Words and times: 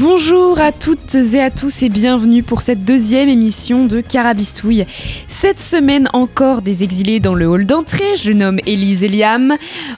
Bonjour 0.00 0.58
à 0.58 0.72
toutes 0.72 1.14
et 1.14 1.42
à 1.42 1.50
tous 1.50 1.82
et 1.82 1.90
bienvenue 1.90 2.42
pour 2.42 2.62
cette 2.62 2.86
deuxième 2.86 3.28
émission 3.28 3.84
de 3.84 4.00
Carabistouille. 4.00 4.86
Cette 5.28 5.60
semaine 5.60 6.08
encore 6.14 6.62
des 6.62 6.82
exilés 6.82 7.20
dans 7.20 7.34
le 7.34 7.46
hall 7.46 7.66
d'entrée, 7.66 8.16
je 8.16 8.32
nomme 8.32 8.60
Élise 8.64 9.04
et 9.04 9.08
Liam. 9.08 9.56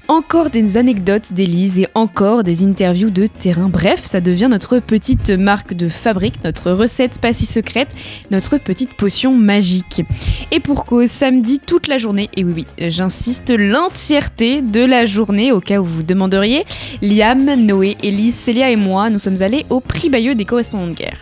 Encore 0.08 0.50
des 0.50 0.76
anecdotes 0.76 1.32
d'Élise 1.32 1.78
et 1.78 1.86
encore 1.94 2.42
des 2.42 2.64
interviews 2.64 3.10
de 3.10 3.28
terrain. 3.28 3.68
Bref, 3.68 4.02
ça 4.02 4.20
devient 4.20 4.48
notre 4.50 4.80
petite 4.80 5.30
marque 5.30 5.72
de 5.72 5.88
fabrique, 5.88 6.42
notre 6.42 6.72
recette 6.72 7.20
pas 7.20 7.32
si 7.32 7.46
secrète, 7.46 7.94
notre 8.32 8.58
petite 8.58 8.94
potion 8.94 9.32
magique. 9.32 10.02
Et 10.50 10.58
pour 10.58 10.84
cause, 10.84 11.10
samedi 11.10 11.60
toute 11.60 11.86
la 11.86 11.98
journée, 11.98 12.28
et 12.36 12.42
oui 12.42 12.52
oui, 12.56 12.66
j'insiste, 12.90 13.52
l'entièreté 13.56 14.62
de 14.62 14.84
la 14.84 15.06
journée, 15.06 15.52
au 15.52 15.60
cas 15.60 15.78
où 15.78 15.84
vous 15.84 16.02
demanderiez, 16.02 16.64
Liam, 17.02 17.54
Noé, 17.54 17.96
Élise, 18.02 18.34
Célia 18.34 18.68
et 18.68 18.76
moi, 18.76 19.08
nous 19.08 19.20
sommes 19.20 19.42
allés 19.42 19.64
au 19.70 19.80
prix 19.92 20.08
Bayeux 20.08 20.34
des 20.34 20.46
correspondants 20.46 20.86
de 20.86 20.94
guerre. 20.94 21.18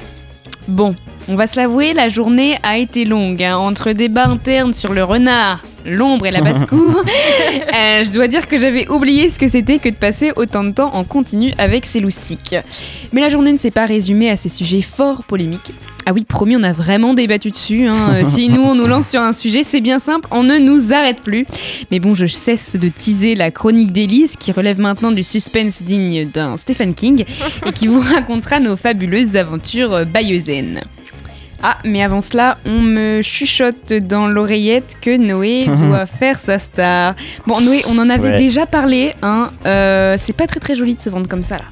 Bon, 0.69 0.95
on 1.29 1.35
va 1.35 1.47
se 1.47 1.57
l'avouer, 1.57 1.93
la 1.93 2.09
journée 2.09 2.57
a 2.63 2.79
été 2.79 3.05
longue, 3.05 3.43
hein, 3.43 3.57
entre 3.57 3.93
débats 3.93 4.27
internes 4.27 4.73
sur 4.73 4.93
le 4.93 5.03
renard, 5.03 5.61
l'ombre 5.85 6.27
et 6.27 6.31
la 6.31 6.41
basse-cour. 6.41 7.03
euh, 7.05 8.05
je 8.05 8.11
dois 8.13 8.29
dire 8.29 8.47
que 8.47 8.59
j'avais 8.61 8.89
oublié 8.89 9.29
ce 9.31 9.39
que 9.39 9.49
c'était 9.49 9.79
que 9.79 9.89
de 9.89 9.97
passer 9.97 10.33
autant 10.37 10.63
de 10.63 10.71
temps 10.71 10.95
en 10.95 11.03
continu 11.03 11.53
avec 11.59 11.85
ces 11.85 11.99
loustiques. 11.99 12.55
Mais 13.13 13.21
la 13.21 13.29
journée 13.29 13.53
ne 13.53 13.59
s'est 13.59 13.73
pas 13.73 13.87
résumée 13.87 14.31
à 14.31 14.37
ces 14.37 14.49
sujets 14.49 14.83
fort 14.83 15.25
polémiques. 15.25 15.73
Ah 16.11 16.13
oui, 16.13 16.25
promis, 16.25 16.57
on 16.57 16.63
a 16.65 16.73
vraiment 16.73 17.15
débattu 17.15 17.53
dessus. 17.53 17.87
hein. 17.87 18.25
Si 18.25 18.49
nous, 18.49 18.63
on 18.63 18.75
nous 18.75 18.89
lance 18.89 19.09
sur 19.11 19.21
un 19.21 19.33
sujet, 19.33 19.63
c'est 19.63 19.81
bien 19.81 20.01
simple, 20.01 20.27
on 20.33 20.43
ne 20.43 20.59
nous 20.59 20.93
arrête 20.93 21.21
plus. 21.23 21.47
Mais 21.93 22.01
bon, 22.01 22.17
je 22.17 22.27
cesse 22.27 22.75
de 22.75 22.89
teaser 22.89 23.37
la 23.37 23.53
chronique 23.53 23.93
d'Élise, 23.93 24.35
qui 24.37 24.51
relève 24.51 24.81
maintenant 24.81 25.13
du 25.13 25.23
suspense 25.23 25.83
digne 25.83 26.29
d'un 26.29 26.57
Stephen 26.57 26.95
King, 26.95 27.25
et 27.67 27.73
qui 27.73 27.87
vous 27.87 28.01
racontera 28.01 28.59
nos 28.59 28.75
fabuleuses 28.77 29.37
aventures 29.37 29.93
euh, 29.95 30.05
bayeuxaines. 30.05 30.81
Ah, 31.63 31.77
mais 31.85 32.03
avant 32.03 32.23
cela, 32.23 32.59
on 32.65 32.81
me 32.81 33.21
chuchote 33.23 33.93
dans 33.93 34.27
l'oreillette 34.27 34.97
que 35.01 35.17
Noé 35.17 35.67
doit 35.87 36.07
faire 36.07 36.41
sa 36.41 36.59
star. 36.59 37.15
Bon, 37.47 37.61
Noé, 37.61 37.83
on 37.89 37.97
en 37.99 38.09
avait 38.09 38.31
Ouais. 38.31 38.37
déjà 38.39 38.67
parlé, 38.67 39.13
hein. 39.23 39.51
euh, 39.65 40.17
c'est 40.19 40.33
pas 40.33 40.49
très 40.49 40.59
très 40.59 40.75
joli 40.75 40.97
de 40.97 41.01
se 41.01 41.09
vendre 41.11 41.29
comme 41.29 41.43
ça 41.43 41.59
là. 41.59 41.65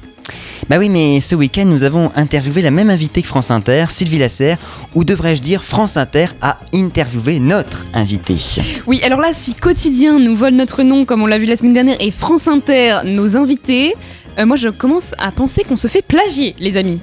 Bah 0.69 0.77
oui, 0.77 0.87
mais 0.87 1.19
ce 1.19 1.33
week-end, 1.33 1.65
nous 1.65 1.81
avons 1.81 2.11
interviewé 2.15 2.61
la 2.61 2.69
même 2.69 2.91
invitée 2.91 3.23
que 3.23 3.27
France 3.27 3.49
Inter, 3.49 3.85
Sylvie 3.89 4.19
Lasserre, 4.19 4.59
ou 4.93 5.03
devrais-je 5.03 5.41
dire, 5.41 5.63
France 5.63 5.97
Inter 5.97 6.27
a 6.43 6.59
interviewé 6.75 7.39
notre 7.39 7.87
invitée. 7.95 8.37
Oui, 8.85 9.01
alors 9.03 9.19
là, 9.19 9.29
si 9.33 9.55
Quotidien 9.55 10.19
nous 10.19 10.35
vole 10.35 10.53
notre 10.53 10.83
nom, 10.83 11.05
comme 11.05 11.23
on 11.23 11.25
l'a 11.25 11.39
vu 11.39 11.45
la 11.45 11.55
semaine 11.55 11.73
dernière, 11.73 11.97
et 11.99 12.11
France 12.11 12.47
Inter 12.47 12.99
nos 13.03 13.35
invités, 13.35 13.95
euh, 14.37 14.45
moi 14.45 14.57
je 14.57 14.69
commence 14.69 15.15
à 15.17 15.31
penser 15.31 15.63
qu'on 15.63 15.75
se 15.75 15.87
fait 15.87 16.03
plagier, 16.03 16.55
les 16.59 16.77
amis. 16.77 16.99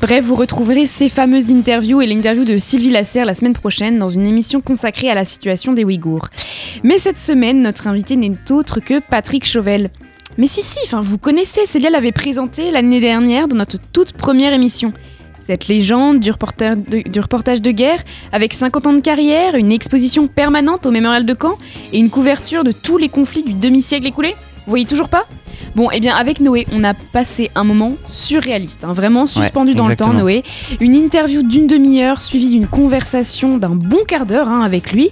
Bref, 0.00 0.24
vous 0.24 0.34
retrouverez 0.34 0.86
ces 0.86 1.10
fameuses 1.10 1.50
interviews 1.50 2.00
et 2.00 2.06
l'interview 2.06 2.46
de 2.46 2.56
Sylvie 2.56 2.90
Lasserre 2.90 3.26
la 3.26 3.34
semaine 3.34 3.52
prochaine 3.52 3.98
dans 3.98 4.08
une 4.08 4.26
émission 4.26 4.62
consacrée 4.62 5.10
à 5.10 5.14
la 5.14 5.26
situation 5.26 5.74
des 5.74 5.84
Ouïghours. 5.84 6.28
Mais 6.82 6.98
cette 6.98 7.18
semaine, 7.18 7.60
notre 7.60 7.88
invité 7.88 8.16
n'est 8.16 8.32
autre 8.50 8.80
que 8.80 9.00
Patrick 9.00 9.44
Chauvel. 9.44 9.90
Mais 10.38 10.46
si, 10.46 10.62
si, 10.62 10.78
enfin, 10.84 11.00
vous 11.00 11.18
connaissez, 11.18 11.64
Célia 11.66 11.90
l'avait 11.90 12.12
présenté 12.12 12.70
l'année 12.70 13.00
dernière 13.00 13.48
dans 13.48 13.56
notre 13.56 13.78
toute 13.92 14.12
première 14.12 14.52
émission. 14.52 14.92
Cette 15.46 15.68
légende 15.68 16.18
du 16.20 16.30
reporter- 16.32 16.76
de- 16.76 17.08
du 17.08 17.20
reportage 17.20 17.62
de 17.62 17.70
guerre, 17.70 18.00
avec 18.32 18.52
50 18.52 18.86
ans 18.88 18.92
de 18.92 19.00
carrière, 19.00 19.54
une 19.54 19.70
exposition 19.72 20.26
permanente 20.26 20.86
au 20.86 20.90
mémorial 20.90 21.24
de 21.24 21.36
Caen 21.40 21.56
et 21.92 21.98
une 21.98 22.10
couverture 22.10 22.64
de 22.64 22.72
tous 22.72 22.98
les 22.98 23.08
conflits 23.08 23.44
du 23.44 23.52
demi-siècle 23.54 24.06
écoulé 24.06 24.34
Vous 24.66 24.70
voyez 24.70 24.84
toujours 24.86 25.08
pas? 25.08 25.24
Bon, 25.76 25.88
eh 25.92 26.00
bien, 26.00 26.16
avec 26.16 26.40
Noé, 26.40 26.66
on 26.72 26.82
a 26.82 26.92
passé 26.92 27.50
un 27.54 27.62
moment 27.62 27.92
surréaliste, 28.10 28.82
hein, 28.82 28.92
vraiment 28.92 29.26
suspendu 29.28 29.74
dans 29.74 29.86
le 29.86 29.94
temps. 29.94 30.12
Noé. 30.12 30.42
Une 30.80 30.96
interview 30.96 31.42
d'une 31.44 31.68
demi-heure 31.68 32.20
suivie 32.20 32.48
d'une 32.50 32.66
conversation 32.66 33.56
d'un 33.58 33.68
bon 33.76 33.98
quart 34.08 34.26
d'heure 34.26 34.48
hein, 34.48 34.62
avec 34.62 34.90
lui 34.92 35.10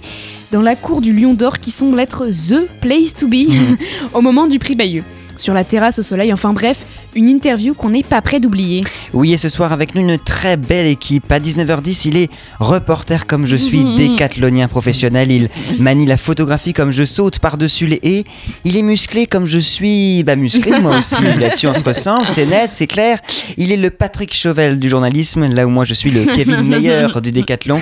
dans 0.51 0.61
la 0.61 0.75
cour 0.75 1.01
du 1.01 1.13
Lion 1.13 1.33
d'Or 1.33 1.59
qui 1.59 1.71
semble 1.71 1.99
être 1.99 2.25
The 2.27 2.67
Place 2.81 3.13
to 3.13 3.27
Be 3.27 3.47
au 4.13 4.21
moment 4.21 4.47
du 4.47 4.59
prix 4.59 4.75
Bayeux. 4.75 5.03
Sur 5.37 5.53
la 5.53 5.63
terrasse 5.63 5.99
au 5.99 6.03
soleil, 6.03 6.31
enfin 6.31 6.53
bref, 6.53 6.85
une 7.15 7.29
interview 7.29 7.73
qu'on 7.73 7.89
n'est 7.89 8.03
pas 8.03 8.21
prêt 8.21 8.39
d'oublier. 8.39 8.81
Oui, 9.13 9.33
et 9.33 9.37
ce 9.37 9.47
soir, 9.49 9.71
avec 9.71 9.95
nous, 9.95 10.01
une 10.01 10.17
très 10.17 10.57
belle 10.57 10.87
équipe. 10.87 11.31
À 11.31 11.39
19h10, 11.39 12.09
il 12.09 12.17
est 12.17 12.29
reporter 12.59 13.25
comme 13.25 13.45
je 13.45 13.55
suis, 13.55 13.83
décathlonien 13.97 14.67
professionnel. 14.67 15.31
Il 15.31 15.49
manie 15.79 16.05
la 16.05 16.17
photographie 16.17 16.73
comme 16.73 16.91
je 16.91 17.05
saute 17.05 17.39
par-dessus 17.39 17.87
les 17.87 17.99
haies. 18.03 18.23
Il 18.65 18.75
est 18.77 18.81
musclé 18.81 19.25
comme 19.25 19.45
je 19.45 19.57
suis, 19.57 20.23
bah 20.23 20.35
musclé 20.35 20.79
moi 20.79 20.97
aussi. 20.99 21.23
Là-dessus, 21.39 21.67
on 21.67 21.73
se 21.73 21.83
ressemble, 21.83 22.25
c'est 22.27 22.45
net, 22.45 22.71
c'est 22.71 22.87
clair. 22.87 23.19
Il 23.57 23.71
est 23.71 23.77
le 23.77 23.89
Patrick 23.89 24.35
Chauvel 24.35 24.77
du 24.77 24.89
journalisme, 24.89 25.47
là 25.53 25.65
où 25.65 25.69
moi 25.69 25.85
je 25.85 25.93
suis 25.93 26.11
le 26.11 26.25
Kevin 26.25 26.61
Meyer 26.63 27.07
du 27.23 27.31
décathlon. 27.31 27.79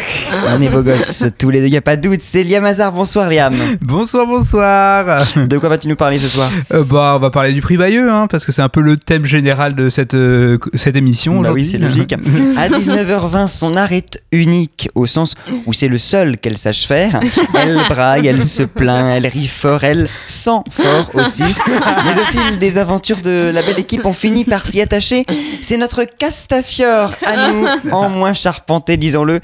On 0.47 0.61
est 0.61 0.69
beaux 0.69 0.83
gosses 0.83 1.25
tous 1.39 1.49
les 1.49 1.61
deux, 1.61 1.67
y 1.67 1.77
a 1.77 1.81
pas 1.81 1.95
de 1.95 2.07
doute. 2.07 2.21
C'est 2.21 2.43
Liam 2.43 2.63
Hazard. 2.65 2.91
Bonsoir, 2.91 3.29
Liam. 3.29 3.55
Bonsoir, 3.81 4.27
bonsoir. 4.27 5.23
De 5.35 5.57
quoi 5.57 5.69
vas-tu 5.69 5.87
nous 5.87 5.95
parler 5.95 6.19
ce 6.19 6.27
soir? 6.27 6.51
Euh, 6.71 6.83
bah, 6.83 7.13
on 7.15 7.19
va 7.19 7.31
parler 7.31 7.53
du 7.53 7.61
prix 7.61 7.77
Bayeux, 7.77 8.11
hein, 8.11 8.27
parce 8.29 8.45
que 8.45 8.51
c'est 8.51 8.61
un 8.61 8.69
peu 8.69 8.81
le 8.81 8.97
thème 8.97 9.22
général 9.25 9.75
de 9.75 9.89
cette, 9.89 10.13
euh, 10.13 10.57
cette 10.73 10.95
émission. 10.95 11.41
Bah 11.41 11.51
oui, 11.53 11.65
c'est 11.65 11.77
logique. 11.77 12.13
À 12.57 12.69
19h20, 12.69 13.47
son 13.47 13.75
art 13.75 13.91
est 13.91 14.21
unique, 14.31 14.89
au 14.95 15.05
sens 15.05 15.35
où 15.65 15.73
c'est 15.73 15.87
le 15.87 15.97
seul 15.97 16.37
qu'elle 16.37 16.57
sache 16.57 16.85
faire. 16.85 17.19
Elle 17.55 17.77
braille, 17.89 18.27
elle 18.27 18.45
se 18.45 18.63
plaint, 18.63 19.15
elle 19.17 19.27
rit 19.27 19.47
fort, 19.47 19.83
elle 19.83 20.07
sent 20.25 20.61
fort 20.69 21.09
aussi. 21.13 21.43
Mais 21.43 22.21
au 22.21 22.25
fil 22.25 22.59
des 22.59 22.77
aventures 22.77 23.21
de 23.21 23.51
la 23.53 23.61
belle 23.61 23.79
équipe, 23.79 24.05
on 24.05 24.13
finit 24.13 24.45
par 24.45 24.65
s'y 24.65 24.81
attacher. 24.81 25.25
C'est 25.61 25.77
notre 25.77 26.03
Castafiore 26.03 27.13
à 27.25 27.51
nous, 27.51 27.65
en 27.91 28.09
moins 28.09 28.33
charpenté, 28.33 28.97
disons-le. 28.97 29.39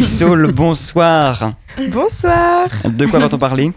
Saul, 0.00 0.52
bonsoir. 0.52 1.52
Bonsoir. 1.90 2.66
De 2.84 3.06
quoi 3.06 3.18
va-t-on 3.18 3.38
parler? 3.38 3.72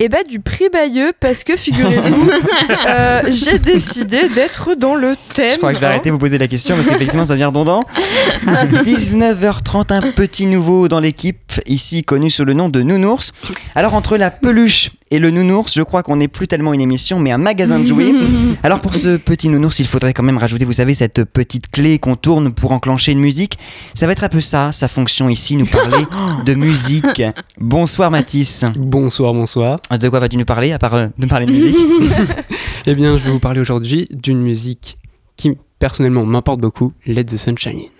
Et 0.00 0.08
bah 0.08 0.22
du 0.28 0.40
prix 0.40 0.68
Bayeux 0.72 1.12
parce 1.18 1.44
que 1.44 1.56
figurez-vous, 1.56 2.30
euh, 2.86 3.22
j'ai 3.30 3.58
décidé 3.58 4.28
d'être 4.28 4.74
dans 4.74 4.94
le 4.94 5.16
thème. 5.34 5.54
Je 5.54 5.58
crois 5.58 5.70
que 5.70 5.76
je 5.76 5.80
vais 5.80 5.86
hein. 5.86 5.90
arrêter 5.90 6.08
de 6.08 6.12
vous 6.12 6.18
poser 6.18 6.38
la 6.38 6.48
question 6.48 6.76
parce 6.76 6.88
qu'effectivement 6.88 7.26
ça 7.26 7.34
devient 7.34 7.46
redondant. 7.46 7.82
À 8.46 8.66
19h30, 8.66 9.92
un 9.92 10.12
petit 10.12 10.46
nouveau 10.46 10.88
dans 10.88 11.00
l'équipe, 11.00 11.52
ici 11.66 12.02
connu 12.02 12.30
sous 12.30 12.44
le 12.44 12.54
nom 12.54 12.68
de 12.68 12.82
Nounours. 12.82 13.32
Alors 13.74 13.94
entre 13.94 14.16
la 14.16 14.30
peluche 14.30 14.90
et 15.10 15.18
le 15.18 15.30
Nounours, 15.30 15.74
je 15.74 15.82
crois 15.82 16.02
qu'on 16.02 16.16
n'est 16.16 16.28
plus 16.28 16.48
tellement 16.48 16.74
une 16.74 16.80
émission 16.80 17.18
mais 17.18 17.30
un 17.30 17.38
magasin 17.38 17.78
de 17.78 17.86
jouets. 17.86 18.12
Alors 18.62 18.80
pour 18.80 18.94
ce 18.94 19.16
petit 19.16 19.48
Nounours, 19.48 19.78
il 19.78 19.86
faudrait 19.86 20.12
quand 20.12 20.22
même 20.22 20.38
rajouter, 20.38 20.64
vous 20.64 20.72
savez, 20.72 20.94
cette 20.94 21.24
petite 21.24 21.70
clé 21.70 21.98
qu'on 21.98 22.16
tourne 22.16 22.52
pour 22.52 22.72
enclencher 22.72 23.12
une 23.12 23.20
musique. 23.20 23.58
Ça 23.94 24.06
va 24.06 24.12
être 24.12 24.24
un 24.24 24.28
peu 24.28 24.40
ça, 24.40 24.72
sa 24.72 24.88
fonction 24.88 25.28
ici, 25.28 25.56
nous 25.56 25.66
parler 25.66 26.04
de 26.44 26.54
musique. 26.54 27.22
Bonsoir 27.60 28.10
Mathis. 28.10 28.64
Bonsoir, 28.76 29.32
bonsoir. 29.32 29.80
De 29.90 30.08
quoi 30.08 30.20
vas-tu 30.20 30.36
nous 30.36 30.44
parler 30.44 30.72
à 30.72 30.78
part 30.78 30.94
euh, 30.94 31.08
de 31.18 31.26
parler 31.26 31.46
de 31.46 31.52
musique 31.52 31.76
Eh 32.86 32.94
bien, 32.94 33.16
je 33.16 33.24
vais 33.24 33.30
vous 33.30 33.40
parler 33.40 33.60
aujourd'hui 33.60 34.08
d'une 34.10 34.40
musique 34.40 34.98
qui, 35.36 35.52
personnellement, 35.78 36.24
m'importe 36.24 36.60
beaucoup, 36.60 36.92
Let 37.06 37.24
the 37.24 37.36
Sunshine 37.36 37.78
In. 37.78 37.97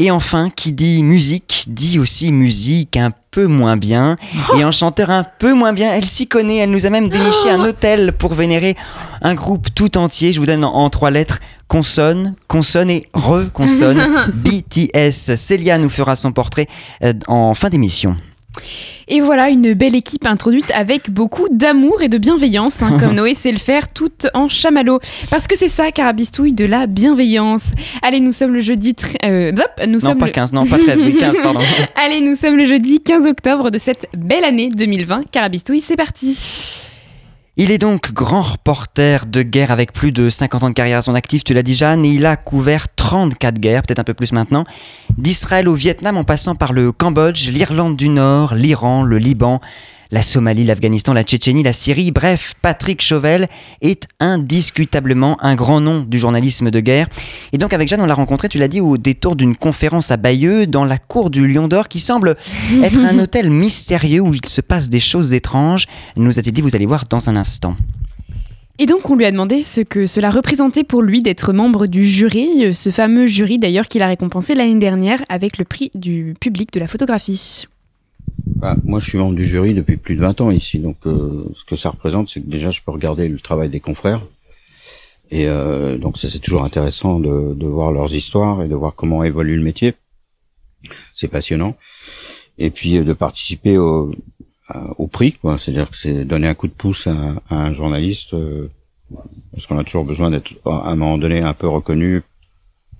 Et 0.00 0.12
enfin, 0.12 0.50
qui 0.54 0.72
dit 0.72 1.02
musique, 1.02 1.64
dit 1.66 1.98
aussi 1.98 2.32
musique 2.32 2.96
un 2.96 3.12
peu 3.32 3.46
moins 3.46 3.76
bien. 3.76 4.16
Et 4.56 4.62
un 4.62 4.70
chanteur 4.70 5.10
un 5.10 5.24
peu 5.24 5.52
moins 5.52 5.72
bien, 5.72 5.92
elle 5.92 6.06
s'y 6.06 6.28
connaît, 6.28 6.58
elle 6.58 6.70
nous 6.70 6.86
a 6.86 6.90
même 6.90 7.08
déniché 7.08 7.50
un 7.50 7.64
hôtel 7.64 8.12
pour 8.12 8.34
vénérer 8.34 8.76
un 9.22 9.34
groupe 9.34 9.74
tout 9.74 9.98
entier. 9.98 10.32
Je 10.32 10.38
vous 10.38 10.46
donne 10.46 10.64
en, 10.64 10.72
en 10.72 10.88
trois 10.88 11.10
lettres 11.10 11.40
consonne, 11.68 12.34
consonne 12.48 12.90
et 12.90 13.08
reconsonne. 13.12 14.04
BTS. 14.34 15.36
Célia 15.36 15.78
nous 15.78 15.90
fera 15.90 16.16
son 16.16 16.32
portrait 16.32 16.66
euh, 17.04 17.12
en 17.28 17.54
fin 17.54 17.68
d'émission. 17.68 18.16
Et 19.08 19.20
voilà 19.20 19.50
une 19.50 19.72
belle 19.74 19.94
équipe 19.94 20.26
introduite 20.26 20.70
avec 20.74 21.10
beaucoup 21.10 21.46
d'amour 21.50 22.02
et 22.02 22.08
de 22.08 22.18
bienveillance, 22.18 22.82
hein, 22.82 22.98
comme 22.98 23.14
Noé 23.16 23.34
sait 23.34 23.52
le 23.52 23.58
faire, 23.58 23.88
tout 23.92 24.10
en 24.34 24.48
chamallow. 24.48 24.98
Parce 25.30 25.46
que 25.46 25.56
c'est 25.56 25.68
ça, 25.68 25.90
Carabistouille, 25.92 26.52
de 26.52 26.64
la 26.64 26.86
bienveillance. 26.86 27.72
Allez, 28.02 28.20
nous 28.20 28.32
sommes 28.32 28.54
le 28.54 28.60
jeudi... 28.60 28.94
euh, 29.24 29.52
hop, 29.52 29.86
nous 29.86 29.92
Non, 29.94 30.00
sommes 30.00 30.18
pas 30.18 30.26
le- 30.26 30.32
15, 30.32 30.52
non, 30.52 30.66
pas 30.66 30.78
13, 30.78 31.02
oui, 31.02 31.16
15, 31.16 31.38
pardon. 31.42 31.60
Allez, 32.04 32.20
nous 32.20 32.34
sommes 32.34 32.56
le 32.56 32.64
jeudi 32.64 33.00
15 33.00 33.26
octobre 33.26 33.70
de 33.70 33.78
cette 33.78 34.08
belle 34.16 34.44
année 34.44 34.70
2020. 34.74 35.30
Carabistouille, 35.30 35.80
c'est 35.80 35.96
parti. 35.96 36.36
Il 37.60 37.72
est 37.72 37.78
donc 37.78 38.12
grand 38.12 38.42
reporter 38.42 39.26
de 39.26 39.42
guerre 39.42 39.72
avec 39.72 39.92
plus 39.92 40.12
de 40.12 40.30
50 40.30 40.62
ans 40.62 40.68
de 40.68 40.74
carrière 40.74 40.98
à 40.98 41.02
son 41.02 41.16
actif, 41.16 41.42
tu 41.42 41.54
l'as 41.54 41.64
dit 41.64 41.74
Jeanne, 41.74 42.04
et 42.04 42.10
il 42.10 42.24
a 42.24 42.36
couvert 42.36 42.86
34 42.94 43.58
guerres, 43.58 43.82
peut-être 43.82 43.98
un 43.98 44.04
peu 44.04 44.14
plus 44.14 44.30
maintenant, 44.30 44.62
d'Israël 45.16 45.68
au 45.68 45.74
Vietnam 45.74 46.16
en 46.16 46.22
passant 46.22 46.54
par 46.54 46.72
le 46.72 46.92
Cambodge, 46.92 47.50
l'Irlande 47.50 47.96
du 47.96 48.10
Nord, 48.10 48.54
l'Iran, 48.54 49.02
le 49.02 49.18
Liban, 49.18 49.60
la 50.10 50.22
Somalie, 50.22 50.64
l'Afghanistan, 50.64 51.12
la 51.12 51.22
Tchétchénie, 51.22 51.62
la 51.62 51.72
Syrie. 51.72 52.10
Bref, 52.10 52.54
Patrick 52.62 53.02
Chauvel 53.02 53.48
est 53.82 54.06
indiscutablement 54.20 55.36
un 55.42 55.54
grand 55.54 55.80
nom 55.80 56.00
du 56.00 56.18
journalisme 56.18 56.70
de 56.70 56.80
guerre. 56.80 57.08
Et 57.52 57.58
donc 57.58 57.72
avec 57.72 57.88
Jeanne, 57.88 58.00
on 58.00 58.06
l'a 58.06 58.14
rencontré, 58.14 58.48
tu 58.48 58.58
l'as 58.58 58.68
dit, 58.68 58.80
au 58.80 58.96
détour 58.96 59.36
d'une 59.36 59.56
conférence 59.56 60.10
à 60.10 60.16
Bayeux, 60.16 60.66
dans 60.66 60.84
la 60.84 60.98
cour 60.98 61.30
du 61.30 61.46
Lion 61.46 61.68
d'Or, 61.68 61.88
qui 61.88 62.00
semble 62.00 62.36
être 62.82 62.98
un 62.98 63.18
hôtel 63.18 63.50
mystérieux 63.50 64.20
où 64.20 64.34
il 64.34 64.46
se 64.46 64.60
passe 64.60 64.88
des 64.88 65.00
choses 65.00 65.34
étranges. 65.34 65.86
Nous 66.16 66.38
a-t-il 66.38 66.52
dit, 66.52 66.62
vous 66.62 66.76
allez 66.76 66.86
voir 66.86 67.04
dans 67.08 67.28
un 67.28 67.36
instant. 67.36 67.76
Et 68.80 68.86
donc 68.86 69.10
on 69.10 69.16
lui 69.16 69.24
a 69.24 69.32
demandé 69.32 69.64
ce 69.64 69.80
que 69.80 70.06
cela 70.06 70.30
représentait 70.30 70.84
pour 70.84 71.02
lui 71.02 71.20
d'être 71.20 71.52
membre 71.52 71.88
du 71.88 72.06
jury, 72.06 72.72
ce 72.72 72.90
fameux 72.90 73.26
jury 73.26 73.58
d'ailleurs 73.58 73.88
qu'il 73.88 74.02
a 74.02 74.06
récompensé 74.06 74.54
l'année 74.54 74.78
dernière 74.78 75.20
avec 75.28 75.58
le 75.58 75.64
prix 75.64 75.90
du 75.96 76.34
public 76.40 76.72
de 76.72 76.78
la 76.78 76.86
photographie. 76.86 77.66
Bah, 78.46 78.76
moi, 78.84 79.00
je 79.00 79.08
suis 79.08 79.18
membre 79.18 79.34
du 79.34 79.44
jury 79.44 79.74
depuis 79.74 79.96
plus 79.96 80.16
de 80.16 80.20
20 80.20 80.40
ans 80.40 80.50
ici, 80.50 80.78
donc 80.78 80.96
euh, 81.06 81.44
ce 81.54 81.64
que 81.64 81.76
ça 81.76 81.90
représente, 81.90 82.28
c'est 82.28 82.40
que 82.40 82.48
déjà, 82.48 82.70
je 82.70 82.80
peux 82.82 82.90
regarder 82.90 83.28
le 83.28 83.38
travail 83.38 83.68
des 83.68 83.80
confrères. 83.80 84.22
Et 85.30 85.46
euh, 85.48 85.98
donc, 85.98 86.16
c'est 86.18 86.38
toujours 86.38 86.64
intéressant 86.64 87.20
de, 87.20 87.54
de, 87.54 87.66
voir 87.66 87.92
leurs 87.92 88.14
histoires 88.14 88.62
et 88.62 88.68
de 88.68 88.74
voir 88.74 88.94
comment 88.94 89.22
évolue 89.24 89.56
le 89.56 89.62
métier. 89.62 89.94
C'est 91.14 91.28
passionnant. 91.28 91.76
Et 92.56 92.70
puis, 92.70 92.98
de 92.98 93.12
participer 93.12 93.76
au, 93.76 94.12
au 94.96 95.06
prix, 95.06 95.32
quoi. 95.32 95.58
C'est-à-dire 95.58 95.90
que 95.90 95.96
c'est 95.96 96.24
donner 96.24 96.48
un 96.48 96.54
coup 96.54 96.68
de 96.68 96.72
pouce 96.72 97.06
à, 97.06 97.42
à 97.48 97.56
un 97.56 97.72
journaliste, 97.72 98.34
euh, 98.34 98.70
parce 99.52 99.66
qu'on 99.66 99.78
a 99.78 99.84
toujours 99.84 100.04
besoin 100.04 100.30
d'être, 100.30 100.52
à 100.64 100.90
un 100.90 100.96
moment 100.96 101.18
donné, 101.18 101.42
un 101.42 101.54
peu 101.54 101.68
reconnu 101.68 102.22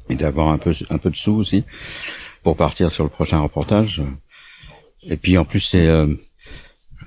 et 0.08 0.14
d'avoir 0.14 0.48
un 0.48 0.58
peu, 0.58 0.72
un 0.90 0.98
peu 0.98 1.10
de 1.10 1.16
sous 1.16 1.34
aussi 1.34 1.64
pour 2.42 2.56
partir 2.56 2.90
sur 2.90 3.04
le 3.04 3.10
prochain 3.10 3.40
reportage. 3.40 4.02
Et 5.08 5.16
puis 5.16 5.38
en 5.38 5.44
plus 5.44 5.60
c'est 5.60 5.86
euh, 5.86 6.06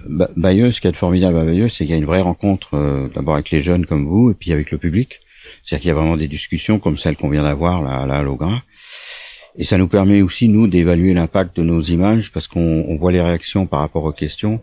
Bayeux, 0.08 0.72
ce 0.72 0.82
qui 0.82 0.88
est 0.88 0.94
formidable 0.94 1.38
à 1.38 1.46
Bayeux, 1.46 1.68
c'est 1.68 1.86
qu'il 1.86 1.92
y 1.92 1.94
a 1.94 1.98
une 1.98 2.06
vraie 2.06 2.22
rencontre 2.22 2.76
euh, 2.76 3.08
d'abord 3.14 3.36
avec 3.36 3.52
les 3.52 3.62
jeunes 3.62 3.86
comme 3.86 4.08
vous 4.08 4.32
et 4.32 4.34
puis 4.34 4.52
avec 4.52 4.72
le 4.72 4.78
public. 4.78 5.20
C'est-à-dire 5.62 5.82
qu'il 5.82 5.88
y 5.90 5.92
a 5.92 5.96
vraiment 5.96 6.18
des 6.18 6.28
discussions 6.28 6.80
comme 6.80 6.98
celle 6.98 7.16
qu'on 7.16 7.30
vient 7.30 7.44
d'avoir 7.44 7.82
là, 7.84 8.06
là 8.06 8.18
à 8.18 8.24
Logra. 8.24 8.64
Et 9.58 9.66
ça 9.66 9.78
nous 9.78 9.88
permet 9.88 10.22
aussi 10.22 10.48
nous 10.48 10.68
d'évaluer 10.68 11.14
l'impact 11.14 11.58
de 11.58 11.64
nos 11.64 11.82
images 11.82 12.32
parce 12.32 12.48
qu'on 12.48 12.86
on 12.88 12.96
voit 12.96 13.12
les 13.12 13.22
réactions 13.22 13.66
par 13.66 13.82
rapport 13.82 14.06
aux 14.06 14.14
questions 14.14 14.62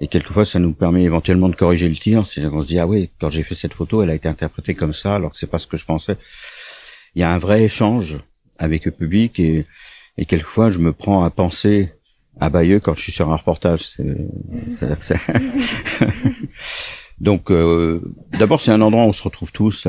et 0.00 0.06
quelquefois 0.06 0.44
ça 0.44 0.60
nous 0.60 0.72
permet 0.72 1.02
éventuellement 1.02 1.48
de 1.48 1.56
corriger 1.56 1.88
le 1.88 1.96
tir. 1.96 2.24
C'est-à-dire 2.24 2.52
qu'on 2.52 2.62
se 2.62 2.68
dit 2.68 2.78
ah 2.78 2.86
oui 2.86 3.10
quand 3.20 3.30
j'ai 3.30 3.42
fait 3.42 3.56
cette 3.56 3.74
photo 3.74 4.02
elle 4.02 4.10
a 4.10 4.14
été 4.14 4.28
interprétée 4.28 4.74
comme 4.74 4.92
ça 4.92 5.16
alors 5.16 5.32
que 5.32 5.38
c'est 5.38 5.50
pas 5.50 5.58
ce 5.58 5.66
que 5.66 5.76
je 5.76 5.84
pensais. 5.84 6.16
Il 7.14 7.20
y 7.20 7.24
a 7.24 7.32
un 7.32 7.38
vrai 7.38 7.62
échange 7.64 8.18
avec 8.58 8.84
le 8.84 8.92
public 8.92 9.40
et, 9.40 9.66
et 10.16 10.24
quelquefois 10.24 10.70
je 10.70 10.78
me 10.78 10.92
prends 10.92 11.24
à 11.24 11.30
penser 11.30 11.90
à 12.40 12.50
Bayeux 12.50 12.80
quand 12.80 12.94
je 12.94 13.00
suis 13.00 13.12
sur 13.12 13.30
un 13.30 13.36
reportage. 13.36 13.82
C'est, 13.88 14.28
Donc, 17.20 17.50
euh, 17.50 18.00
d'abord, 18.38 18.60
c'est 18.60 18.70
un 18.70 18.80
endroit 18.80 19.04
où 19.04 19.08
on 19.08 19.12
se 19.12 19.22
retrouve 19.22 19.50
tous 19.52 19.86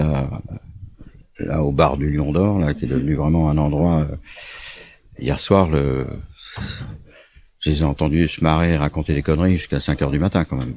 là 1.40 1.64
au 1.64 1.72
bar 1.72 1.98
du 1.98 2.10
Lion 2.10 2.32
d'Or, 2.32 2.60
là, 2.60 2.74
qui 2.74 2.86
est 2.86 2.88
devenu 2.88 3.16
vraiment 3.16 3.50
un 3.50 3.58
endroit. 3.58 4.00
Euh, 4.00 4.16
hier 5.20 5.40
soir, 5.40 5.70
le, 5.70 6.08
je 7.60 7.70
les 7.70 7.82
ai 7.82 7.84
entendus 7.84 8.28
se 8.28 8.44
marrer, 8.44 8.78
raconter 8.78 9.14
des 9.14 9.22
conneries 9.22 9.58
jusqu'à 9.58 9.80
5 9.80 10.02
heures 10.02 10.12
du 10.12 10.20
matin, 10.20 10.44
quand 10.46 10.58
même. 10.58 10.76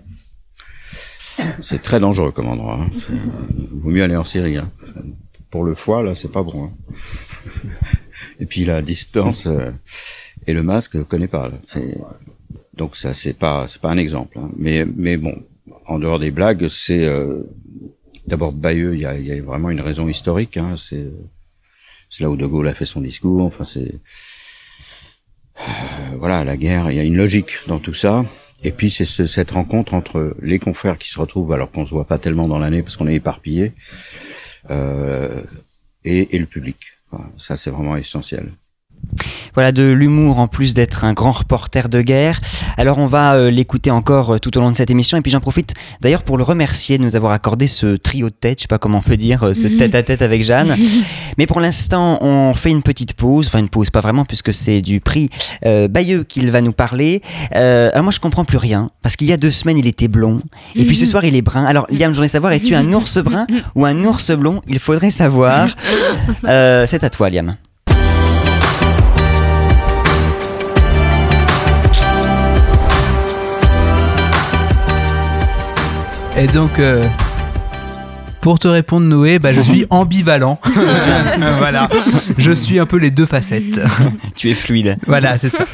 C'est 1.60 1.82
très 1.82 1.98
dangereux 1.98 2.30
comme 2.30 2.48
endroit. 2.48 2.78
Hein. 2.80 2.90
Vaut 3.72 3.90
mieux 3.90 4.04
aller 4.04 4.16
en 4.16 4.24
Syrie. 4.24 4.58
Hein. 4.58 4.70
Pour 5.50 5.64
le 5.64 5.74
foie, 5.74 6.02
là, 6.02 6.14
c'est 6.14 6.30
pas 6.30 6.42
bon. 6.42 6.64
Hein. 6.64 6.70
Et 8.38 8.46
puis 8.46 8.64
la 8.64 8.82
distance. 8.82 9.48
Et 10.46 10.52
le 10.52 10.62
masque, 10.62 10.96
je 10.96 11.02
connais 11.02 11.28
pas. 11.28 11.50
Donc 12.74 12.96
ça, 12.96 13.14
c'est 13.14 13.34
pas, 13.34 13.66
c'est 13.68 13.80
pas 13.80 13.90
un 13.90 13.98
exemple. 13.98 14.38
Hein. 14.38 14.50
Mais, 14.56 14.84
mais 14.96 15.16
bon, 15.16 15.42
en 15.86 15.98
dehors 15.98 16.18
des 16.18 16.30
blagues, 16.30 16.68
c'est 16.68 17.04
euh, 17.04 17.42
d'abord 18.26 18.52
Bayeux. 18.52 18.94
Il 18.94 19.00
y 19.00 19.06
a, 19.06 19.18
y 19.18 19.32
a, 19.32 19.42
vraiment 19.42 19.70
une 19.70 19.80
raison 19.80 20.08
historique. 20.08 20.56
Hein. 20.56 20.74
C'est, 20.76 21.06
c'est 22.10 22.24
là 22.24 22.30
où 22.30 22.36
De 22.36 22.46
Gaulle 22.46 22.68
a 22.68 22.74
fait 22.74 22.86
son 22.86 23.00
discours. 23.00 23.44
Enfin, 23.44 23.64
c'est 23.64 24.00
euh, 25.60 26.16
voilà, 26.16 26.44
la 26.44 26.56
guerre. 26.56 26.90
Il 26.90 26.96
y 26.96 27.00
a 27.00 27.04
une 27.04 27.16
logique 27.16 27.58
dans 27.66 27.78
tout 27.78 27.94
ça. 27.94 28.24
Et 28.64 28.70
puis 28.70 28.90
c'est 28.90 29.04
ce, 29.04 29.26
cette 29.26 29.50
rencontre 29.50 29.92
entre 29.92 30.36
les 30.40 30.58
confrères 30.58 30.96
qui 30.96 31.10
se 31.10 31.18
retrouvent 31.18 31.52
alors 31.52 31.70
qu'on 31.72 31.84
se 31.84 31.90
voit 31.90 32.06
pas 32.06 32.18
tellement 32.18 32.46
dans 32.46 32.60
l'année 32.60 32.82
parce 32.82 32.96
qu'on 32.96 33.08
est 33.08 33.16
éparpillés 33.16 33.72
euh, 34.70 35.42
et, 36.04 36.36
et 36.36 36.38
le 36.38 36.46
public. 36.46 36.78
Ça, 37.36 37.56
c'est 37.56 37.70
vraiment 37.70 37.96
essentiel. 37.96 38.52
Voilà 39.54 39.70
de 39.70 39.84
l'humour 39.84 40.38
en 40.38 40.48
plus 40.48 40.72
d'être 40.72 41.04
un 41.04 41.12
grand 41.12 41.30
reporter 41.30 41.88
de 41.88 42.00
guerre. 42.00 42.40
Alors 42.78 42.98
on 42.98 43.06
va 43.06 43.34
euh, 43.34 43.50
l'écouter 43.50 43.90
encore 43.90 44.34
euh, 44.34 44.38
tout 44.38 44.56
au 44.56 44.60
long 44.60 44.70
de 44.70 44.74
cette 44.76 44.90
émission 44.90 45.18
et 45.18 45.20
puis 45.20 45.30
j'en 45.30 45.40
profite 45.40 45.74
d'ailleurs 46.00 46.22
pour 46.22 46.38
le 46.38 46.42
remercier 46.42 46.96
de 46.96 47.02
nous 47.02 47.16
avoir 47.16 47.32
accordé 47.32 47.66
ce 47.66 47.96
trio 47.96 48.30
de 48.30 48.34
tête, 48.34 48.60
je 48.60 48.62
sais 48.62 48.68
pas 48.68 48.78
comment 48.78 48.98
on 48.98 49.02
peut 49.02 49.16
dire, 49.16 49.42
euh, 49.42 49.52
ce 49.52 49.66
tête 49.66 49.94
à 49.94 50.02
tête 50.02 50.22
avec 50.22 50.42
Jeanne. 50.42 50.74
Mais 51.38 51.46
pour 51.46 51.60
l'instant 51.60 52.18
on 52.22 52.54
fait 52.54 52.70
une 52.70 52.82
petite 52.82 53.12
pause, 53.12 53.48
enfin 53.48 53.58
une 53.58 53.68
pause 53.68 53.90
pas 53.90 54.00
vraiment 54.00 54.24
puisque 54.24 54.54
c'est 54.54 54.80
du 54.80 55.00
prix 55.00 55.28
Bayeux 55.62 56.24
qu'il 56.24 56.50
va 56.50 56.60
nous 56.60 56.72
parler. 56.72 57.20
Alors 57.52 58.02
moi 58.02 58.12
je 58.12 58.20
comprends 58.20 58.44
plus 58.44 58.58
rien 58.58 58.90
parce 59.02 59.16
qu'il 59.16 59.28
y 59.28 59.32
a 59.32 59.36
deux 59.36 59.50
semaines 59.50 59.78
il 59.78 59.86
était 59.86 60.08
blond 60.08 60.40
et 60.74 60.84
puis 60.84 60.96
ce 60.96 61.06
soir 61.06 61.24
il 61.24 61.36
est 61.36 61.42
brun. 61.42 61.64
Alors 61.64 61.86
Liam, 61.90 62.12
j'aimerais 62.12 62.28
savoir, 62.28 62.52
es-tu 62.52 62.74
un 62.74 62.92
ours 62.92 63.18
brun 63.18 63.46
ou 63.74 63.84
un 63.84 64.04
ours 64.04 64.30
blond? 64.32 64.62
Il 64.66 64.78
faudrait 64.78 65.10
savoir. 65.10 65.68
C'est 66.44 67.04
à 67.04 67.10
toi 67.10 67.30
Liam. 67.30 67.56
Et 76.36 76.46
donc, 76.46 76.78
euh, 76.78 77.06
pour 78.40 78.58
te 78.58 78.66
répondre, 78.66 79.06
Noé, 79.06 79.38
bah, 79.38 79.52
je 79.52 79.60
suis 79.60 79.86
ambivalent. 79.90 80.58
voilà. 81.58 81.88
Je 82.38 82.52
suis 82.52 82.78
un 82.78 82.86
peu 82.86 82.96
les 82.96 83.10
deux 83.10 83.26
facettes. 83.26 83.80
tu 84.34 84.50
es 84.50 84.54
fluide. 84.54 84.96
Voilà, 85.06 85.36
c'est 85.38 85.50
ça. 85.50 85.64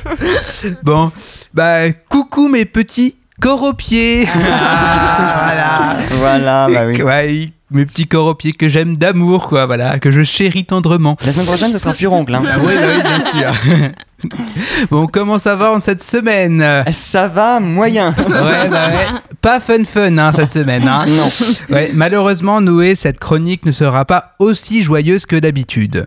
Bon, 0.83 1.13
bah, 1.55 1.91
coucou 2.09 2.49
mes 2.49 2.65
petits 2.65 3.15
corps 3.41 3.63
aux 3.63 3.73
pieds. 3.73 4.27
Ah, 4.35 5.45
voilà. 5.45 5.97
Voilà, 6.19 6.69
bah 6.69 6.87
oui. 6.87 7.03
Ouais, 7.03 7.51
mes 7.71 7.85
petits 7.85 8.07
corps 8.07 8.27
aux 8.27 8.35
pieds 8.35 8.53
que 8.53 8.69
j'aime 8.69 8.97
d'amour, 8.97 9.49
quoi, 9.49 9.67
voilà, 9.67 9.99
que 9.99 10.11
je 10.11 10.25
chéris 10.25 10.65
tendrement. 10.65 11.17
La 11.25 11.33
semaine 11.33 11.47
prochaine, 11.47 11.73
ce 11.73 11.79
sera 11.79 11.95
Furoncle. 11.95 12.35
Hein. 12.35 12.43
Ah 12.47 12.57
oui, 12.61 12.75
bah 12.75 12.87
oui, 12.95 13.03
bien 13.03 13.21
sûr. 13.21 13.91
bon, 14.91 15.07
comment 15.07 15.39
ça 15.39 15.55
va 15.57 15.73
en 15.73 15.81
cette 15.81 16.03
semaine? 16.03 16.65
Ça 16.91 17.29
va 17.29 17.61
moyen. 17.61 18.15
Ouais, 18.19 18.69
bah 18.69 18.89
ouais. 18.89 19.07
Pas 19.41 19.61
fun 19.61 19.85
fun 19.85 20.19
hein, 20.19 20.33
cette 20.33 20.53
semaine. 20.53 20.87
Hein. 20.89 21.07
Non. 21.07 21.31
Ouais, 21.71 21.91
malheureusement, 21.95 22.61
Noé, 22.61 22.95
cette 22.95 23.19
chronique 23.19 23.65
ne 23.67 23.73
sera 23.73 24.05
pas 24.05 24.35
aussi 24.39 24.83
joyeuse 24.83 25.27
que 25.27 25.37
d'habitude. 25.37 26.07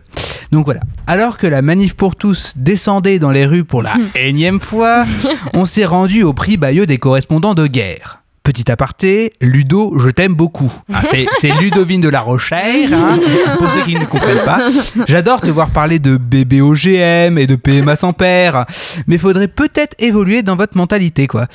Donc 0.50 0.66
voilà. 0.66 0.80
Alors 1.06 1.38
que 1.38 1.46
la 1.46 1.62
manif 1.62 1.94
pour 1.94 2.14
tous 2.14 2.52
descendait 2.56 3.18
dans 3.18 3.30
les 3.30 3.46
rues 3.46 3.64
pour 3.64 3.82
la 3.82 3.94
énième 4.14 4.60
fois, 4.60 5.06
on 5.54 5.64
s'est 5.64 5.86
rendu 5.86 6.22
au 6.22 6.34
prix 6.34 6.58
Bayeux 6.58 6.86
des 6.86 6.98
correspondants 6.98 7.54
de 7.54 7.66
guerre. 7.66 8.21
Petit 8.42 8.72
aparté, 8.72 9.32
Ludo, 9.40 9.96
je 10.00 10.10
t'aime 10.10 10.34
beaucoup. 10.34 10.72
Ah, 10.92 11.02
c'est, 11.40 11.52
Ludovine 11.60 12.00
de 12.00 12.08
la 12.08 12.20
Rochère, 12.20 12.92
hein, 12.92 13.20
pour 13.58 13.70
ceux 13.70 13.82
qui 13.82 13.94
ne 13.94 14.04
comprennent 14.04 14.44
pas. 14.44 14.58
J'adore 15.06 15.40
te 15.40 15.50
voir 15.50 15.70
parler 15.70 16.00
de 16.00 16.16
bébé 16.16 16.60
OGM 16.60 17.38
et 17.38 17.46
de 17.46 17.54
PMA 17.54 17.94
sans 17.94 18.12
père, 18.12 18.66
mais 19.06 19.16
faudrait 19.16 19.46
peut-être 19.46 19.94
évoluer 20.00 20.42
dans 20.42 20.56
votre 20.56 20.76
mentalité, 20.76 21.28
quoi. 21.28 21.46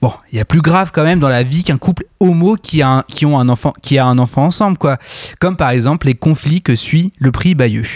Bon, 0.00 0.12
il 0.32 0.38
y 0.38 0.40
a 0.40 0.44
plus 0.44 0.62
grave 0.62 0.90
quand 0.92 1.04
même 1.04 1.20
dans 1.20 1.28
la 1.28 1.44
vie 1.44 1.62
qu'un 1.62 1.78
couple 1.78 2.04
homo 2.18 2.56
qui 2.56 2.82
a 2.82 2.88
un, 2.88 3.02
qui 3.02 3.24
ont 3.24 3.38
un 3.38 3.48
enfant, 3.48 3.72
qui 3.80 3.98
a 3.98 4.06
un 4.06 4.18
enfant 4.18 4.46
ensemble, 4.46 4.78
quoi. 4.78 4.98
Comme 5.40 5.56
par 5.56 5.70
exemple 5.70 6.08
les 6.08 6.14
conflits 6.14 6.60
que 6.60 6.74
suit 6.74 7.12
le 7.18 7.30
prix 7.30 7.54
Bayeux. 7.54 7.86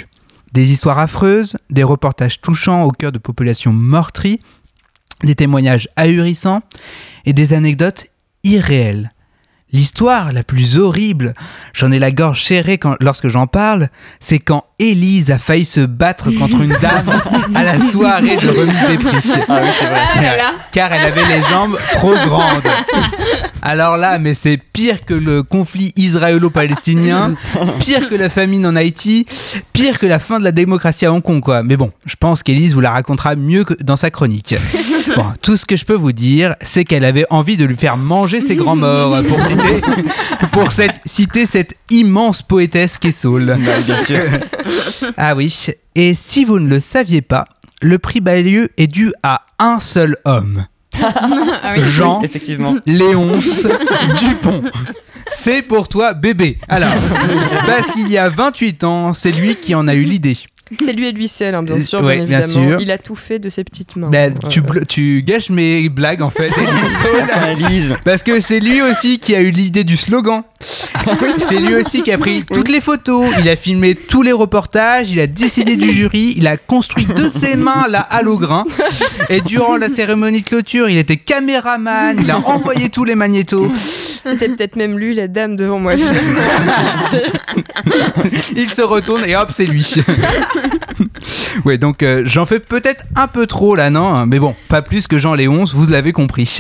Des 0.52 0.70
histoires 0.70 1.00
affreuses, 1.00 1.56
des 1.68 1.82
reportages 1.82 2.40
touchants 2.40 2.84
au 2.84 2.92
cœur 2.92 3.10
de 3.10 3.18
populations 3.18 3.72
meurtries, 3.72 4.40
des 5.24 5.34
témoignages 5.34 5.88
ahurissants 5.96 6.62
et 7.24 7.32
des 7.32 7.54
anecdotes 7.54 8.06
irréelles. 8.46 9.10
L'histoire 9.72 10.32
la 10.32 10.44
plus 10.44 10.78
horrible, 10.78 11.34
j'en 11.74 11.90
ai 11.90 11.98
la 11.98 12.12
gorge 12.12 12.44
serrée 12.44 12.78
quand, 12.78 12.94
lorsque 13.00 13.28
j'en 13.28 13.48
parle, 13.48 13.88
c'est 14.20 14.38
quand 14.38 14.64
Élise 14.78 15.30
a 15.30 15.38
failli 15.38 15.64
se 15.64 15.80
battre 15.80 16.30
contre 16.30 16.60
une 16.60 16.76
dame 16.80 17.20
à 17.54 17.64
la 17.64 17.80
soirée 17.80 18.36
de 18.36 18.48
remise 18.48 18.86
des 18.88 18.98
prix. 18.98 19.40
Ah 19.48 19.60
oui, 19.62 19.68
c'est 19.72 19.86
vrai. 19.86 20.04
C'est 20.12 20.20
vrai. 20.20 20.38
Car 20.70 20.92
elle 20.92 21.06
avait 21.06 21.26
les 21.26 21.42
jambes 21.48 21.78
trop 21.92 22.14
grandes. 22.14 22.62
Alors 23.62 23.96
là, 23.96 24.18
mais 24.18 24.34
c'est 24.34 24.58
pire 24.58 25.04
que 25.04 25.14
le 25.14 25.42
conflit 25.42 25.92
israélo-palestinien, 25.96 27.34
pire 27.80 28.08
que 28.08 28.14
la 28.14 28.28
famine 28.28 28.66
en 28.66 28.76
Haïti, 28.76 29.26
pire 29.72 29.98
que 29.98 30.06
la 30.06 30.18
fin 30.18 30.38
de 30.38 30.44
la 30.44 30.52
démocratie 30.52 31.06
à 31.06 31.12
Hong 31.12 31.22
Kong, 31.22 31.40
quoi. 31.40 31.62
Mais 31.62 31.76
bon, 31.76 31.90
je 32.04 32.14
pense 32.16 32.42
qu'Élise 32.42 32.74
vous 32.74 32.80
la 32.80 32.92
racontera 32.92 33.34
mieux 33.34 33.64
que 33.64 33.74
dans 33.82 33.96
sa 33.96 34.10
chronique. 34.10 34.54
Bon, 35.14 35.26
tout 35.40 35.56
ce 35.56 35.64
que 35.64 35.76
je 35.76 35.84
peux 35.84 35.94
vous 35.94 36.10
dire, 36.10 36.56
c'est 36.60 36.82
qu'elle 36.82 37.04
avait 37.04 37.26
envie 37.30 37.56
de 37.56 37.64
lui 37.64 37.76
faire 37.76 37.96
manger 37.96 38.40
ses 38.40 38.56
grands 38.56 38.74
morts, 38.74 39.16
pour 39.22 39.38
citer 39.56 39.82
pour 40.52 40.72
cette- 40.72 41.00
citer 41.06 41.46
cette 41.46 41.74
immense 41.90 42.42
poétesse 42.42 42.98
qu'est 42.98 43.10
Saul. 43.12 43.46
Bah, 43.46 43.56
bien 43.84 43.98
sûr. 43.98 44.22
ah 45.16 45.34
oui. 45.34 45.54
Et 45.94 46.14
si 46.14 46.44
vous 46.44 46.58
ne 46.58 46.68
le 46.68 46.80
saviez 46.80 47.22
pas, 47.22 47.46
le 47.82 47.98
prix 47.98 48.20
Bayeux 48.20 48.68
est 48.76 48.86
dû 48.86 49.12
à 49.22 49.42
un 49.58 49.80
seul 49.80 50.16
homme. 50.24 50.66
Jean 51.90 52.20
Oui, 52.20 52.24
effectivement. 52.26 52.76
Léonce 52.86 53.66
Dupont. 54.18 54.62
C'est 55.28 55.60
pour 55.62 55.88
toi, 55.88 56.14
bébé. 56.14 56.58
Alors, 56.68 56.92
parce 57.66 57.90
qu'il 57.90 58.08
y 58.08 58.16
a 58.16 58.28
28 58.30 58.84
ans, 58.84 59.12
c'est 59.12 59.32
lui 59.32 59.56
qui 59.56 59.74
en 59.74 59.88
a 59.88 59.94
eu 59.94 60.04
l'idée. 60.04 60.36
C'est 60.84 60.92
lui 60.92 61.06
et 61.06 61.12
lui 61.12 61.28
seul, 61.28 61.54
hein, 61.54 61.62
bien 61.62 61.80
sûr, 61.80 62.00
Ouais, 62.02 62.16
bien 62.16 62.24
bien 62.26 62.40
évidemment. 62.40 62.68
sûr. 62.70 62.80
Il 62.80 62.90
a 62.90 62.98
tout 62.98 63.14
fait 63.14 63.38
de 63.38 63.48
ses 63.50 63.62
petites 63.62 63.94
mains. 63.96 64.08
Ben, 64.10 64.34
tu, 64.50 64.62
tu 64.88 65.22
gâches 65.22 65.50
mes 65.50 65.88
blagues 65.88 66.22
en 66.22 66.30
fait. 66.30 66.50
Parce 68.04 68.22
que 68.22 68.40
c'est 68.40 68.60
lui 68.60 68.82
aussi 68.82 69.18
qui 69.18 69.34
a 69.34 69.40
eu 69.40 69.50
l'idée 69.50 69.84
du 69.84 69.96
slogan. 69.96 70.42
c'est 71.38 71.58
lui 71.58 71.74
aussi 71.74 72.02
qui 72.02 72.12
a 72.12 72.18
pris 72.18 72.44
toutes 72.44 72.68
les 72.68 72.80
photos, 72.80 73.30
il 73.38 73.48
a 73.48 73.56
filmé 73.56 73.94
tous 73.94 74.22
les 74.22 74.32
reportages, 74.32 75.10
il 75.10 75.20
a 75.20 75.26
décidé 75.26 75.76
du 75.76 75.92
jury, 75.92 76.34
il 76.36 76.46
a 76.46 76.56
construit 76.56 77.06
de 77.06 77.28
ses 77.28 77.56
mains 77.56 77.86
la 77.88 78.00
halle 78.00 78.28
au 78.28 78.38
grain. 78.38 78.64
Et 79.28 79.40
durant 79.40 79.76
la 79.76 79.88
cérémonie 79.88 80.40
de 80.40 80.46
clôture, 80.46 80.88
il 80.88 80.98
était 80.98 81.16
caméraman, 81.16 82.18
il 82.20 82.30
a 82.30 82.38
envoyé 82.38 82.88
tous 82.88 83.04
les 83.04 83.14
magnétos. 83.14 83.68
C'était 84.26 84.48
peut-être 84.48 84.76
même 84.76 84.98
lui, 84.98 85.14
la 85.14 85.28
dame 85.28 85.54
devant 85.56 85.78
moi. 85.78 85.94
il 88.56 88.70
se 88.70 88.82
retourne 88.82 89.24
et 89.24 89.36
hop, 89.36 89.50
c'est 89.52 89.66
lui. 89.66 89.86
ouais, 91.64 91.78
donc 91.78 92.02
euh, 92.02 92.24
j'en 92.26 92.44
fais 92.44 92.58
peut-être 92.58 93.04
un 93.14 93.28
peu 93.28 93.46
trop 93.46 93.76
là, 93.76 93.88
non? 93.90 94.26
Mais 94.26 94.40
bon, 94.40 94.56
pas 94.68 94.82
plus 94.82 95.06
que 95.06 95.20
Jean 95.20 95.34
Léonce, 95.34 95.74
vous 95.74 95.86
l'avez 95.86 96.12
compris. 96.12 96.58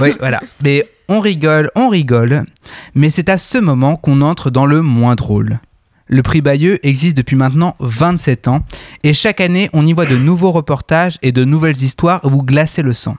oui, 0.00 0.14
voilà. 0.18 0.42
Mais 0.62 0.86
on 1.12 1.20
rigole, 1.20 1.70
on 1.76 1.90
rigole. 1.90 2.44
Mais 2.94 3.10
c'est 3.10 3.28
à 3.28 3.36
ce 3.36 3.58
moment 3.58 3.96
qu'on 3.96 4.22
entre 4.22 4.50
dans 4.50 4.64
le 4.64 4.80
moins 4.80 5.14
drôle. 5.14 5.60
Le 6.06 6.22
prix 6.22 6.40
Bayeux 6.40 6.78
existe 6.86 7.18
depuis 7.18 7.36
maintenant 7.36 7.76
27 7.80 8.48
ans 8.48 8.64
et 9.04 9.12
chaque 9.12 9.42
année 9.42 9.68
on 9.74 9.86
y 9.86 9.92
voit 9.92 10.06
de 10.06 10.16
nouveaux 10.16 10.52
reportages 10.52 11.18
et 11.20 11.30
de 11.30 11.44
nouvelles 11.44 11.82
histoires 11.82 12.26
vous 12.26 12.42
glacer 12.42 12.80
le 12.80 12.94
sang. 12.94 13.16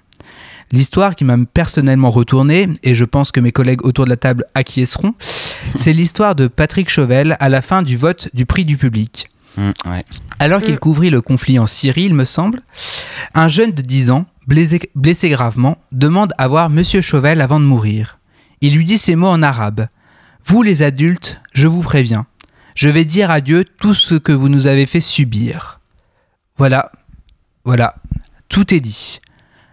L'histoire 0.72 1.16
qui 1.16 1.24
m'a 1.24 1.38
personnellement 1.54 2.10
retourné, 2.10 2.68
et 2.82 2.96
je 2.96 3.06
pense 3.06 3.32
que 3.32 3.40
mes 3.40 3.52
collègues 3.52 3.86
autour 3.86 4.06
de 4.06 4.10
la 4.10 4.18
table 4.18 4.46
acquiesceront, 4.56 5.14
c'est 5.76 5.94
l'histoire 5.94 6.34
de 6.34 6.48
Patrick 6.48 6.90
Chauvel 6.90 7.38
à 7.40 7.48
la 7.48 7.62
fin 7.62 7.84
du 7.84 7.96
vote 7.96 8.30
du 8.34 8.48
prix 8.48 8.66
du 8.66 8.76
public. 8.76 9.30
Alors 10.40 10.62
qu'il 10.62 10.80
couvrit 10.80 11.10
le 11.10 11.22
conflit 11.22 11.60
en 11.60 11.68
Syrie, 11.68 12.04
il 12.04 12.14
me 12.14 12.26
semble, 12.26 12.62
un 13.34 13.48
jeune 13.48 13.72
de 13.72 13.82
10 13.82 14.12
ans, 14.12 14.26
blessé, 14.48 14.80
blessé 14.96 15.30
gravement, 15.30 15.78
demande 15.92 16.34
à 16.38 16.48
voir 16.48 16.70
Monsieur 16.70 17.02
Chauvel 17.02 17.42
avant 17.42 17.60
de 17.60 17.66
mourir. 17.66 18.20
Il 18.62 18.76
lui 18.76 18.86
dit 18.86 18.98
ces 18.98 19.16
mots 19.16 19.28
en 19.28 19.44
arabe. 19.44 19.88
Vous 20.46 20.64
les 20.64 20.82
adultes, 20.82 21.42
je 21.54 21.68
vous 21.68 21.82
préviens, 21.82 22.26
je 22.76 22.90
vais 22.90 23.06
dire 23.06 23.32
à 23.32 23.42
Dieu 23.42 23.66
tout 23.66 23.94
ce 23.94 24.16
que 24.16 24.32
vous 24.32 24.50
nous 24.50 24.68
avez 24.68 24.86
fait 24.86 25.02
subir. 25.02 25.80
Voilà, 26.58 26.92
voilà, 27.64 27.96
tout 28.50 28.74
est 28.74 28.80
dit. 28.80 29.20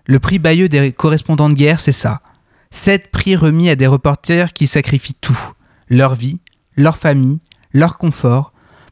Le 0.07 0.19
prix 0.19 0.39
Bayeux 0.39 0.69
des 0.69 0.93
correspondants 0.93 1.49
de 1.49 1.55
guerre, 1.55 1.81
c'est 1.81 1.93
ça. 1.93 2.21
Sept 2.71 3.11
prix 3.11 3.37
remis 3.37 3.69
à 3.69 3.77
des 3.77 3.87
reporters 3.87 4.53
qui 4.53 4.67
sacrifient 4.67 5.17
tout, 5.21 5.39
leur 5.89 6.15
vie, 6.15 6.41
leur 6.77 6.97
famille, 6.97 7.41
leur 7.73 7.99
confort, 7.99 8.50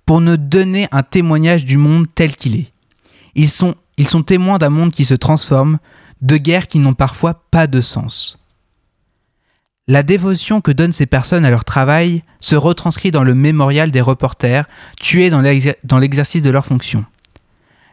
pour 0.08 0.22
nous 0.22 0.38
donner 0.38 0.88
un 0.90 1.02
témoignage 1.02 1.66
du 1.66 1.76
monde 1.76 2.06
tel 2.14 2.34
qu'il 2.34 2.56
est. 2.56 2.72
Ils 3.34 3.50
sont, 3.50 3.74
témoins 4.22 4.56
d'un 4.56 4.70
monde 4.70 4.90
qui 4.90 5.04
se 5.04 5.12
transforme, 5.12 5.78
de 6.22 6.38
guerres 6.38 6.66
qui 6.66 6.78
n'ont 6.78 6.94
parfois 6.94 7.42
pas 7.50 7.66
de 7.66 7.82
sens. 7.82 8.38
La 9.86 10.02
dévotion 10.02 10.62
que 10.62 10.70
donnent 10.72 10.94
ces 10.94 11.04
personnes 11.04 11.44
à 11.44 11.50
leur 11.50 11.66
travail 11.66 12.22
se 12.40 12.56
retranscrit 12.56 13.10
dans 13.10 13.22
le 13.22 13.34
mémorial 13.34 13.90
des 13.90 14.00
reporters 14.00 14.64
tués 14.98 15.28
dans 15.28 15.42
l'exer- 15.42 15.76
dans 15.84 15.98
l'exercice 15.98 16.40
de 16.40 16.48
leurs 16.48 16.64
fonctions. 16.64 17.04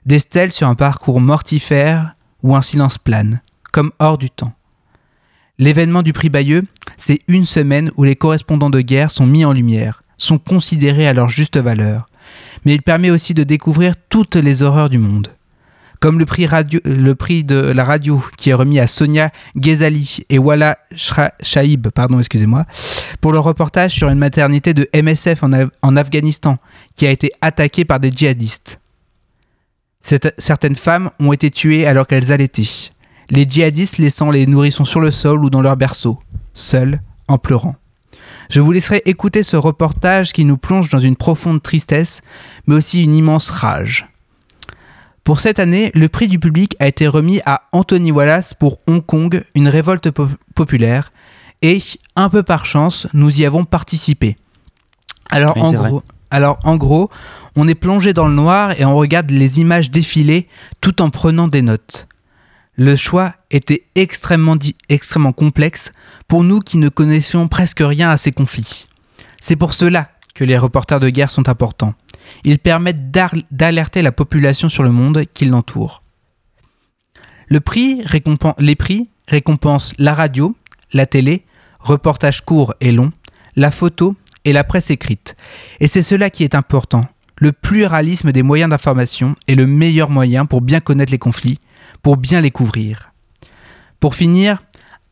Des 0.05 0.19
stèles 0.19 0.53
sur 0.53 0.69
un 0.69 0.75
parcours 0.75 1.19
mortifère 1.19 2.15
ou 2.43 2.55
un 2.55 2.61
silence 2.61 2.97
plane, 2.97 3.41
comme 3.73 3.91
hors 3.99 4.17
du 4.17 4.29
temps. 4.29 4.53
L'événement 5.57 6.01
du 6.01 6.13
prix 6.13 6.29
Bayeux, 6.29 6.63
c'est 6.95 7.19
une 7.27 7.45
semaine 7.45 7.91
où 7.97 8.05
les 8.05 8.15
correspondants 8.15 8.69
de 8.69 8.79
guerre 8.79 9.11
sont 9.11 9.27
mis 9.27 9.43
en 9.43 9.51
lumière, 9.51 10.01
sont 10.17 10.37
considérés 10.37 11.07
à 11.07 11.13
leur 11.13 11.29
juste 11.29 11.57
valeur. 11.57 12.07
Mais 12.65 12.73
il 12.73 12.81
permet 12.81 13.11
aussi 13.11 13.33
de 13.33 13.43
découvrir 13.43 13.93
toutes 14.09 14.35
les 14.35 14.63
horreurs 14.63 14.89
du 14.89 14.97
monde. 14.97 15.29
Comme 16.01 16.19
le 16.19 16.25
prix, 16.25 17.43
de 17.43 17.59
la 17.71 17.83
radio 17.83 18.23
qui 18.37 18.49
est 18.49 18.53
remis 18.53 18.79
à 18.79 18.85
Sonia 18.85 19.31
Ghezali 19.55 20.19
et 20.29 20.37
Wala 20.37 20.77
Shaib 21.41 21.87
pardon, 21.89 22.19
excusez-moi, 22.19 22.65
pour 23.21 23.31
le 23.31 23.39
reportage 23.39 23.91
sur 23.93 24.09
une 24.09 24.19
maternité 24.19 24.73
de 24.73 24.87
MSF 24.93 25.41
en, 25.43 25.49
Af- 25.51 25.69
en 25.81 25.95
Afghanistan 25.95 26.57
qui 26.95 27.07
a 27.07 27.11
été 27.11 27.31
attaquée 27.41 27.85
par 27.85 27.99
des 27.99 28.11
djihadistes. 28.11 28.79
Certaines 30.37 30.75
femmes 30.75 31.09
ont 31.19 31.33
été 31.33 31.49
tuées 31.49 31.87
alors 31.87 32.05
qu'elles 32.05 32.31
allaitaient. 32.31 32.91
Les 33.31 33.47
djihadistes 33.49 33.97
laissant 33.97 34.29
les 34.29 34.45
nourrissons 34.45 34.85
sur 34.85 34.99
le 35.01 35.09
sol 35.09 35.43
ou 35.43 35.49
dans 35.49 35.61
leur 35.61 35.77
berceau, 35.77 36.19
seuls, 36.53 36.99
en 37.27 37.39
pleurant. 37.39 37.75
Je 38.49 38.61
vous 38.61 38.71
laisserai 38.71 39.01
écouter 39.05 39.43
ce 39.43 39.55
reportage 39.57 40.33
qui 40.33 40.45
nous 40.45 40.57
plonge 40.57 40.89
dans 40.89 40.99
une 40.99 41.15
profonde 41.15 41.61
tristesse, 41.63 42.21
mais 42.67 42.75
aussi 42.75 43.03
une 43.03 43.13
immense 43.15 43.49
rage. 43.49 44.07
Pour 45.23 45.39
cette 45.39 45.57
année, 45.59 45.91
le 45.95 46.07
prix 46.07 46.27
du 46.27 46.37
public 46.37 46.75
a 46.79 46.87
été 46.87 47.07
remis 47.07 47.41
à 47.45 47.63
Anthony 47.71 48.11
Wallace 48.11 48.53
pour 48.53 48.79
Hong 48.87 49.03
Kong, 49.03 49.43
une 49.55 49.67
révolte 49.67 50.11
po- 50.11 50.29
populaire, 50.53 51.11
et, 51.63 51.81
un 52.15 52.29
peu 52.29 52.43
par 52.43 52.65
chance, 52.67 53.07
nous 53.13 53.41
y 53.41 53.45
avons 53.45 53.65
participé. 53.65 54.37
Alors, 55.31 55.55
Oui, 55.57 55.63
en 55.63 55.71
gros, 55.73 56.03
alors, 56.29 56.59
en 56.63 56.75
gros, 56.77 57.09
on 57.55 57.67
est 57.67 57.73
plongé 57.75 58.13
dans 58.13 58.27
le 58.27 58.35
noir 58.35 58.79
et 58.79 58.85
on 58.85 58.95
regarde 58.95 59.31
les 59.31 59.59
images 59.59 59.89
défiler 59.89 60.47
tout 60.81 61.01
en 61.01 61.09
prenant 61.09 61.47
des 61.47 61.63
notes. 61.63 62.07
Le 62.77 62.95
choix 62.95 63.33
était 63.49 63.85
extrêmement 63.95 64.57
complexe 65.35 65.91
pour 66.27 66.43
nous 66.43 66.59
qui 66.59 66.77
ne 66.77 66.89
connaissions 66.89 67.47
presque 67.47 67.81
rien 67.81 68.09
à 68.09 68.17
ces 68.17 68.31
conflits. 68.31 68.87
C'est 69.41 69.55
pour 69.55 69.73
cela 69.73 70.09
que 70.33 70.43
les 70.43 70.57
reporters 70.57 70.99
de 70.99 71.09
guerre 71.09 71.31
sont 71.31 71.49
importants. 71.49 71.93
Ils 72.43 72.59
permettent 72.59 73.11
d'alerter 73.51 74.01
la 74.01 74.11
population 74.11 74.69
sur 74.69 74.83
le 74.83 74.91
monde 74.91 75.23
qui 75.33 75.45
l'entoure. 75.45 76.01
Le 77.47 77.59
prix 77.59 78.01
les 78.57 78.75
prix 78.75 79.09
récompensent 79.27 79.93
la 79.99 80.13
radio, 80.13 80.55
la 80.93 81.05
télé, 81.05 81.45
reportages 81.79 82.41
courts 82.41 82.73
et 82.81 82.91
longs, 82.91 83.11
la 83.55 83.71
photo 83.71 84.15
et 84.43 84.53
la 84.53 84.63
presse 84.63 84.89
écrite. 84.89 85.35
Et 85.79 85.87
c'est 85.87 86.03
cela 86.03 86.29
qui 86.29 86.43
est 86.43 86.55
important. 86.55 87.05
Le 87.37 87.51
pluralisme 87.51 88.31
des 88.31 88.43
moyens 88.43 88.69
d'information 88.69 89.35
est 89.47 89.55
le 89.55 89.67
meilleur 89.67 90.09
moyen 90.09 90.45
pour 90.45 90.61
bien 90.61 90.79
connaître 90.79 91.11
les 91.11 91.19
conflits, 91.19 91.59
pour 92.01 92.17
bien 92.17 92.41
les 92.41 92.51
couvrir. 92.51 93.11
Pour 93.99 94.15
finir, 94.15 94.63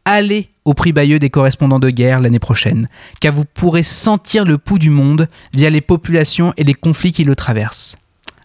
allez 0.06 0.50
au 0.66 0.74
prix 0.74 0.94
Bayeux 0.94 1.20
des 1.20 1.30
correspondants 1.30 1.80
de 1.80 1.90
guerre 1.90 2.20
l'année 2.20 2.40
prochaine, 2.40 2.88
car 3.20 3.34
vous 3.34 3.46
pourrez 3.46 3.84
sentir 3.84 4.46
le 4.46 4.58
pouls 4.58 4.80
du 4.80 4.90
monde 4.90 5.28
via 5.54 5.70
les 5.70 5.82
populations 5.82 6.54
et 6.58 6.64
les 6.64 6.74
conflits 6.74 7.12
qui 7.12 7.24
le 7.24 7.36
traversent. 7.36 7.98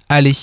Allez, 0.09 0.37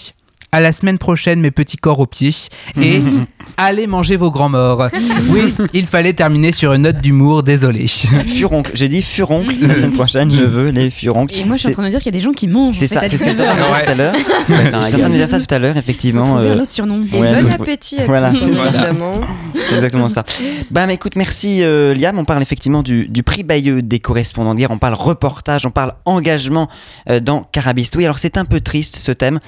à 0.51 0.61
la 0.61 0.71
semaine 0.71 0.97
prochaine 0.97 1.41
mes 1.41 1.51
petits 1.51 1.77
corps 1.77 1.99
aux 1.99 2.05
pieds, 2.05 2.33
et 2.81 3.01
allez 3.57 3.87
manger 3.87 4.15
vos 4.15 4.31
grands 4.31 4.49
morts. 4.49 4.87
Oui, 5.29 5.53
il 5.73 5.87
fallait 5.87 6.13
terminer 6.13 6.51
sur 6.51 6.73
une 6.73 6.83
note 6.83 6.99
d'humour, 6.99 7.41
désolé. 7.43 7.87
Furoncle, 7.87 8.71
j'ai 8.73 8.87
dit 8.89 9.01
furoncle 9.01 9.53
la 9.61 9.75
semaine 9.75 9.93
prochaine, 9.93 10.31
je 10.31 10.43
veux 10.43 10.69
les 10.69 10.89
furoncles. 10.91 11.35
Et 11.35 11.43
moi, 11.45 11.57
je 11.57 11.63
suis 11.63 11.69
en 11.69 11.73
train 11.73 11.83
de 11.83 11.89
dire 11.89 11.99
qu'il 11.99 12.13
y 12.13 12.15
a 12.15 12.19
des 12.19 12.23
gens 12.23 12.31
qui 12.31 12.47
mangent. 12.47 12.75
C'est 12.75 12.87
ça, 12.87 13.01
c'est 13.07 13.17
ce 13.17 13.23
que 13.23 13.31
j'étais 13.31 13.47
en 13.47 13.55
train 13.55 13.55
de 13.55 13.61
19 13.61 13.75
dire 13.75 13.85
tout 13.85 13.91
à 13.91 13.95
l'heure. 13.95 14.13
Un 14.15 14.81
J'étais 14.81 14.95
en 14.95 14.99
train 14.99 15.09
de 15.09 15.13
dire 15.15 15.29
ça 15.29 15.39
tout 15.39 15.53
à 15.53 15.59
l'heure, 15.59 15.77
effectivement. 15.77 16.25
Faut 16.25 16.33
trouver 16.33 16.49
euh, 16.49 16.53
un 16.55 16.59
autre 16.59 16.71
surnom. 16.71 17.05
Bon 17.09 17.23
appétit 17.23 17.99
à 17.99 18.05
Voilà, 18.05 18.31
tous, 18.31 18.39
c'est 18.45 18.55
ça. 18.55 18.67
évidemment. 18.67 19.21
C'est 19.55 19.75
exactement 19.75 20.09
ça. 20.09 20.23
Bah, 20.71 20.85
mais 20.87 20.95
écoute, 20.95 21.15
merci 21.15 21.63
euh, 21.63 21.93
Liam. 21.93 22.17
On 22.19 22.25
parle 22.25 22.41
effectivement 22.41 22.83
du, 22.83 23.07
du 23.07 23.23
prix 23.23 23.43
Bayeux 23.43 23.81
des 23.81 23.99
correspondants 23.99 24.53
de 24.53 24.59
guerre. 24.59 24.71
On 24.71 24.77
parle 24.77 24.93
reportage, 24.93 25.65
on 25.65 25.71
parle 25.71 25.93
engagement 26.05 26.67
euh, 27.09 27.19
dans 27.19 27.41
Carabistouille. 27.51 28.05
Alors 28.05 28.19
c'est 28.19 28.37
un 28.37 28.45
peu 28.45 28.59
triste 28.59 28.95
ce 28.97 29.11
thème. 29.11 29.39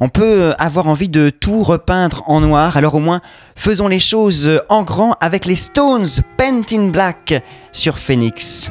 On 0.00 0.08
peut 0.08 0.52
avoir 0.58 0.86
envie 0.88 1.08
de 1.08 1.30
tout 1.30 1.62
repeindre 1.62 2.22
en 2.26 2.40
noir. 2.40 2.76
Alors 2.76 2.94
au 2.94 3.00
moins, 3.00 3.20
faisons 3.54 3.88
les 3.88 3.98
choses 3.98 4.48
euh, 4.48 4.60
en 4.68 4.82
grand 4.82 5.16
avec 5.20 5.46
les 5.46 5.56
Stones 5.56 6.06
Paint 6.36 6.62
in 6.72 6.88
Black 6.88 7.42
sur 7.72 7.98
Phoenix. 7.98 8.70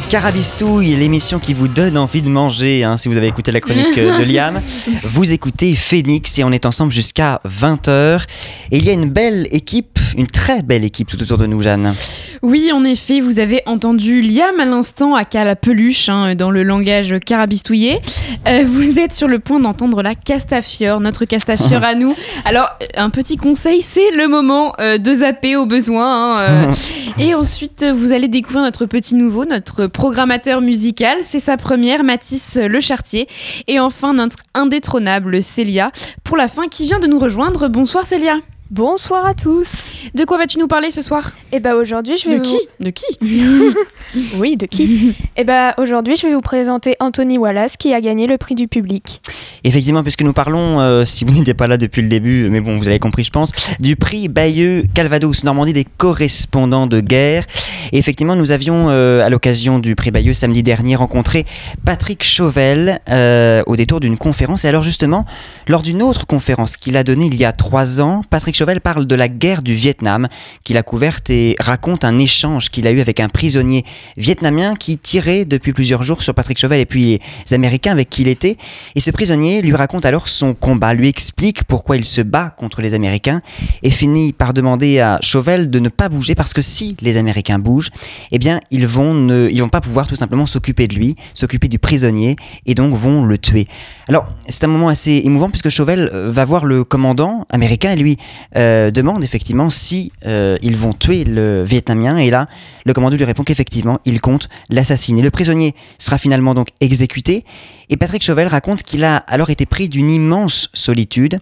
Écoutez 0.00 0.10
Carabistouille, 0.10 0.96
l'émission 0.96 1.38
qui 1.38 1.54
vous 1.54 1.68
donne 1.68 1.96
envie 1.98 2.22
de 2.22 2.28
manger, 2.28 2.84
hein, 2.84 2.96
si 2.96 3.08
vous 3.08 3.16
avez 3.16 3.26
écouté 3.26 3.52
la 3.52 3.60
chronique 3.60 3.96
euh, 3.98 4.18
de 4.18 4.24
Liam. 4.24 4.60
Vous 5.02 5.32
écoutez 5.32 5.74
Phoenix 5.74 6.38
et 6.38 6.44
on 6.44 6.52
est 6.52 6.66
ensemble 6.66 6.92
jusqu'à 6.92 7.40
20h. 7.46 8.24
Et 8.70 8.78
il 8.78 8.84
y 8.84 8.90
a 8.90 8.92
une 8.92 9.08
belle 9.08 9.48
équipe, 9.50 9.98
une 10.16 10.26
très 10.26 10.62
belle 10.62 10.84
équipe 10.84 11.08
tout 11.08 11.20
autour 11.22 11.38
de 11.38 11.46
nous, 11.46 11.60
Jeanne. 11.60 11.94
Oui, 12.42 12.70
en 12.72 12.84
effet, 12.84 13.20
vous 13.20 13.38
avez 13.38 13.62
entendu 13.66 14.22
Liam 14.22 14.60
à 14.60 14.64
l'instant 14.64 15.14
à 15.14 15.24
la 15.44 15.56
peluche 15.56 16.08
hein, 16.08 16.34
dans 16.34 16.50
le 16.50 16.62
langage 16.62 17.14
carabistouillé. 17.24 18.00
Euh, 18.48 18.64
vous 18.66 18.98
êtes 18.98 19.12
sur 19.12 19.28
le 19.28 19.38
point 19.38 19.60
d'entendre 19.60 20.02
la 20.02 20.14
Castafiore, 20.14 21.00
notre 21.00 21.26
Castafiore 21.26 21.84
à 21.84 21.94
nous. 21.96 22.14
Alors, 22.46 22.68
un 22.96 23.10
petit 23.10 23.36
conseil, 23.36 23.82
c'est 23.82 24.10
le 24.12 24.26
moment 24.28 24.72
euh, 24.80 24.96
de 24.96 25.12
zapper 25.12 25.56
au 25.56 25.66
besoin. 25.66 26.38
hein, 26.38 26.40
euh. 26.40 26.74
et 27.18 27.34
ensuite, 27.34 27.84
vous 27.84 28.12
allez 28.12 28.28
découvrir 28.28 28.62
notre 28.62 28.86
petit 28.86 29.14
nouveau, 29.14 29.44
notre 29.44 29.86
programmateur 29.90 30.60
musical. 30.60 31.18
C'est 31.22 31.40
sa 31.40 31.56
première, 31.56 32.04
Mathis 32.04 32.58
Le 32.60 32.80
Chartier. 32.80 33.28
Et 33.66 33.78
enfin, 33.78 34.14
notre 34.14 34.38
indétrônable 34.54 35.42
Célia, 35.42 35.92
pour 36.24 36.36
la 36.36 36.48
fin, 36.48 36.68
qui 36.68 36.84
vient 36.84 36.98
de 36.98 37.06
nous 37.06 37.18
rejoindre. 37.18 37.68
Bonsoir 37.68 38.06
Célia. 38.06 38.38
Bonsoir 38.70 39.26
à 39.26 39.34
tous. 39.34 39.90
De 40.14 40.24
quoi 40.24 40.38
vas-tu 40.38 40.56
nous 40.60 40.68
parler 40.68 40.92
ce 40.92 41.02
soir? 41.02 41.32
Eh 41.50 41.58
bah 41.58 41.74
aujourd'hui, 41.74 42.16
je 42.16 42.28
vais 42.28 42.38
De 42.38 42.44
vous- 42.46 42.56
qui? 42.56 42.68
De 42.78 42.90
qui? 42.90 43.04
Oui, 44.36 44.56
de 44.56 44.66
qui? 44.66 45.12
Eh 45.36 45.42
bah 45.42 45.74
aujourd'hui, 45.76 46.14
je 46.14 46.28
vais 46.28 46.32
vous 46.34 46.40
présenter 46.40 46.94
Anthony 47.00 47.36
Wallace 47.36 47.76
qui 47.76 47.92
a 47.92 48.00
gagné 48.00 48.28
le 48.28 48.38
prix 48.38 48.54
du 48.54 48.68
public. 48.68 49.22
Effectivement, 49.64 50.04
puisque 50.04 50.22
nous 50.22 50.32
parlons, 50.32 50.78
euh, 50.80 51.04
si 51.04 51.24
vous 51.24 51.32
n'étiez 51.36 51.54
pas 51.54 51.66
là 51.66 51.78
depuis 51.78 52.00
le 52.00 52.06
début, 52.08 52.48
mais 52.48 52.60
bon, 52.60 52.76
vous 52.76 52.86
avez 52.86 53.00
compris, 53.00 53.24
je 53.24 53.30
pense, 53.30 53.50
du 53.80 53.96
prix 53.96 54.28
Bayeux 54.28 54.84
Calvados 54.94 55.42
Normandie 55.42 55.72
des 55.72 55.84
correspondants 55.84 56.86
de 56.86 57.00
guerre. 57.00 57.46
Et 57.92 57.98
effectivement, 57.98 58.36
nous 58.36 58.52
avions, 58.52 58.86
euh, 58.88 59.24
à 59.26 59.30
l'occasion 59.30 59.80
du 59.80 59.96
prix 59.96 60.12
Bayeux 60.12 60.32
samedi 60.32 60.62
dernier, 60.62 60.94
rencontré 60.94 61.44
Patrick 61.84 62.22
Chauvel 62.22 63.00
euh, 63.08 63.64
au 63.66 63.74
détour 63.74 63.98
d'une 63.98 64.16
conférence. 64.16 64.64
Et 64.64 64.68
alors 64.68 64.84
justement, 64.84 65.24
lors 65.66 65.82
d'une 65.82 66.02
autre 66.04 66.28
conférence 66.28 66.76
qu'il 66.76 66.96
a 66.96 67.02
donnée 67.02 67.26
il 67.26 67.34
y 67.34 67.44
a 67.44 67.50
trois 67.50 68.00
ans, 68.00 68.20
Patrick 68.30 68.59
Chauvel 68.60 68.82
parle 68.82 69.06
de 69.06 69.14
la 69.14 69.28
guerre 69.28 69.62
du 69.62 69.72
Vietnam 69.72 70.28
qu'il 70.64 70.76
a 70.76 70.82
couverte 70.82 71.30
et 71.30 71.56
raconte 71.60 72.04
un 72.04 72.18
échange 72.18 72.68
qu'il 72.68 72.86
a 72.86 72.90
eu 72.90 73.00
avec 73.00 73.18
un 73.18 73.30
prisonnier 73.30 73.86
vietnamien 74.18 74.74
qui 74.74 74.98
tirait 74.98 75.46
depuis 75.46 75.72
plusieurs 75.72 76.02
jours 76.02 76.20
sur 76.20 76.34
Patrick 76.34 76.58
Chauvel 76.58 76.78
et 76.78 76.84
puis 76.84 77.20
les 77.46 77.54
Américains 77.54 77.92
avec 77.92 78.10
qui 78.10 78.20
il 78.20 78.28
était. 78.28 78.58
Et 78.96 79.00
ce 79.00 79.10
prisonnier 79.10 79.62
lui 79.62 79.74
raconte 79.74 80.04
alors 80.04 80.28
son 80.28 80.52
combat, 80.52 80.92
lui 80.92 81.08
explique 81.08 81.64
pourquoi 81.64 81.96
il 81.96 82.04
se 82.04 82.20
bat 82.20 82.50
contre 82.50 82.82
les 82.82 82.92
Américains 82.92 83.40
et 83.82 83.88
finit 83.88 84.34
par 84.34 84.52
demander 84.52 85.00
à 85.00 85.18
Chauvel 85.22 85.70
de 85.70 85.78
ne 85.78 85.88
pas 85.88 86.10
bouger 86.10 86.34
parce 86.34 86.52
que 86.52 86.60
si 86.60 86.98
les 87.00 87.16
Américains 87.16 87.58
bougent, 87.58 87.88
eh 88.30 88.38
bien 88.38 88.60
ils 88.70 88.86
vont 88.86 89.14
ne, 89.14 89.48
ils 89.50 89.62
vont 89.62 89.70
pas 89.70 89.80
pouvoir 89.80 90.06
tout 90.06 90.16
simplement 90.16 90.44
s'occuper 90.44 90.86
de 90.86 90.96
lui, 90.96 91.16
s'occuper 91.32 91.68
du 91.68 91.78
prisonnier 91.78 92.36
et 92.66 92.74
donc 92.74 92.92
vont 92.92 93.24
le 93.24 93.38
tuer. 93.38 93.68
Alors 94.06 94.28
c'est 94.48 94.64
un 94.64 94.68
moment 94.68 94.90
assez 94.90 95.22
émouvant 95.24 95.48
puisque 95.48 95.70
Chauvel 95.70 96.10
euh, 96.12 96.30
va 96.30 96.44
voir 96.44 96.66
le 96.66 96.84
commandant 96.84 97.46
américain 97.48 97.92
et 97.92 97.96
lui 97.96 98.18
euh, 98.56 98.90
demande 98.90 99.22
effectivement 99.22 99.70
si 99.70 100.12
euh, 100.26 100.58
ils 100.62 100.76
vont 100.76 100.92
tuer 100.92 101.24
le 101.24 101.62
Vietnamien 101.62 102.16
et 102.16 102.30
là 102.30 102.48
le 102.84 102.92
commandant 102.92 103.16
lui 103.16 103.24
répond 103.24 103.44
qu'effectivement 103.44 103.98
il 104.04 104.20
compte 104.20 104.48
l'assassiner. 104.68 105.22
Le 105.22 105.30
prisonnier 105.30 105.74
sera 105.98 106.18
finalement 106.18 106.54
donc 106.54 106.68
exécuté 106.80 107.44
et 107.88 107.96
Patrick 107.96 108.22
Chauvel 108.22 108.48
raconte 108.48 108.82
qu'il 108.82 109.04
a 109.04 109.16
alors 109.16 109.50
été 109.50 109.66
pris 109.66 109.88
d'une 109.88 110.10
immense 110.10 110.68
solitude 110.74 111.40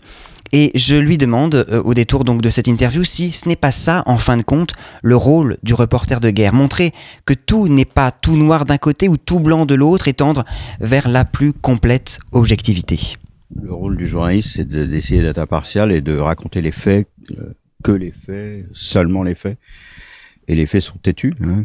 et 0.52 0.70
je 0.74 0.96
lui 0.96 1.18
demande, 1.18 1.54
euh, 1.54 1.82
au 1.82 1.94
détour 1.94 2.24
donc 2.24 2.40
de 2.40 2.50
cette 2.50 2.68
interview, 2.68 3.04
si 3.04 3.32
ce 3.32 3.48
n'est 3.48 3.56
pas 3.56 3.70
ça, 3.70 4.02
en 4.06 4.16
fin 4.16 4.36
de 4.36 4.42
compte, 4.42 4.72
le 5.02 5.16
rôle 5.16 5.58
du 5.62 5.74
reporter 5.74 6.20
de 6.20 6.30
guerre. 6.30 6.54
Montrer 6.54 6.92
que 7.26 7.34
tout 7.34 7.68
n'est 7.68 7.84
pas 7.84 8.10
tout 8.10 8.36
noir 8.36 8.64
d'un 8.64 8.78
côté 8.78 9.08
ou 9.08 9.16
tout 9.16 9.40
blanc 9.40 9.66
de 9.66 9.74
l'autre 9.74 10.08
et 10.08 10.14
tendre 10.14 10.44
vers 10.80 11.08
la 11.08 11.24
plus 11.24 11.52
complète 11.52 12.18
objectivité. 12.32 13.16
Le 13.54 13.72
rôle 13.72 13.96
du 13.96 14.06
journaliste, 14.06 14.50
c'est 14.56 14.68
de- 14.68 14.84
d'essayer 14.86 15.22
d'être 15.22 15.38
impartial 15.38 15.90
et 15.92 16.00
de 16.00 16.16
raconter 16.18 16.60
les 16.60 16.72
faits 16.72 17.08
euh, 17.32 17.54
que 17.82 17.92
les 17.92 18.10
faits, 18.12 18.66
seulement 18.72 19.22
les 19.22 19.34
faits. 19.34 19.58
Et 20.48 20.54
les 20.54 20.66
faits 20.66 20.82
sont 20.82 20.98
têtus. 20.98 21.34
Hein. 21.42 21.64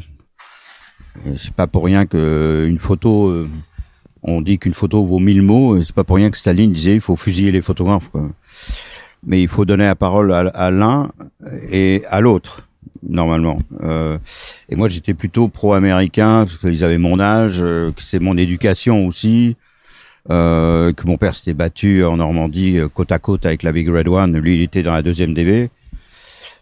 Et 1.25 1.37
C'est 1.37 1.53
pas 1.53 1.67
pour 1.67 1.83
rien 1.85 2.05
que 2.05 2.65
une 2.67 2.79
photo, 2.79 3.27
euh, 3.27 3.49
on 4.23 4.41
dit 4.41 4.59
qu'une 4.59 4.73
photo 4.73 5.05
vaut 5.05 5.19
mille 5.19 5.41
mots. 5.41 5.81
C'est 5.81 5.95
pas 5.95 6.03
pour 6.03 6.15
rien 6.17 6.29
que 6.31 6.37
Staline 6.37 6.71
disait 6.71 6.95
il 6.95 7.01
faut 7.01 7.15
fusiller 7.15 7.51
les 7.51 7.61
photographes. 7.61 8.09
quoi. 8.09 8.29
Mais 9.25 9.41
il 9.41 9.47
faut 9.47 9.63
donner 9.65 9.85
la 9.85 9.95
parole 9.95 10.33
à, 10.33 10.69
l'un 10.71 11.11
et 11.71 12.03
à 12.09 12.19
l'autre 12.21 12.67
normalement. 13.07 13.57
Euh, 13.83 14.17
et 14.69 14.75
moi 14.75 14.89
j'étais 14.89 15.13
plutôt 15.13 15.47
pro-américain 15.49 16.45
parce 16.45 16.57
qu'ils 16.57 16.83
avaient 16.83 16.97
mon 16.97 17.19
âge, 17.19 17.59
euh, 17.61 17.91
c'est 17.97 18.19
mon 18.19 18.37
éducation 18.37 19.05
aussi. 19.07 19.55
Euh, 20.29 20.93
que 20.93 21.05
mon 21.05 21.17
père 21.17 21.35
s'était 21.35 21.53
battu 21.53 22.05
en 22.05 22.15
Normandie 22.17 22.77
euh, 22.77 22.87
côte 22.87 23.11
à 23.11 23.19
côte 23.19 23.45
avec 23.45 23.61
la 23.61 23.73
Big 23.73 23.89
Red 23.89 24.07
One. 24.07 24.37
Lui, 24.37 24.55
il 24.55 24.61
était 24.61 24.81
dans 24.81 24.93
la 24.93 25.01
deuxième 25.01 25.33
DV. 25.33 25.69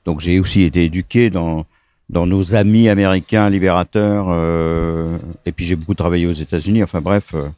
Donc 0.06 0.20
j'ai 0.20 0.40
aussi 0.40 0.64
été 0.64 0.86
éduqué 0.86 1.30
dans 1.30 1.66
dans 2.10 2.26
nos 2.26 2.56
amis 2.56 2.90
américains 2.90 3.50
libérateurs. 3.50 4.28
euh, 4.30 5.18
et 5.46 5.52
puis 5.52 5.66
j'ai 5.66 5.76
beaucoup 5.76 5.94
travaillé 5.94 6.26
aux 6.26 6.34
États-Unis. 6.34 6.84
Enfin 6.84 7.02
bref. 7.02 7.34
euh, 7.34 7.50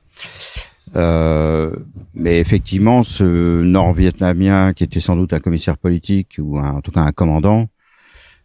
euh, 0.95 1.71
mais 2.13 2.39
effectivement, 2.39 3.01
ce 3.01 3.23
Nord-Vietnamien 3.23 4.73
qui 4.73 4.83
était 4.83 4.99
sans 4.99 5.15
doute 5.15 5.33
un 5.33 5.39
commissaire 5.39 5.77
politique 5.77 6.35
ou 6.39 6.59
en 6.59 6.81
tout 6.81 6.91
cas 6.91 7.01
un 7.01 7.11
commandant 7.11 7.67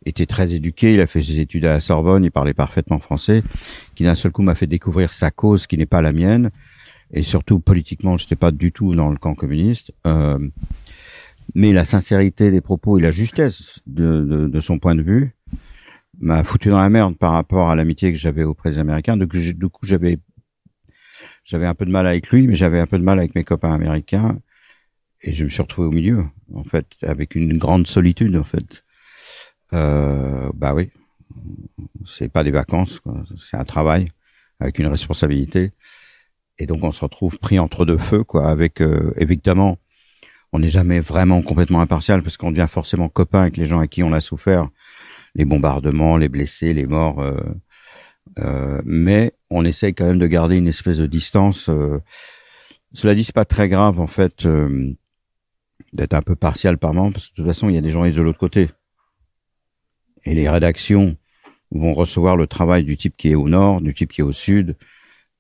était 0.07 0.27
très 0.27 0.55
éduqué. 0.55 0.95
Il 0.95 1.01
a 1.01 1.07
fait 1.07 1.23
ses 1.23 1.41
études 1.41 1.67
à 1.67 1.73
la 1.75 1.81
Sorbonne. 1.81 2.25
Il 2.25 2.31
parlait 2.31 2.55
parfaitement 2.55 3.01
français. 3.01 3.43
Qui 3.95 4.05
d'un 4.05 4.15
seul 4.15 4.33
coup 4.33 4.43
m'a 4.43 4.55
fait 4.55 4.67
découvrir 4.67 5.13
sa 5.13 5.31
cause 5.31 5.67
qui 5.67 5.77
n'est 5.77 5.87
pas 5.87 6.01
la 6.01 6.13
mienne. 6.13 6.51
Et 7.13 7.23
surtout 7.23 7.59
politiquement, 7.61 8.17
je 8.17 8.25
n'étais 8.25 8.37
pas 8.37 8.51
du 8.51 8.73
tout 8.73 8.95
dans 8.95 9.09
le 9.09 9.17
camp 9.17 9.35
communiste. 9.35 9.93
Euh, 10.07 10.39
mais 11.55 11.73
la 11.73 11.85
sincérité 11.85 12.51
des 12.51 12.61
propos 12.61 12.99
et 12.99 13.03
la 13.03 13.11
justesse 13.11 13.81
de, 13.87 14.23
de, 14.25 14.49
de 14.49 14.61
son 14.61 14.79
point 14.79 14.95
de 14.95 15.03
vue 15.03 15.35
m'a 16.21 16.45
foutu 16.45 16.69
dans 16.69 16.79
la 16.79 16.91
merde 16.91 17.17
par 17.17 17.33
rapport 17.33 17.71
à 17.71 17.77
l'amitié 17.77 18.13
que 18.13 18.19
j'avais 18.19 18.45
auprès 18.45 18.73
des 18.73 18.79
Américains. 18.79 19.17
Du 19.17 19.27
coup, 19.27 19.39
j'avais 19.87 20.19
j'avais 21.45 21.67
un 21.67 21.75
peu 21.75 21.87
de 21.87 21.91
mal 21.91 22.07
avec 22.07 22.29
lui, 22.29 22.47
mais 22.47 22.55
j'avais 22.55 22.79
un 22.79 22.87
peu 22.87 22.99
de 22.99 23.05
mal 23.05 23.19
avec 23.19 23.35
mes 23.35 23.45
copains 23.45 23.73
américains. 23.73 24.39
Et 25.23 25.33
je 25.33 25.45
me 25.45 25.49
suis 25.49 25.63
retrouvé 25.63 25.89
au 25.89 25.91
milieu, 25.91 26.27
en 26.55 26.63
fait, 26.63 26.87
avec 27.03 27.35
une 27.35 27.57
grande 27.57 27.87
solitude, 27.87 28.37
en 28.37 28.45
fait. 28.45 28.85
Euh, 29.73 30.51
bah 30.55 30.75
oui, 30.75 30.91
c'est 32.07 32.29
pas 32.29 32.45
des 32.45 32.51
vacances, 32.51 33.01
c'est 33.37 33.57
un 33.57 33.65
travail 33.65 34.11
avec 34.61 34.79
une 34.79 34.87
responsabilité. 34.87 35.73
Et 36.59 36.67
donc 36.67 36.83
on 36.83 36.91
se 36.93 37.01
retrouve 37.03 37.39
pris 37.39 37.59
entre 37.59 37.85
deux 37.85 37.99
feux, 37.99 38.25
quoi. 38.25 38.49
Avec 38.49 38.81
euh, 38.81 39.13
évidemment, 39.17 39.79
on 40.53 40.59
n'est 40.59 40.71
jamais 40.71 41.01
vraiment 41.01 41.43
complètement 41.43 41.81
impartial 41.81 42.23
parce 42.23 42.37
qu'on 42.37 42.51
devient 42.51 42.67
forcément 42.69 43.09
copain 43.09 43.43
avec 43.43 43.57
les 43.57 43.67
gens 43.67 43.81
à 43.81 43.87
qui 43.87 44.03
on 44.03 44.13
a 44.13 44.21
souffert, 44.21 44.69
les 45.35 45.45
bombardements, 45.45 46.17
les 46.17 46.29
blessés, 46.29 46.75
les 46.75 46.87
morts. 46.87 47.21
euh, 47.21 47.37
euh, 48.41 48.81
mais 48.85 49.33
on 49.51 49.65
essaye 49.65 49.95
quand 49.95 50.07
même 50.07 50.19
de 50.19 50.27
garder 50.27 50.57
une 50.57 50.69
espèce 50.69 50.99
de 50.99 51.07
distance. 51.07 51.69
euh. 51.69 51.99
Cela 52.93 53.15
dit, 53.15 53.25
c'est 53.25 53.35
pas 53.35 53.45
très 53.45 53.69
grave 53.69 54.01
en 54.01 54.07
fait 54.07 54.47
euh, 54.47 54.93
d'être 55.95 56.15
un 56.15 56.23
peu 56.23 56.37
partial 56.37 56.79
par 56.79 56.95
moment 56.95 57.13
parce 57.13 57.29
que 57.29 57.33
de 57.33 57.37
toute 57.37 57.47
façon, 57.47 57.69
il 57.69 57.75
y 57.75 57.79
a 57.79 57.81
des 57.83 57.91
journalistes 57.91 58.19
de 58.19 58.23
l'autre 58.23 58.39
côté 58.39 58.71
et 60.25 60.35
les 60.35 60.49
rédactions 60.49 61.17
vont 61.71 61.95
recevoir 61.95 62.37
le 62.37 62.47
travail 62.47 62.85
du 62.85 62.97
type 62.97 63.15
qui 63.17 63.31
est 63.31 63.35
au 63.35 63.49
nord, 63.49 63.81
du 63.81 63.95
type 63.95 64.13
qui 64.13 64.21
est 64.21 64.25
au 64.25 64.33
sud, 64.33 64.77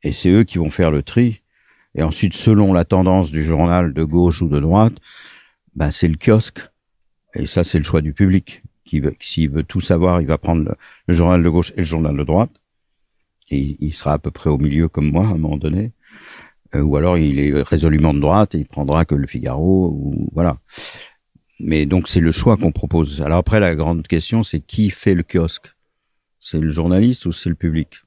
et 0.02 0.12
c'est 0.12 0.30
eux 0.30 0.44
qui 0.44 0.58
vont 0.58 0.70
faire 0.70 0.90
le 0.90 1.02
tri. 1.02 1.42
Et 1.94 2.02
ensuite, 2.02 2.34
selon 2.34 2.72
la 2.72 2.84
tendance 2.84 3.30
du 3.30 3.44
journal 3.44 3.92
de 3.92 4.04
gauche 4.04 4.42
ou 4.42 4.48
de 4.48 4.60
droite, 4.60 4.94
ben 5.74 5.90
c'est 5.90 6.08
le 6.08 6.16
kiosque. 6.16 6.60
Et 7.34 7.46
ça, 7.46 7.64
c'est 7.64 7.78
le 7.78 7.84
choix 7.84 8.00
du 8.00 8.12
public. 8.12 8.62
Qui 8.84 9.02
s'il 9.20 9.50
veut 9.50 9.64
tout 9.64 9.80
savoir, 9.80 10.20
il 10.20 10.26
va 10.26 10.38
prendre 10.38 10.74
le, 11.06 11.14
journal 11.14 11.42
de 11.42 11.48
gauche 11.48 11.72
et 11.72 11.78
le 11.80 11.82
journal 11.84 12.16
de 12.16 12.24
droite. 12.24 12.50
Et 13.50 13.58
il- 13.58 13.76
il 13.80 13.92
sera 13.92 14.14
à 14.14 14.18
peu 14.18 14.30
près 14.30 14.50
au 14.50 14.58
milieu 14.58 14.88
comme 14.88 15.10
moi 15.10 15.26
à 15.26 15.30
un 15.30 15.38
moment 15.38 15.56
donné. 15.56 15.92
Euh, 16.74 16.82
ou 16.82 16.96
alors 16.96 17.16
il 17.16 17.38
est 17.38 17.62
résolument 17.62 18.12
de 18.14 18.20
droite 18.20 18.54
et 18.54 18.58
il 18.58 18.66
prendra 18.66 19.04
que 19.04 19.14
le 19.14 19.26
Figaro 19.26 19.90
ou 19.90 20.28
voilà. 20.32 20.58
Mais 21.60 21.86
donc 21.86 22.08
c'est 22.08 22.20
le 22.20 22.30
choix 22.30 22.56
qu'on 22.56 22.72
propose. 22.72 23.22
Alors 23.22 23.38
après 23.38 23.60
la 23.60 23.74
grande 23.74 24.06
question 24.06 24.42
c'est 24.42 24.60
qui 24.60 24.90
fait 24.90 25.14
le 25.14 25.22
kiosque? 25.22 25.72
C'est 26.40 26.60
le 26.60 26.70
journaliste 26.70 27.26
ou 27.26 27.32
c'est 27.32 27.48
le 27.48 27.56
public? 27.56 28.02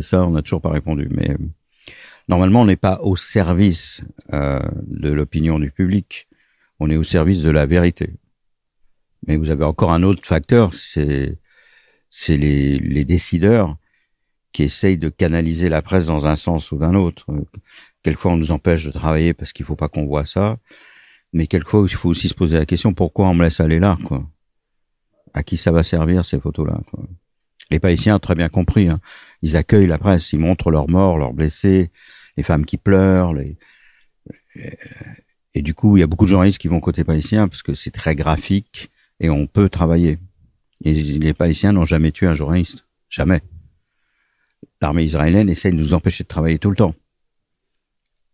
Et 0.00 0.02
ça 0.02 0.18
on 0.28 0.32
n'a 0.32 0.42
toujours 0.42 0.62
pas 0.66 0.70
répondu. 0.70 1.08
Mais 1.10 1.30
euh, 1.30 1.36
normalement 2.28 2.62
on 2.62 2.68
n'est 2.70 2.76
pas 2.88 3.00
au 3.02 3.16
service 3.16 4.02
euh, 4.32 4.60
de 4.86 5.10
l'opinion 5.10 5.58
du 5.58 5.70
public. 5.70 6.28
On 6.80 6.90
est 6.90 6.96
au 6.96 7.02
service 7.16 7.42
de 7.42 7.50
la 7.50 7.66
vérité. 7.66 8.06
Mais 9.26 9.36
vous 9.36 9.50
avez 9.50 9.64
encore 9.64 9.92
un 9.92 10.02
autre 10.02 10.24
facteur, 10.26 10.66
c'est 10.74 11.38
c'est 12.08 12.36
les, 12.36 12.78
les 12.78 13.04
décideurs 13.04 13.76
qui 14.52 14.62
essayent 14.64 14.98
de 14.98 15.10
canaliser 15.10 15.68
la 15.68 15.82
presse 15.82 16.06
dans 16.06 16.26
un 16.26 16.36
sens 16.36 16.72
ou 16.72 16.76
d'un 16.78 16.94
autre. 16.94 17.26
Euh, 17.30 17.44
Quelquefois, 18.02 18.32
on 18.32 18.36
nous 18.38 18.52
empêche 18.52 18.84
de 18.86 18.90
travailler 18.90 19.34
parce 19.34 19.52
qu'il 19.52 19.66
faut 19.66 19.76
pas 19.76 19.88
qu'on 19.88 20.06
voit 20.06 20.24
ça. 20.24 20.56
Mais 21.32 21.46
quelquefois, 21.46 21.84
il 21.86 21.94
faut 21.94 22.08
aussi 22.08 22.28
se 22.28 22.34
poser 22.34 22.56
la 22.58 22.66
question 22.66 22.94
pourquoi 22.94 23.28
on 23.28 23.34
me 23.34 23.44
laisse 23.44 23.60
aller 23.60 23.78
là, 23.78 23.98
quoi? 24.04 24.26
À 25.34 25.42
qui 25.42 25.56
ça 25.56 25.70
va 25.70 25.82
servir 25.82 26.24
ces 26.24 26.40
photos-là, 26.40 26.80
quoi? 26.90 27.04
Les 27.70 28.10
ont 28.10 28.18
très 28.18 28.34
bien 28.34 28.48
compris. 28.48 28.88
hein. 28.88 28.98
Ils 29.42 29.56
accueillent 29.56 29.86
la 29.86 29.98
presse, 29.98 30.32
ils 30.32 30.38
montrent 30.38 30.70
leurs 30.70 30.88
morts, 30.88 31.18
leurs 31.18 31.32
blessés, 31.32 31.90
les 32.36 32.42
femmes 32.42 32.66
qui 32.66 32.76
pleurent. 32.76 33.32
Les... 33.32 33.56
Et 35.54 35.62
du 35.62 35.74
coup, 35.74 35.96
il 35.96 36.00
y 36.00 36.02
a 36.02 36.06
beaucoup 36.06 36.24
de 36.24 36.30
journalistes 36.30 36.58
qui 36.58 36.68
vont 36.68 36.80
côté 36.80 37.04
palestinien 37.04 37.48
parce 37.48 37.62
que 37.62 37.74
c'est 37.74 37.90
très 37.90 38.14
graphique 38.14 38.90
et 39.20 39.30
on 39.30 39.46
peut 39.46 39.68
travailler. 39.68 40.18
Et 40.84 40.94
les 40.94 41.34
Palestiniens 41.34 41.72
n'ont 41.72 41.84
jamais 41.84 42.10
tué 42.12 42.26
un 42.26 42.34
journaliste, 42.34 42.86
jamais 43.08 43.42
l'armée 44.80 45.04
israélienne 45.04 45.48
essaie 45.48 45.70
de 45.70 45.76
nous 45.76 45.94
empêcher 45.94 46.24
de 46.24 46.28
travailler 46.28 46.58
tout 46.58 46.70
le 46.70 46.76
temps. 46.76 46.94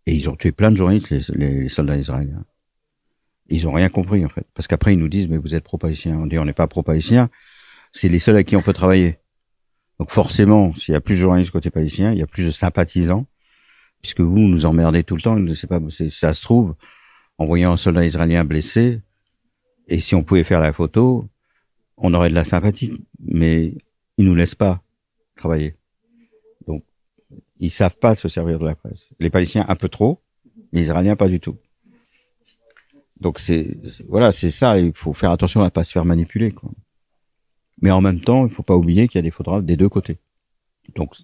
Et 0.06 0.14
ils 0.14 0.30
ont 0.30 0.36
tué 0.36 0.52
plein 0.52 0.70
de 0.70 0.76
journalistes, 0.76 1.10
les 1.34 1.68
soldats 1.68 1.96
israéliens. 1.96 2.44
Ils 3.48 3.66
ont 3.66 3.72
rien 3.72 3.88
compris, 3.88 4.24
en 4.24 4.28
fait. 4.28 4.46
Parce 4.54 4.68
qu'après, 4.68 4.94
ils 4.94 4.98
nous 4.98 5.08
disent, 5.08 5.28
mais 5.28 5.36
vous 5.36 5.54
êtes 5.54 5.64
pro-palestinien. 5.64 6.16
On 6.16 6.26
dit, 6.26 6.38
on 6.38 6.44
n'est 6.44 6.52
pas 6.52 6.68
pro-palestinien. 6.68 7.28
C'est 7.92 8.08
les 8.08 8.20
seuls 8.20 8.36
à 8.36 8.44
qui 8.44 8.54
on 8.56 8.62
peut 8.62 8.72
travailler. 8.72 9.18
Donc 9.98 10.10
forcément, 10.10 10.74
s'il 10.74 10.92
y 10.92 10.96
a 10.96 11.00
plus 11.00 11.14
de 11.14 11.20
journalistes 11.20 11.50
côté 11.50 11.70
palestinien, 11.70 12.12
il 12.12 12.18
y 12.18 12.22
a 12.22 12.26
plus 12.26 12.44
de 12.44 12.50
sympathisants. 12.50 13.26
Puisque 14.02 14.20
vous 14.20 14.38
nous 14.38 14.66
emmerdez 14.66 15.02
tout 15.04 15.16
le 15.16 15.22
temps. 15.22 15.38
Je 15.46 15.54
sais 15.54 15.66
pas, 15.66 15.80
ça 16.10 16.32
se 16.32 16.42
trouve, 16.42 16.76
en 17.38 17.46
voyant 17.46 17.72
un 17.72 17.76
soldat 17.76 18.04
israélien 18.04 18.44
blessé, 18.44 19.00
et 19.88 20.00
si 20.00 20.14
on 20.14 20.22
pouvait 20.22 20.44
faire 20.44 20.60
la 20.60 20.72
photo, 20.72 21.28
on 21.96 22.12
aurait 22.14 22.28
de 22.28 22.34
la 22.34 22.44
sympathie. 22.44 22.92
Mais 23.20 23.74
ils 24.18 24.24
nous 24.24 24.34
laissent 24.34 24.54
pas 24.54 24.82
travailler. 25.34 25.76
Donc, 26.66 26.84
ils 27.58 27.70
savent 27.70 27.96
pas 27.96 28.14
se 28.14 28.28
servir 28.28 28.58
de 28.58 28.64
la 28.64 28.74
presse. 28.74 29.10
Les 29.18 29.30
Palestiniens 29.30 29.66
un 29.68 29.76
peu 29.76 29.88
trop, 29.88 30.20
les 30.72 30.82
Israéliens 30.82 31.16
pas 31.16 31.28
du 31.28 31.40
tout. 31.40 31.56
Donc 33.20 33.38
c'est 33.38 33.76
voilà, 34.08 34.30
c'est 34.30 34.50
ça. 34.50 34.78
Il 34.78 34.92
faut 34.94 35.14
faire 35.14 35.30
attention 35.30 35.62
à 35.62 35.70
pas 35.70 35.84
se 35.84 35.92
faire 35.92 36.04
manipuler. 36.04 36.54
Mais 37.82 37.90
en 37.90 38.00
même 38.00 38.20
temps, 38.20 38.46
il 38.46 38.52
faut 38.52 38.62
pas 38.62 38.76
oublier 38.76 39.06
qu'il 39.08 39.18
y 39.18 39.20
a 39.20 39.22
des 39.22 39.30
photographes 39.30 39.64
des 39.64 39.76
deux 39.76 39.88
côtés. 39.88 40.18
Donc 40.94 41.14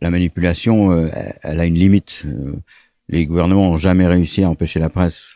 la 0.00 0.10
manipulation, 0.10 0.92
euh, 0.92 1.10
elle- 1.42 1.60
a 1.60 1.64
une 1.66 1.74
limite. 1.74 2.22
Euh, 2.24 2.54
les 3.08 3.26
gouvernements 3.26 3.70
ont 3.70 3.76
jamais 3.76 4.06
réussi 4.06 4.42
à 4.44 4.50
empêcher 4.50 4.78
la 4.80 4.88
presse. 4.88 5.34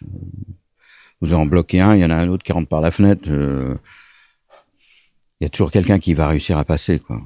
Vous 1.21 1.35
en 1.35 1.47
bloquez 1.47 1.81
un, 1.81 1.95
il 1.95 2.01
y 2.01 2.05
en 2.05 2.11
a 2.11 2.17
un 2.17 2.29
autre 2.29 2.43
qui 2.45 2.53
rentre 2.53 2.69
par 2.69 2.81
la 2.81 2.91
fenêtre. 2.91 3.29
euh, 3.29 3.77
Il 5.41 5.45
y 5.45 5.47
a 5.47 5.49
toujours 5.49 5.71
quelqu'un 5.73 5.99
qui 5.99 6.15
va 6.15 6.29
réussir 6.29 6.57
à 6.57 6.65
passer, 6.65 7.01
quoi. 7.01 7.21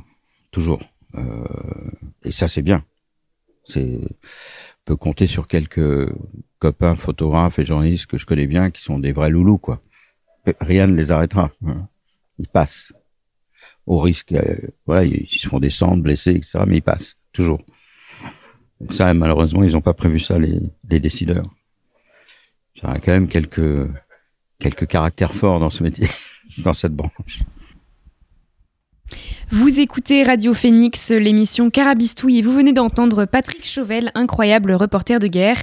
Toujours. 0.50 0.82
Euh, 1.16 1.44
et 2.24 2.32
ça, 2.32 2.48
c'est 2.48 2.62
bien. 2.62 2.82
C'est 3.64 3.98
peut 4.84 4.96
compter 4.96 5.26
sur 5.26 5.48
quelques 5.48 6.08
copains 6.60 6.96
photographes 6.96 7.58
et 7.58 7.64
journalistes 7.64 8.06
que 8.06 8.16
je 8.18 8.24
connais 8.24 8.46
bien 8.46 8.70
qui 8.70 8.82
sont 8.82 8.98
des 8.98 9.12
vrais 9.12 9.30
loulous, 9.30 9.58
quoi. 9.58 9.82
Rien 10.60 10.86
ne 10.86 10.94
les 10.94 11.10
arrêtera. 11.10 11.50
Ils 12.38 12.48
passent. 12.48 12.92
Au 13.86 13.98
risque, 14.00 14.32
euh, 14.32 14.56
voilà, 14.84 15.04
ils 15.04 15.28
se 15.28 15.48
font 15.48 15.60
descendre, 15.60 16.02
blessés, 16.02 16.32
etc. 16.32 16.60
Mais 16.66 16.78
ils 16.78 16.82
passent. 16.82 17.16
Toujours. 17.32 17.62
Donc 18.80 18.92
ça, 18.92 19.12
malheureusement, 19.14 19.62
ils 19.62 19.72
n'ont 19.72 19.80
pas 19.80 19.94
prévu 19.94 20.18
ça, 20.18 20.38
les, 20.38 20.60
décideurs. 20.84 21.46
Ça 22.80 22.90
a 22.90 22.98
quand 22.98 23.12
même 23.12 23.28
quelques, 23.28 23.88
quelques 24.58 24.86
caractères 24.86 25.34
forts 25.34 25.60
dans 25.60 25.70
ce 25.70 25.82
métier, 25.82 26.08
dans 26.58 26.74
cette 26.74 26.94
branche. 26.94 27.42
Vous 29.50 29.78
écoutez 29.78 30.24
Radio 30.24 30.52
Phoenix, 30.52 31.10
l'émission 31.10 31.70
Carabistouille, 31.70 32.38
et 32.38 32.42
vous 32.42 32.52
venez 32.52 32.72
d'entendre 32.72 33.24
Patrick 33.24 33.64
Chauvel, 33.64 34.10
incroyable 34.14 34.72
reporter 34.72 35.20
de 35.20 35.28
guerre. 35.28 35.62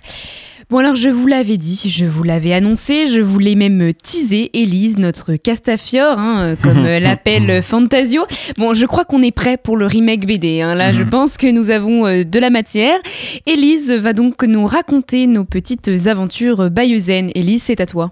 Bon 0.69 0.77
alors 0.79 0.95
je 0.95 1.09
vous 1.09 1.27
l'avais 1.27 1.57
dit, 1.57 1.81
je 1.87 2.05
vous 2.05 2.23
l'avais 2.23 2.53
annoncé, 2.53 3.05
je 3.07 3.19
voulais 3.19 3.55
même 3.55 3.91
teaser 3.93 4.49
Élise, 4.53 4.97
notre 4.97 5.35
Castafiore, 5.35 6.17
hein, 6.17 6.55
comme 6.61 6.85
euh, 6.85 6.99
l'appelle 7.01 7.61
Fantasio. 7.61 8.25
Bon, 8.57 8.73
je 8.73 8.85
crois 8.85 9.05
qu'on 9.05 9.21
est 9.21 9.31
prêt 9.31 9.57
pour 9.57 9.77
le 9.77 9.85
remake 9.85 10.25
BD. 10.25 10.61
hein. 10.61 10.75
Là, 10.75 10.91
je 10.91 11.03
pense 11.03 11.37
que 11.37 11.47
nous 11.47 11.69
avons 11.69 12.07
euh, 12.07 12.23
de 12.23 12.39
la 12.39 12.49
matière. 12.49 12.97
Élise 13.45 13.91
va 13.91 14.13
donc 14.13 14.43
nous 14.43 14.65
raconter 14.65 15.27
nos 15.27 15.43
petites 15.45 15.91
aventures 16.07 16.69
bayeuxaines. 16.71 17.29
Élise, 17.35 17.63
c'est 17.63 17.81
à 17.81 17.85
toi. 17.85 18.11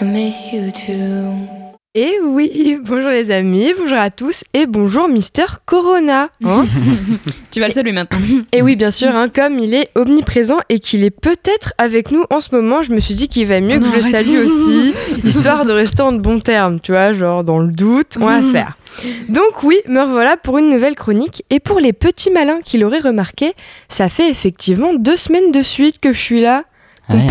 I 0.00 0.04
miss 0.04 0.52
you 0.52 0.70
too. 0.70 1.59
Et 1.96 2.18
oui, 2.22 2.78
bonjour 2.84 3.10
les 3.10 3.32
amis, 3.32 3.72
bonjour 3.76 3.98
à 3.98 4.10
tous 4.10 4.44
et 4.54 4.66
bonjour 4.66 5.08
Mister 5.08 5.46
Corona. 5.66 6.28
hein. 6.44 6.64
Tu 7.50 7.58
vas 7.58 7.66
le 7.66 7.72
saluer 7.72 7.90
maintenant. 7.90 8.20
et 8.52 8.62
oui, 8.62 8.76
bien 8.76 8.92
sûr, 8.92 9.08
hein, 9.08 9.26
comme 9.28 9.58
il 9.58 9.74
est 9.74 9.88
omniprésent 9.96 10.58
et 10.68 10.78
qu'il 10.78 11.02
est 11.02 11.10
peut-être 11.10 11.74
avec 11.78 12.12
nous 12.12 12.22
en 12.30 12.40
ce 12.40 12.54
moment, 12.54 12.84
je 12.84 12.92
me 12.92 13.00
suis 13.00 13.14
dit 13.16 13.26
qu'il 13.26 13.44
va 13.48 13.58
mieux 13.60 13.78
Oh 13.78 13.80
que 13.80 13.86
non, 13.86 13.90
je 13.90 13.96
le 13.96 14.02
salue 14.08 14.38
aussi, 14.44 14.94
histoire 15.24 15.64
de 15.66 15.72
rester 15.72 16.02
en 16.02 16.12
de 16.12 16.20
bons 16.20 16.38
termes, 16.38 16.78
tu 16.78 16.92
vois, 16.92 17.12
genre 17.12 17.42
dans 17.42 17.58
le 17.58 17.72
doute, 17.72 18.18
on 18.20 18.26
va 18.26 18.40
Mhm. 18.40 18.52
faire. 18.52 18.78
Donc 19.28 19.64
oui, 19.64 19.76
me 19.88 20.00
revoilà 20.02 20.36
pour 20.36 20.58
une 20.58 20.70
nouvelle 20.70 20.94
chronique. 20.94 21.42
Et 21.50 21.58
pour 21.58 21.80
les 21.80 21.92
petits 21.92 22.30
malins 22.30 22.60
qui 22.64 22.78
l'auraient 22.78 23.00
remarqué, 23.00 23.52
ça 23.88 24.08
fait 24.08 24.30
effectivement 24.30 24.94
deux 24.94 25.16
semaines 25.16 25.50
de 25.50 25.62
suite 25.64 25.98
que 25.98 26.12
je 26.12 26.20
suis 26.20 26.40
là. 26.40 26.62
Ah, 27.08 27.14
ouais. 27.14 27.26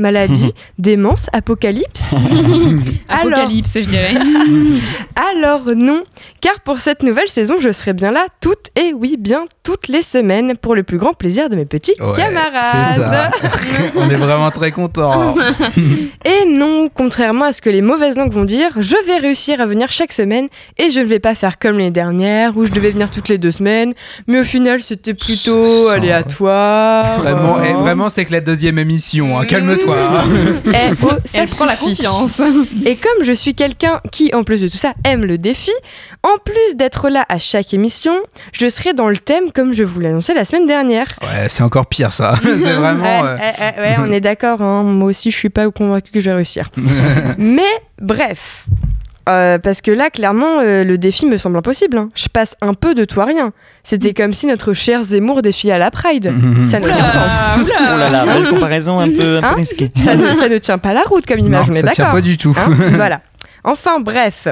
Maladie, 0.00 0.52
démence, 0.78 1.28
apocalypse. 1.32 2.12
Alors- 3.08 3.38
Apocalypse, 3.38 3.74
je 3.74 3.80
dirais. 3.88 4.14
Alors 5.32 5.62
non, 5.76 6.02
car 6.40 6.60
pour 6.60 6.80
cette 6.80 7.02
nouvelle 7.02 7.28
saison, 7.28 7.54
je 7.60 7.70
serai 7.70 7.92
bien 7.92 8.10
là 8.10 8.26
toutes 8.40 8.68
et 8.76 8.92
oui, 8.92 9.16
bien 9.18 9.44
toutes 9.62 9.88
les 9.88 10.02
semaines 10.02 10.56
pour 10.56 10.74
le 10.74 10.82
plus 10.82 10.98
grand 10.98 11.12
plaisir 11.12 11.48
de 11.48 11.56
mes 11.56 11.64
petits 11.66 11.92
Ouais, 12.00 12.16
camarades. 12.16 12.64
C'est 12.96 13.00
ça. 13.00 13.30
On 13.96 14.08
est 14.08 14.16
vraiment 14.16 14.50
très 14.50 14.72
contents. 14.72 15.34
Et 16.24 16.46
non, 16.48 16.88
contrairement 16.92 17.44
à 17.46 17.52
ce 17.52 17.60
que 17.62 17.70
les 17.70 17.82
mauvaises 17.82 18.16
langues 18.16 18.32
vont 18.32 18.44
dire, 18.44 18.70
je 18.78 18.96
vais 19.06 19.18
réussir 19.18 19.60
à 19.60 19.66
venir 19.66 19.90
chaque 19.92 20.12
semaine 20.12 20.48
et 20.78 20.90
je 20.90 21.00
ne 21.00 21.04
vais 21.04 21.18
pas 21.20 21.34
faire 21.34 21.58
comme 21.58 21.76
l'année 21.78 21.90
dernière 21.90 22.56
où 22.56 22.64
je 22.64 22.72
devais 22.72 22.90
venir 22.90 23.10
toutes 23.10 23.28
les 23.28 23.38
deux 23.38 23.52
semaines, 23.52 23.92
mais 24.26 24.40
au 24.40 24.44
final 24.44 24.80
c'était 24.82 25.14
plutôt 25.14 25.88
aléatoire. 25.88 27.18
Vraiment, 27.18 27.54
vraiment 27.82 28.08
c'est 28.10 28.24
que 28.24 28.32
la 28.32 28.40
deuxième 28.40 28.78
émission. 28.78 29.38
hein. 29.38 29.44
Calme-toi. 29.44 29.89
Eh, 30.72 30.92
oh, 31.02 31.10
ça 31.24 31.42
Elle 31.42 31.48
prend 31.48 31.64
la 31.64 31.76
confiance. 31.76 32.40
Et 32.84 32.96
comme 32.96 33.24
je 33.24 33.32
suis 33.32 33.54
quelqu'un 33.54 34.00
qui, 34.12 34.32
en 34.34 34.44
plus 34.44 34.60
de 34.60 34.68
tout 34.68 34.76
ça, 34.76 34.94
aime 35.04 35.24
le 35.24 35.38
défi, 35.38 35.72
en 36.22 36.38
plus 36.44 36.76
d'être 36.76 37.08
là 37.08 37.24
à 37.28 37.38
chaque 37.38 37.74
émission, 37.74 38.12
je 38.52 38.68
serai 38.68 38.92
dans 38.92 39.08
le 39.08 39.18
thème 39.18 39.52
comme 39.52 39.72
je 39.72 39.82
vous 39.82 40.00
l'annonçais 40.00 40.34
la 40.34 40.44
semaine 40.44 40.66
dernière. 40.66 41.06
Ouais, 41.22 41.48
c'est 41.48 41.62
encore 41.62 41.86
pire 41.86 42.12
ça. 42.12 42.34
c'est 42.42 42.72
vraiment. 42.74 43.02
Ouais, 43.02 43.38
euh, 43.60 43.82
ouais, 43.82 43.96
on 43.98 44.10
est 44.12 44.20
d'accord. 44.20 44.60
hein. 44.62 44.82
Moi 44.84 45.10
aussi, 45.10 45.30
je 45.30 45.36
suis 45.36 45.50
pas 45.50 45.70
convaincue 45.70 46.10
que 46.12 46.20
je 46.20 46.30
vais 46.30 46.36
réussir. 46.36 46.70
Mais 47.38 47.62
bref. 48.00 48.66
Euh, 49.28 49.58
parce 49.58 49.80
que 49.82 49.90
là, 49.92 50.10
clairement, 50.10 50.60
euh, 50.60 50.82
le 50.82 50.98
défi 50.98 51.26
me 51.26 51.36
semble 51.36 51.56
impossible. 51.58 51.98
hein. 51.98 52.08
Je 52.14 52.26
passe 52.28 52.56
un 52.60 52.74
peu 52.74 52.94
de 52.94 53.04
tout 53.04 53.20
à 53.20 53.24
rien. 53.26 53.52
C'était 53.84 54.14
comme 54.14 54.32
si 54.32 54.46
notre 54.46 54.72
cher 54.72 55.02
Zemmour 55.04 55.42
défilait 55.42 55.74
à 55.74 55.78
la 55.78 55.90
Pride. 55.90 56.32
Ça 56.64 56.80
n'a 56.80 56.86
aucun 56.88 57.08
sens. 57.08 57.48
Oh 57.60 57.66
là 57.68 58.08
là, 58.10 58.24
belle 58.26 58.48
comparaison 58.48 58.98
un 58.98 59.08
peu, 59.10 59.36
un 59.38 59.40
peu 59.42 59.46
Hein 59.46 59.54
risquée. 59.56 59.90
ça, 60.04 60.16
ne, 60.16 60.32
ça 60.32 60.48
ne 60.48 60.58
tient 60.58 60.78
pas 60.78 60.94
la 60.94 61.02
route 61.02 61.26
comme 61.26 61.38
image, 61.38 61.66
Non, 61.68 61.74
on 61.74 61.76
est 61.76 61.80
ça 61.82 61.88
tient 61.90 62.04
d'accord. 62.04 62.14
pas 62.16 62.20
du 62.22 62.38
tout. 62.38 62.54
Hein 62.58 62.70
voilà. 62.96 63.20
Enfin 63.62 64.00
bref, 64.00 64.48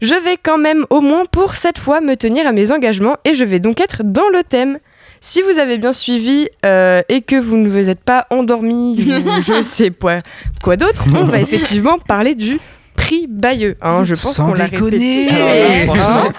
je 0.00 0.14
vais 0.14 0.36
quand 0.40 0.58
même 0.58 0.86
au 0.90 1.00
moins 1.00 1.24
pour 1.30 1.56
cette 1.56 1.78
fois 1.78 2.00
me 2.00 2.14
tenir 2.14 2.46
à 2.46 2.52
mes 2.52 2.70
engagements 2.70 3.16
et 3.24 3.34
je 3.34 3.44
vais 3.44 3.58
donc 3.58 3.80
être 3.80 4.02
dans 4.04 4.28
le 4.32 4.42
thème. 4.44 4.78
Si 5.20 5.42
vous 5.42 5.58
avez 5.58 5.76
bien 5.78 5.92
suivi 5.92 6.48
euh, 6.64 7.02
et 7.08 7.22
que 7.22 7.34
vous 7.36 7.56
ne 7.56 7.68
vous 7.68 7.88
êtes 7.88 8.04
pas 8.04 8.26
endormi 8.30 8.96
ou 8.98 9.40
je 9.42 9.62
sais 9.62 9.90
pas 9.90 10.20
quoi 10.62 10.76
d'autre, 10.76 11.04
on 11.18 11.24
va 11.24 11.40
effectivement 11.40 11.98
parler 11.98 12.34
du 12.36 12.58
prix 13.04 13.26
Bayeux. 13.28 13.76
hein. 13.82 14.04
je 14.04 14.14
pense 14.14 14.38
qu'on 14.38 14.54
l'a 14.54 14.64
répété. 14.64 15.28
Alors 15.30 15.96
là, 15.96 16.24
Hein 16.24 16.32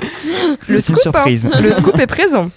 le 0.67 0.79
hein. 1.45 1.61
le 1.61 1.73
scoop 1.79 1.99
est 1.99 2.07
présent. 2.07 2.49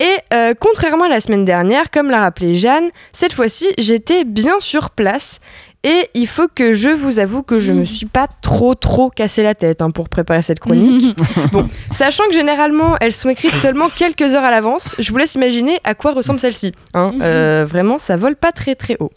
Et 0.00 0.16
euh, 0.34 0.54
contrairement 0.58 1.04
à 1.04 1.08
la 1.08 1.20
semaine 1.20 1.44
dernière, 1.44 1.90
comme 1.90 2.10
l'a 2.10 2.20
rappelé 2.20 2.54
Jeanne, 2.54 2.88
cette 3.12 3.32
fois-ci 3.34 3.68
j'étais 3.78 4.24
bien 4.24 4.54
sur 4.60 4.90
place. 4.90 5.38
Et 5.84 6.08
il 6.14 6.28
faut 6.28 6.46
que 6.52 6.72
je 6.74 6.90
vous 6.90 7.18
avoue 7.18 7.42
que 7.42 7.58
je 7.58 7.72
me 7.72 7.84
suis 7.84 8.06
pas 8.06 8.28
trop 8.40 8.76
trop 8.76 9.10
cassé 9.10 9.42
la 9.42 9.56
tête 9.56 9.82
hein, 9.82 9.90
pour 9.90 10.08
préparer 10.08 10.40
cette 10.40 10.60
chronique. 10.60 11.16
bon, 11.52 11.68
sachant 11.92 12.22
que 12.28 12.34
généralement 12.34 12.96
elles 13.00 13.12
sont 13.12 13.28
écrites 13.28 13.56
seulement 13.56 13.88
quelques 13.88 14.22
heures 14.22 14.44
à 14.44 14.52
l'avance, 14.52 14.94
je 15.00 15.10
vous 15.10 15.18
laisse 15.18 15.34
imaginer 15.34 15.78
à 15.82 15.94
quoi 15.96 16.12
ressemble 16.12 16.38
celle-ci. 16.38 16.72
hein. 16.94 17.12
Euh, 17.20 17.66
vraiment, 17.68 17.98
ça 17.98 18.16
vole 18.16 18.36
pas 18.36 18.52
très 18.52 18.76
très 18.76 18.96
haut. 19.00 19.10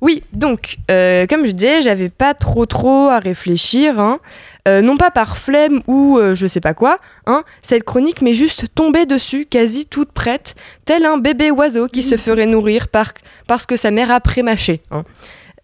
Oui, 0.00 0.22
donc, 0.32 0.76
euh, 0.90 1.26
comme 1.26 1.44
je 1.44 1.50
disais, 1.50 1.82
j'avais 1.82 2.08
pas 2.08 2.34
trop 2.34 2.66
trop 2.66 3.08
à 3.08 3.18
réfléchir, 3.18 3.98
hein. 4.00 4.20
Euh, 4.66 4.82
non 4.82 4.96
pas 4.98 5.10
par 5.10 5.38
flemme 5.38 5.80
ou 5.86 6.18
euh, 6.18 6.34
je 6.34 6.46
sais 6.46 6.60
pas 6.60 6.74
quoi, 6.74 6.98
hein. 7.26 7.42
cette 7.62 7.84
chronique 7.84 8.20
m'est 8.20 8.34
juste 8.34 8.66
tombée 8.74 9.06
dessus, 9.06 9.46
quasi 9.48 9.86
toute 9.86 10.12
prête, 10.12 10.56
tel 10.84 11.06
un 11.06 11.16
bébé 11.16 11.50
oiseau 11.50 11.88
qui 11.88 12.02
se 12.02 12.18
ferait 12.18 12.44
nourrir 12.44 12.88
par, 12.88 13.14
parce 13.46 13.64
que 13.64 13.76
sa 13.76 13.90
mère 13.90 14.10
a 14.10 14.20
prémâché. 14.20 14.82
hein. 14.90 15.04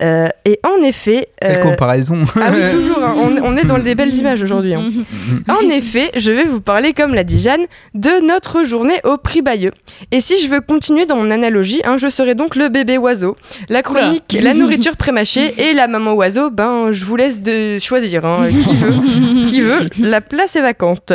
Euh, 0.02 0.28
et 0.44 0.59
en 0.64 0.83
effet... 0.83 1.28
Quelle 1.40 1.57
euh, 1.59 1.61
comparaison. 1.61 2.18
ah 2.37 2.50
oui, 2.52 2.61
toujours, 2.70 2.98
hein, 3.02 3.14
on, 3.16 3.37
on 3.44 3.57
est 3.57 3.64
dans 3.64 3.78
des 3.78 3.94
belles 3.94 4.14
images 4.14 4.42
aujourd'hui. 4.42 4.74
hein. 4.74 4.83
En 5.48 5.68
effet, 5.68 6.11
je 6.16 6.33
vais 6.33 6.44
vous 6.44 6.61
parler, 6.61 6.92
comme 6.92 7.14
l'a 7.14 7.24
dit 7.24 7.40
Jeanne, 7.40 7.66
de 7.94 8.26
notre 8.26 8.64
journée 8.64 9.00
au 9.04 9.16
prix 9.18 9.40
Bayeux. 9.42 9.70
Et 10.11 10.20
si 10.20 10.42
je 10.42 10.48
veux 10.48 10.61
continuer 10.61 11.07
dans 11.07 11.16
mon 11.16 11.30
analogie, 11.30 11.80
hein, 11.85 11.96
je 11.98 12.09
serai 12.09 12.35
donc 12.35 12.57
le 12.57 12.68
bébé 12.68 12.98
oiseau, 12.98 13.37
la 13.68 13.83
chronique, 13.83 14.37
la 14.40 14.52
nourriture 14.54 14.96
prémâchée 14.96 15.54
et 15.59 15.72
la 15.74 15.87
maman 15.87 16.12
oiseau, 16.14 16.50
ben 16.50 16.92
je 16.92 17.04
vous 17.04 17.16
laisse 17.16 17.42
de 17.42 17.78
choisir, 17.78 18.24
hein, 18.24 18.48
qui 18.50 18.74
veut, 18.76 19.46
qui 19.48 19.61
veut, 19.61 19.88
la 20.00 20.20
place 20.20 20.57
est 20.57 20.62
vacante. 20.62 21.12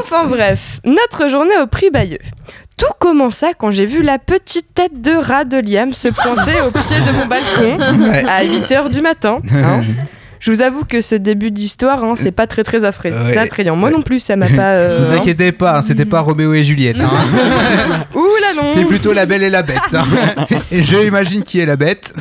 Enfin 0.00 0.26
bref, 0.26 0.80
notre 0.84 1.28
journée 1.28 1.56
au 1.62 1.66
prix 1.66 1.90
Bayeux. 1.90 2.18
Tout 2.82 2.92
commença 2.98 3.48
quand 3.56 3.70
j'ai 3.70 3.86
vu 3.86 4.02
la 4.02 4.18
petite 4.18 4.74
tête 4.74 5.00
de 5.00 5.12
rat 5.12 5.44
de 5.44 5.56
Liam 5.58 5.92
se 5.92 6.08
pointer 6.08 6.60
au 6.66 6.70
pied 6.72 6.96
de 6.96 7.12
mon 7.16 7.26
balcon 7.26 8.10
Ouais. 8.10 8.24
à 8.28 8.44
8h 8.44 8.88
du 8.90 9.00
matin. 9.00 9.38
hein. 9.54 9.82
Je 10.40 10.50
vous 10.50 10.60
avoue 10.62 10.82
que 10.84 11.00
ce 11.00 11.14
début 11.14 11.52
d'histoire, 11.52 12.02
hein, 12.02 12.14
c'est 12.20 12.32
pas 12.32 12.48
très 12.48 12.64
très 12.64 12.80
affré- 12.84 13.12
Ouais. 13.12 13.36
attrayant. 13.38 13.76
Moi 13.76 13.92
non 13.92 14.02
plus, 14.02 14.18
ça 14.18 14.34
m'a 14.34 14.48
pas. 14.48 14.72
euh, 14.72 14.98
vous 15.04 15.12
hein. 15.12 15.18
inquiétez 15.18 15.52
pas, 15.52 15.76
hein, 15.78 15.82
c'était 15.82 16.04
pas 16.04 16.18
Roméo 16.20 16.52
et 16.54 16.64
Juliette. 16.64 16.96
hein. 17.00 17.08
C'est 18.68 18.84
plutôt 18.84 19.12
la 19.12 19.26
belle 19.26 19.42
et 19.42 19.50
la 19.50 19.62
bête. 19.62 19.78
hein. 19.94 20.04
Et 20.72 20.82
je 20.82 20.96
imagine 20.96 21.42
qui 21.42 21.60
est 21.60 21.66
la 21.66 21.76
bête. 21.76 22.12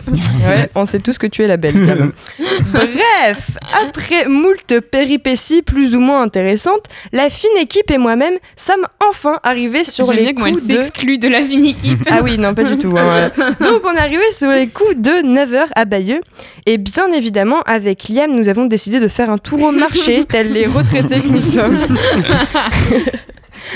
Ouais, 0.48 0.70
on 0.76 0.86
sait 0.86 1.00
tous 1.00 1.18
que 1.18 1.28
tu 1.28 1.44
es 1.44 1.48
la 1.48 1.58
quand 1.58 1.70
même. 1.96 2.12
Bref, 2.72 3.50
après 3.86 4.26
moult 4.28 4.80
péripéties 4.80 5.62
plus 5.62 5.96
ou 5.96 6.00
moins 6.00 6.22
intéressantes, 6.24 6.86
la 7.12 7.30
fine 7.30 7.50
équipe 7.60 7.90
et 7.92 7.98
moi-même 7.98 8.34
sommes 8.56 8.86
enfin 9.08 9.40
arrivés 9.44 9.84
sur 9.84 10.12
les 10.12 10.34
coups 10.34 10.66
de... 10.66 10.72
s'exclut 10.74 11.18
de 11.18 11.28
la 11.28 11.44
fine 11.46 11.66
équipe. 11.66 12.04
Ah 12.10 12.22
oui, 12.24 12.38
non, 12.38 12.54
pas 12.54 12.64
du 12.64 12.78
tout. 12.78 12.94
hein. 12.98 13.32
Donc, 13.62 13.82
on 13.86 13.94
est 13.94 14.00
arrivé 14.00 14.24
sur 14.32 14.50
les 14.50 14.68
coups 14.68 14.96
de 14.98 15.12
9h 15.12 15.68
à 15.76 15.86
Bayeux. 15.86 16.22
Et 16.66 16.78
bien 16.78 17.12
évidemment, 17.14 17.62
avec 17.66 18.10
Liam, 18.10 18.32
nous 18.32 18.50
avons 18.50 18.66
décidé 18.66 19.00
de 19.00 19.08
faire 19.08 19.30
un 19.30 19.38
tour 19.38 19.62
au 19.64 19.72
marché, 19.72 20.26
tels 20.28 20.52
les 20.54 20.66
retraités 20.66 21.22
que 21.22 21.28
nous 21.30 21.42
sommes. 21.42 21.78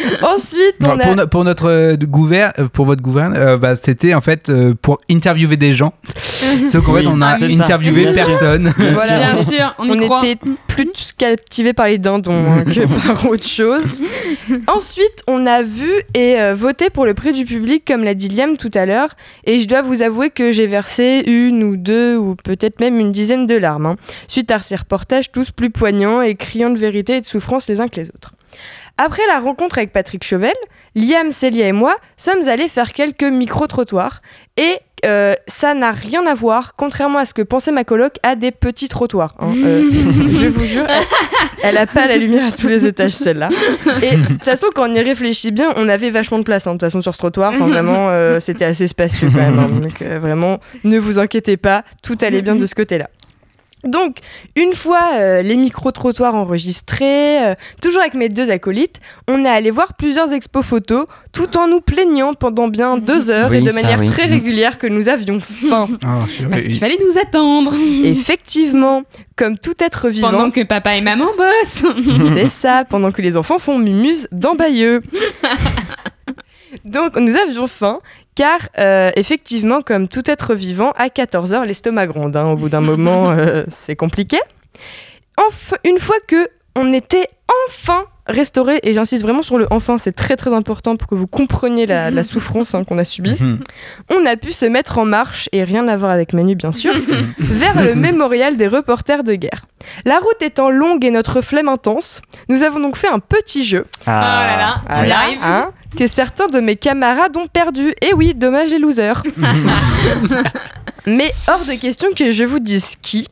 Ensuite, 0.22 0.76
on 0.84 1.00
a. 1.00 1.04
pour, 1.04 1.16
no- 1.16 1.28
pour 1.28 1.44
notre 1.44 1.70
euh, 1.70 1.96
gouverne, 1.96 2.52
euh, 2.60 2.68
pour 2.68 2.86
votre 2.86 3.02
gouverne, 3.02 3.34
euh, 3.36 3.58
bah, 3.58 3.76
c'était 3.76 4.14
en 4.14 4.22
fait 4.22 4.50
euh, 4.50 4.74
pour 4.82 5.00
interviewer 5.10 5.58
des 5.58 5.74
gens. 5.74 5.94
Sauf 6.68 6.84
qu'en 6.86 6.94
Oui, 6.94 7.02
fait, 7.04 7.08
on 7.08 7.22
a 7.22 7.38
ça. 7.38 7.46
interviewé 7.46 8.04
Bien 8.04 8.14
sûr. 8.14 8.26
personne. 8.28 8.74
Bien 8.78 8.92
Voilà. 8.94 9.34
Bien 9.34 9.44
sûr, 9.44 9.76
on 9.80 9.88
y 9.88 9.92
on 9.92 9.98
croit. 10.06 10.26
était 10.26 10.40
plus 10.68 11.12
captivés 11.18 11.74
par 11.74 11.88
les 11.88 11.98
dindons 11.98 12.34
hein, 12.52 12.64
que 12.64 13.08
par 13.08 13.26
autre 13.30 13.48
chose. 13.48 13.84
Ensuite, 14.68 15.24
on 15.28 15.46
a 15.48 15.62
vu 15.64 15.90
et 16.14 16.40
euh, 16.40 16.54
voté 16.54 16.90
pour 16.90 17.06
le 17.06 17.14
prix 17.14 17.34
du 17.34 17.46
public, 17.46 17.84
comme 17.86 18.04
l'a 18.04 18.14
dit 18.14 18.30
Liam 18.30 18.58
tout 18.58 18.72
à 18.76 18.86
l'heure. 18.86 19.16
Et 19.46 19.60
je 19.60 19.68
dois 19.68 19.82
vous 19.82 20.02
avouer 20.02 20.30
que 20.30 20.52
j'ai 20.52 20.68
versé 20.68 21.24
une 21.26 21.64
ou 21.64 21.78
deux, 21.78 22.16
ou 22.18 22.36
peut-être 22.36 22.80
même 22.80 23.00
une 23.00 23.12
dizaine 23.12 23.48
de 23.48 23.56
larmes, 23.56 23.86
hein, 23.88 23.96
suite 24.28 24.52
à 24.52 24.60
ces 24.60 24.76
reportages 24.76 25.32
tous 25.32 25.52
plus 25.52 25.70
poignants 25.72 26.22
et 26.22 26.36
criant 26.36 26.70
de 26.70 26.78
vérité 26.78 27.16
et 27.18 27.22
de 27.22 27.26
souffrance 27.26 27.68
les 27.68 27.82
uns 27.82 27.88
que 27.88 28.00
les 28.00 28.10
autres. 28.10 28.34
Après 28.98 29.24
la 29.28 29.40
rencontre 29.40 29.78
avec 29.78 29.92
Patrick 29.92 30.24
Chauvel, 30.24 30.54
Liam, 30.96 31.32
Célia 31.32 31.68
et 31.68 31.72
moi 31.74 31.96
sommes 32.18 32.48
allés 32.48 32.70
faire 32.70 32.94
quelques 32.94 33.24
micro-trottoirs 33.24 34.22
et 34.58 34.78
euh, 35.06 35.34
ça 35.48 35.74
n'a 35.74 35.92
rien 35.92 36.26
à 36.26 36.34
voir, 36.34 36.76
contrairement 36.78 37.20
à 37.20 37.26
ce 37.26 37.34
que 37.34 37.42
pensait 37.42 37.72
ma 37.74 37.84
coloc, 37.84 38.14
à 38.24 38.36
des 38.36 38.52
petits 38.52 38.88
trottoirs. 38.88 39.36
hein. 39.40 39.54
Euh, 39.64 39.84
je 39.92 40.48
vous 40.48 40.64
jure, 40.66 40.86
elle, 40.90 41.04
elle 41.64 41.78
a 41.78 41.86
pas 41.86 42.08
la 42.08 42.16
lumière 42.18 42.48
à 42.48 42.52
tous 42.52 42.68
les 42.70 42.86
étages 42.88 43.12
celle-là. 43.12 43.50
Et 44.02 44.16
de 44.16 44.26
toute 44.28 44.46
façon, 44.46 44.68
quand 44.74 44.90
on 44.90 44.94
y 44.96 45.02
réfléchit 45.02 45.52
bien, 45.52 45.74
on 45.76 45.90
avait 45.90 46.10
vachement 46.10 46.40
de 46.40 46.44
place. 46.44 46.66
hein, 46.66 46.72
de 46.72 46.76
toute 46.76 46.82
façon, 46.88 47.02
sur 47.02 47.14
ce 47.14 47.20
trottoir, 47.20 47.52
Enfin, 47.54 47.68
vraiment, 47.68 48.08
euh, 48.10 48.40
c'était 48.40 48.66
assez 48.66 48.88
spacieux 48.88 49.30
quand 49.32 49.42
même. 49.42 49.60
hein. 49.60 49.68
Donc 49.82 50.02
vraiment, 50.02 50.60
ne 50.86 50.98
vous 50.98 51.20
inquiétez 51.20 51.58
pas, 51.58 51.84
tout 52.02 52.18
allait 52.22 52.42
bien 52.42 52.56
de 52.56 52.66
ce 52.66 52.74
côté-là. 52.74 53.10
Donc, 53.86 54.18
une 54.56 54.74
fois 54.74 55.12
euh, 55.14 55.42
les 55.42 55.56
micro-trottoirs 55.58 56.36
enregistrés, 56.36 57.44
euh, 57.44 57.56
toujours 57.82 58.02
avec 58.02 58.14
mes 58.16 58.30
deux 58.30 58.50
acolytes, 58.52 59.00
on 59.28 59.46
est 59.46 59.50
allé 59.50 59.70
voir 59.72 59.94
plusieurs 59.94 60.34
expos 60.34 60.66
photos, 60.66 61.06
tout 61.32 61.58
en 61.58 61.68
nous 61.68 61.82
plaignant 61.82 62.34
pendant 62.34 62.68
bien 62.68 62.98
deux 62.98 63.30
heures 63.30 63.50
Oui, 63.52 63.58
et 63.58 63.62
de 63.62 63.70
ça, 63.70 63.82
manière 63.82 64.00
oui. 64.00 64.08
très 64.08 64.26
régulière 64.26 64.78
que 64.78 64.88
nous 64.88 65.08
avions 65.10 65.40
faim. 65.40 65.88
Oh, 66.04 66.08
je- 66.28 66.46
Parce 66.48 66.64
qu'il 66.64 66.80
fallait 66.80 66.98
nous 67.00 67.18
attendre. 67.20 67.74
Effectivement, 68.04 69.04
comme 69.36 69.58
tout 69.58 69.76
être 69.80 70.10
vivant, 70.10 70.32
Pendant 70.32 70.52
que 70.52 70.64
papa 70.64 70.96
et 70.96 71.02
maman 71.02 71.28
bossent. 71.38 71.86
c'est 72.34 72.50
ça, 72.50 72.86
pendant 72.90 73.12
que 73.12 73.22
les 73.22 73.38
enfants 73.38 73.60
font 73.60 73.78
mumuse 73.78 74.28
dans 74.32 74.56
Bayeux. 74.56 75.02
Donc 76.84 77.16
nous 77.18 77.36
avions 77.38 77.68
faim 77.68 78.00
Car, 78.36 78.60
euh, 78.78 79.12
effectivement, 79.16 79.82
comme 79.82 80.08
tout 80.10 80.30
être 80.30 80.56
vivant, 80.56 80.92
à 80.98 81.08
14h, 81.08 81.64
l'estomac 81.66 82.08
gronde. 82.08 82.36
hein. 82.36 82.48
Au 82.48 82.56
bout 82.58 82.70
d'un 82.70 82.82
moment, 82.92 83.32
euh, 83.32 83.64
c'est 83.72 83.96
compliqué. 83.96 84.38
Enf- 85.38 85.76
une 85.84 86.00
fois 86.00 86.18
que 86.28 86.48
on 86.76 86.92
était 86.94 87.30
enfin 87.70 88.04
restauré, 88.28 88.80
et 88.84 88.94
j'insiste 88.94 89.22
vraiment 89.22 89.44
sur 89.44 89.58
le 89.58 89.68
enfin, 89.70 89.98
c'est 90.00 90.12
très 90.12 90.36
très 90.36 90.52
important 90.52 90.96
pour 90.98 91.08
que 91.08 91.14
vous 91.16 91.28
compreniez 91.28 91.86
la, 91.86 92.10
la 92.10 92.24
souffrance 92.32 92.74
hein, 92.74 92.84
qu'on 92.84 92.98
a 92.98 93.04
subie, 93.04 93.38
on 94.10 94.26
a 94.26 94.36
pu 94.36 94.52
se 94.52 94.66
mettre 94.66 94.98
en 94.98 95.06
marche, 95.06 95.48
et 95.52 95.64
rien 95.64 95.88
à 95.88 95.96
voir 95.96 96.12
avec 96.12 96.34
Manu 96.34 96.56
bien 96.56 96.72
sûr, 96.74 96.94
vers 97.38 97.82
le 97.84 97.94
mémorial 97.96 98.58
des 98.58 98.68
reporters 98.68 99.24
de 99.24 99.36
guerre. 99.36 99.66
La 100.06 100.18
route 100.18 100.42
étant 100.42 100.70
longue 100.72 101.06
et 101.06 101.12
notre 101.12 101.42
flemme 101.42 101.70
intense, 101.70 102.22
nous 102.50 102.64
avons 102.64 102.80
donc 102.80 102.98
fait 102.98 103.08
un 103.10 103.20
petit 103.20 103.64
jeu. 103.64 103.86
Ah. 104.08 104.22
Oh 104.44 104.48
là 104.48 104.58
là, 104.58 104.76
on 104.90 104.94
y 105.04 105.06
Voilà, 105.06 105.18
arrive. 105.20 105.40
hein, 105.44 105.72
que 105.96 106.08
certains 106.08 106.48
de 106.48 106.60
mes 106.60 106.76
camarades 106.76 107.36
ont 107.38 107.48
perdu. 107.48 107.94
Et 108.02 108.14
oui, 108.14 108.34
dommage 108.34 108.72
les 108.72 108.80
losers. 108.80 109.24
Mais 111.06 111.32
hors 111.48 111.66
de 111.66 111.74
question 111.80 112.10
que 112.16 112.32
je 112.32 112.44
vous 112.44 112.60
dise 112.60 112.96
qui. 113.02 113.28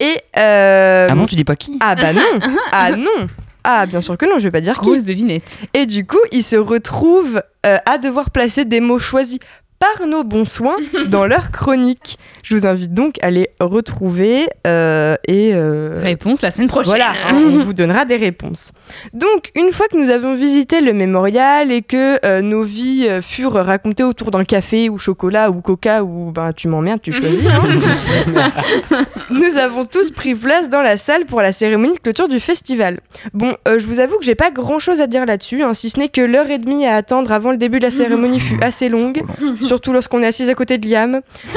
Et 0.00 0.20
euh... 0.36 1.06
Ah 1.08 1.14
bon, 1.14 1.26
tu 1.26 1.34
dis 1.34 1.44
pas 1.44 1.56
qui 1.56 1.78
Ah 1.80 1.94
bah 1.94 2.12
non 2.12 2.38
Ah 2.72 2.92
non 2.92 3.26
Ah 3.62 3.86
bien 3.86 4.00
sûr 4.00 4.18
que 4.18 4.26
non, 4.26 4.38
je 4.38 4.44
vais 4.44 4.50
pas 4.50 4.60
dire 4.60 4.78
qui. 4.78 4.86
Grosse 4.86 5.04
devinette. 5.04 5.60
Et 5.72 5.86
du 5.86 6.04
coup, 6.04 6.18
ils 6.32 6.42
se 6.42 6.56
retrouvent 6.56 7.42
euh, 7.64 7.78
à 7.86 7.98
devoir 7.98 8.30
placer 8.30 8.64
des 8.64 8.80
mots 8.80 8.98
choisis 8.98 9.38
par 9.84 10.06
nos 10.06 10.24
bons 10.24 10.46
soins 10.48 10.76
dans 11.08 11.26
leur 11.26 11.50
chronique. 11.50 12.18
Je 12.42 12.56
vous 12.56 12.66
invite 12.66 12.92
donc 12.92 13.16
à 13.22 13.30
les 13.30 13.48
retrouver 13.60 14.48
euh, 14.66 15.14
et... 15.26 15.52
euh, 15.54 15.98
Réponse 16.02 16.42
la 16.42 16.50
semaine 16.50 16.68
prochaine. 16.68 16.90
voilà, 16.90 17.12
hein, 17.26 17.34
on 17.34 17.58
vous 17.58 17.72
donnera 17.72 18.04
des 18.04 18.16
réponses. 18.16 18.72
Donc, 19.14 19.50
une 19.54 19.72
fois 19.72 19.88
que 19.88 19.96
nous 19.96 20.10
avons 20.10 20.34
visité 20.34 20.80
le 20.80 20.92
mémorial 20.92 21.72
et 21.72 21.82
que 21.82 22.18
euh, 22.26 22.40
nos 22.42 22.62
vies 22.62 23.06
euh, 23.08 23.22
furent 23.22 23.54
racontées 23.54 24.04
autour 24.04 24.30
d'un 24.30 24.44
café 24.44 24.88
ou 24.90 24.98
chocolat 24.98 25.50
ou 25.50 25.60
coca 25.60 26.02
ou 26.04 26.32
ben 26.32 26.52
tu 26.52 26.68
m'emmerdes, 26.68 27.00
tu 27.02 27.12
choisis. 27.12 27.40
hein. 27.46 28.42
nous 29.30 29.56
avons 29.56 29.84
tous 29.84 30.10
pris 30.10 30.34
place 30.34 30.68
dans 30.68 30.82
la 30.82 30.96
salle 30.96 31.24
pour 31.24 31.40
la 31.40 31.52
cérémonie 31.52 31.94
de 31.94 31.98
clôture 32.00 32.28
du 32.28 32.40
festival. 32.40 33.00
Bon, 33.32 33.54
euh, 33.68 33.78
je 33.78 33.86
vous 33.86 34.00
avoue 34.00 34.18
que 34.18 34.24
j'ai 34.24 34.34
pas 34.34 34.50
grand 34.50 34.78
chose 34.78 35.00
à 35.00 35.06
dire 35.06 35.24
là-dessus, 35.26 35.62
hein, 35.62 35.74
si 35.74 35.90
ce 35.90 35.98
n'est 35.98 36.08
que 36.08 36.20
l'heure 36.20 36.50
et 36.50 36.58
demie 36.58 36.86
à 36.86 36.96
attendre 36.96 37.32
avant 37.32 37.50
le 37.50 37.56
début 37.56 37.78
de 37.78 37.84
la 37.84 37.90
cérémonie 38.04 38.40
fut 38.40 38.62
assez 38.62 38.88
longue, 38.88 39.22
surtout 39.74 39.92
lorsqu'on 39.92 40.22
est 40.22 40.26
assise 40.26 40.48
à 40.48 40.54
côté 40.54 40.78
de 40.78 40.88
Liam. 40.88 41.20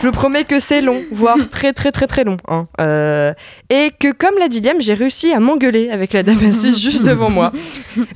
Je 0.00 0.06
vous 0.06 0.12
promets 0.12 0.44
que 0.44 0.58
c'est 0.58 0.80
long, 0.80 1.02
voire 1.12 1.36
très 1.50 1.72
très 1.74 1.92
très 1.92 2.06
très 2.06 2.24
long. 2.24 2.38
hein. 2.48 2.66
Euh, 2.80 3.34
et 3.68 3.90
que 3.98 4.12
comme 4.12 4.38
l'a 4.38 4.48
dit 4.48 4.60
Liam, 4.60 4.76
j'ai 4.80 4.94
réussi 4.94 5.32
à 5.32 5.40
m'engueuler 5.40 5.90
avec 5.90 6.12
la 6.14 6.22
dame 6.22 6.38
assise 6.38 6.78
juste 6.78 7.04
devant 7.04 7.28
moi. 7.30 7.50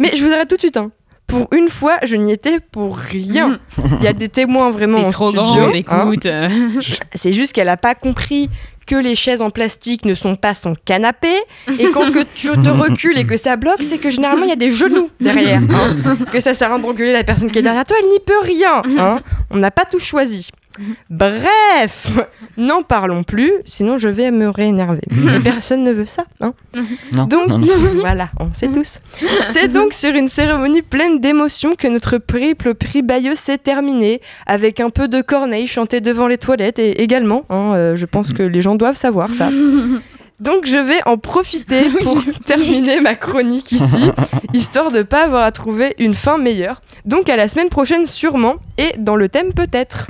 Mais 0.00 0.12
je 0.16 0.24
vous 0.24 0.32
arrête 0.32 0.48
tout 0.48 0.56
de 0.56 0.60
suite. 0.60 0.76
hein. 0.78 0.90
Pour 1.26 1.48
une 1.52 1.68
fois, 1.70 1.96
je 2.02 2.16
n'y 2.16 2.32
étais 2.32 2.58
pour 2.60 2.96
rien. 2.96 3.58
Il 3.98 4.04
y 4.04 4.06
a 4.06 4.12
des 4.12 4.28
témoins 4.28 4.70
vraiment 4.70 4.98
en 4.98 5.08
trop 5.08 5.28
studio. 5.30 5.62
hein. 5.88 6.10
écoute. 6.10 6.26
C'est 7.14 7.32
juste 7.32 7.52
qu'elle 7.54 7.68
a 7.70 7.76
pas 7.78 7.94
compris 7.94 8.50
que 8.86 8.96
les 8.96 9.14
chaises 9.14 9.42
en 9.42 9.50
plastique 9.50 10.04
ne 10.04 10.14
sont 10.14 10.36
pas 10.36 10.54
son 10.54 10.74
canapé 10.84 11.32
et 11.78 11.90
quand 11.90 12.10
que 12.12 12.24
tu 12.34 12.48
te 12.48 12.68
recules 12.68 13.16
et 13.18 13.26
que 13.26 13.36
ça 13.36 13.56
bloque, 13.56 13.82
c'est 13.82 13.98
que 13.98 14.10
généralement 14.10 14.44
il 14.44 14.48
y 14.50 14.52
a 14.52 14.56
des 14.56 14.70
genoux 14.70 15.10
derrière. 15.20 15.60
hein. 15.70 16.16
Que 16.32 16.40
ça 16.40 16.54
sert 16.54 16.70
à 16.70 16.74
rien 16.76 16.82
d'engueuler 16.82 17.12
la 17.12 17.24
personne 17.24 17.50
qui 17.50 17.58
est 17.58 17.62
derrière 17.62 17.84
toi, 17.84 17.96
elle 18.02 18.08
n'y 18.08 18.20
peut 18.20 18.40
rien. 18.42 18.82
hein. 18.98 19.20
On 19.50 19.56
n'a 19.58 19.70
pas 19.70 19.84
tout 19.84 19.98
choisi. 19.98 20.50
Bref, 21.10 22.08
n'en 22.56 22.82
parlons 22.82 23.22
plus, 23.24 23.52
sinon 23.66 23.98
je 23.98 24.08
vais 24.08 24.30
me 24.30 24.48
réénerver. 24.48 25.02
Et 25.36 25.38
personne 25.40 25.84
ne 25.84 25.92
veut 25.92 26.06
ça. 26.06 26.24
hein. 26.40 26.54
Non, 27.12 27.26
Donc, 27.26 27.48
non, 27.48 27.58
non. 27.58 27.66
voilà, 28.00 28.30
on 28.40 28.48
sait 28.54 28.68
tous. 28.68 28.98
C'est 29.52 29.68
donc 29.68 29.92
sur 29.92 30.14
une 30.14 30.30
cérémonie 30.30 30.80
pleine 30.82 31.20
d'émotions 31.20 31.74
que 31.76 31.86
notre 31.88 32.16
périple 32.18 32.70
au 32.70 32.74
prix 32.74 33.02
Bayeux 33.02 33.34
s'est 33.34 33.58
terminé, 33.58 34.22
avec 34.46 34.80
un 34.80 34.88
peu 34.90 35.08
de 35.08 35.20
corneille 35.20 35.66
chanté 35.66 36.00
devant 36.00 36.26
les 36.26 36.38
toilettes 36.38 36.78
et 36.78 37.02
également, 37.02 37.44
hein, 37.50 37.74
euh, 37.74 37.96
je 37.96 38.06
pense 38.06 38.32
que 38.32 38.42
les 38.42 38.62
gens 38.62 38.71
doivent 38.76 38.96
savoir 38.96 39.32
ça. 39.34 39.48
Donc 40.42 40.66
je 40.66 40.78
vais 40.78 40.98
en 41.06 41.18
profiter 41.18 41.84
pour 42.02 42.20
terminer 42.46 43.00
ma 43.00 43.14
chronique 43.14 43.70
ici, 43.70 44.10
histoire 44.54 44.90
de 44.90 45.02
pas 45.02 45.26
avoir 45.26 45.44
à 45.44 45.52
trouver 45.52 45.94
une 46.00 46.14
fin 46.14 46.36
meilleure. 46.36 46.82
Donc 47.04 47.28
à 47.28 47.36
la 47.36 47.46
semaine 47.46 47.68
prochaine 47.68 48.06
sûrement, 48.06 48.56
et 48.76 48.94
dans 48.98 49.14
le 49.14 49.28
thème 49.28 49.52
peut-être. 49.54 50.08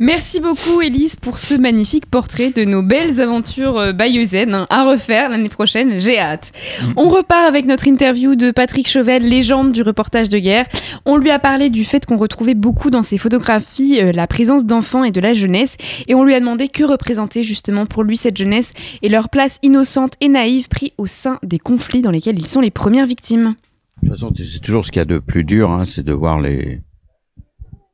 Merci 0.00 0.40
beaucoup, 0.40 0.80
Élise, 0.80 1.14
pour 1.14 1.38
ce 1.38 1.54
magnifique 1.54 2.06
portrait 2.06 2.50
de 2.50 2.64
nos 2.64 2.82
belles 2.82 3.20
aventures 3.20 3.78
euh, 3.78 3.92
bayeuxaines 3.92 4.54
hein, 4.54 4.66
à 4.70 4.84
refaire 4.84 5.28
l'année 5.28 5.48
prochaine. 5.48 6.00
J'ai 6.00 6.18
hâte. 6.18 6.50
On 6.96 7.08
repart 7.08 7.46
avec 7.46 7.64
notre 7.66 7.86
interview 7.86 8.34
de 8.34 8.50
Patrick 8.50 8.88
Chauvel, 8.88 9.22
légende 9.22 9.70
du 9.70 9.82
reportage 9.82 10.28
de 10.28 10.38
guerre. 10.38 10.66
On 11.04 11.16
lui 11.16 11.30
a 11.30 11.38
parlé 11.38 11.70
du 11.70 11.84
fait 11.84 12.04
qu'on 12.06 12.16
retrouvait 12.16 12.54
beaucoup 12.54 12.90
dans 12.90 13.04
ses 13.04 13.18
photographies 13.18 14.00
euh, 14.00 14.10
la 14.10 14.26
présence 14.26 14.64
d'enfants 14.64 15.04
et 15.04 15.12
de 15.12 15.20
la 15.20 15.32
jeunesse, 15.32 15.76
et 16.08 16.14
on 16.16 16.24
lui 16.24 16.34
a 16.34 16.40
demandé 16.40 16.68
que 16.68 16.82
représentait 16.82 17.44
justement 17.44 17.86
pour 17.86 18.02
lui 18.02 18.16
cette 18.16 18.36
jeunesse 18.36 18.72
et 19.02 19.08
leur 19.08 19.28
place 19.28 19.59
innocente 19.62 20.14
et 20.20 20.28
naïve 20.28 20.68
pris 20.68 20.92
au 20.98 21.06
sein 21.06 21.38
des 21.42 21.58
conflits 21.58 22.02
dans 22.02 22.10
lesquels 22.10 22.38
ils 22.38 22.46
sont 22.46 22.60
les 22.60 22.70
premières 22.70 23.06
victimes. 23.06 23.54
De 24.02 24.08
toute 24.08 24.16
façon, 24.18 24.32
c'est 24.34 24.60
toujours 24.62 24.84
ce 24.84 24.90
qu'il 24.90 25.00
y 25.00 25.02
a 25.02 25.06
de 25.06 25.18
plus 25.18 25.44
dur, 25.44 25.70
hein, 25.70 25.84
c'est 25.84 26.02
de 26.02 26.12
voir 26.12 26.40
les 26.40 26.80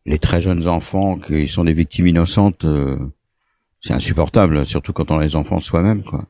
les 0.04 0.18
très 0.20 0.40
jeunes 0.40 0.68
enfants 0.68 1.18
qui 1.18 1.48
sont 1.48 1.64
des 1.64 1.72
victimes 1.74 2.06
innocentes. 2.06 2.64
euh, 2.64 2.96
c'est 3.80 3.92
insupportable, 3.92 4.64
surtout 4.64 4.92
quand 4.92 5.10
on 5.10 5.18
les 5.18 5.36
enfants 5.36 5.60
soi-même, 5.60 6.02
quoi. 6.02 6.26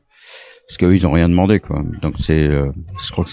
Parce 0.67 0.77
qu'eux, 0.77 0.93
ils 0.95 1.07
ont 1.07 1.11
rien 1.11 1.29
demandé, 1.29 1.59
quoi. 1.59 1.83
Donc 2.01 2.15
c'est, 2.17 2.47
euh, 2.47 2.71
je 3.01 3.11
crois 3.11 3.23
que 3.23 3.29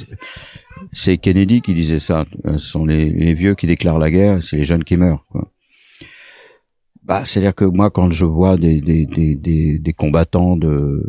c'est- 0.93 1.19
Kennedy 1.19 1.63
qui 1.63 1.75
disait 1.75 1.99
ça. 1.99 2.25
Euh, 2.47 2.59
Ce 2.59 2.67
sont 2.71 2.85
les, 2.85 3.35
vieux 3.35 3.55
qui 3.55 3.67
déclarent 3.67 3.99
la 3.99 4.11
guerre, 4.11 4.43
c'est 4.43 4.57
les 4.57 4.65
jeunes 4.65 4.85
qui 4.85 4.97
meurent, 4.97 5.25
quoi. 5.31 5.51
Bah, 7.03 7.25
c'est-à-dire 7.25 7.55
que 7.55 7.65
moi, 7.65 7.91
quand 7.91 8.11
je 8.11 8.25
vois 8.25 8.57
des 8.57 8.81
des 8.81 9.05
des, 9.07 9.79
des 9.79 9.93
combattants 9.93 10.57
de 10.57 11.03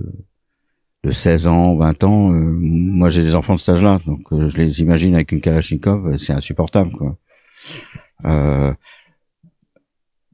de 1.06 1.12
16 1.12 1.48
ans, 1.48 1.76
20 1.76 2.04
ans, 2.04 2.34
euh, 2.34 2.39
moi 2.39 3.10
j'ai 3.10 3.22
des 3.22 3.36
enfants 3.36 3.54
de 3.54 3.60
cet 3.60 3.70
âge-là, 3.70 4.00
donc 4.08 4.22
euh, 4.32 4.50
je 4.50 4.58
les 4.58 4.82
imagine 4.82 5.13
avec 5.13 5.32
une 5.32 5.39
Kalachnikov, 5.39 6.08
euh, 6.08 6.18
c'est 6.18 6.34
insupportable, 6.34 6.91
quoi. 6.91 7.18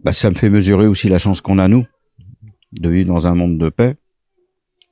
Bah, 0.03 0.13
ça 0.13 0.31
me 0.31 0.35
fait 0.35 0.49
mesurer 0.49 0.87
aussi 0.87 1.09
la 1.09 1.19
chance 1.19 1.41
qu'on 1.41 1.59
a 1.59 1.67
nous 1.67 1.85
de 2.71 2.89
vivre 2.89 3.09
dans 3.09 3.27
un 3.27 3.35
monde 3.35 3.59
de 3.59 3.69
paix 3.69 3.97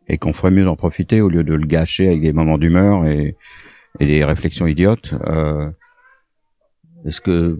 et 0.07 0.19
qu'on 0.19 0.33
ferait 0.33 0.51
mieux 0.51 0.65
d'en 0.65 0.75
profiter 0.75 1.21
au 1.21 1.29
lieu 1.29 1.43
de 1.43 1.53
le 1.55 1.65
gâcher 1.65 2.07
avec 2.07 2.21
des 2.21 2.33
moments 2.33 2.59
d'humeur 2.59 3.07
et, 3.07 3.35
des 3.99 4.23
réflexions 4.23 4.67
idiotes. 4.67 5.15
Est-ce 7.05 7.21
que 7.21 7.59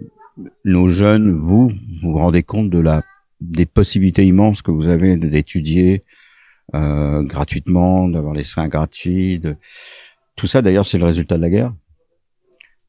nos 0.64 0.88
jeunes, 0.88 1.32
vous, 1.32 1.70
vous 1.70 2.12
vous 2.12 2.18
rendez 2.20 2.44
compte 2.44 2.70
de 2.70 2.80
la 2.80 3.02
des 3.42 3.66
possibilités 3.66 4.26
immenses 4.26 4.62
que 4.62 4.70
vous 4.70 4.88
avez 4.88 5.18
d'étudier 5.18 6.04
euh, 6.76 7.24
gratuitement, 7.24 8.08
d'avoir 8.08 8.34
les 8.34 8.44
soins 8.44 8.68
gratuits, 8.68 9.40
de... 9.40 9.56
tout 10.36 10.48
ça 10.48 10.62
d'ailleurs 10.62 10.86
c'est 10.86 10.98
le 10.98 11.06
résultat 11.06 11.38
de 11.38 11.42
la 11.42 11.50
guerre 11.50 11.74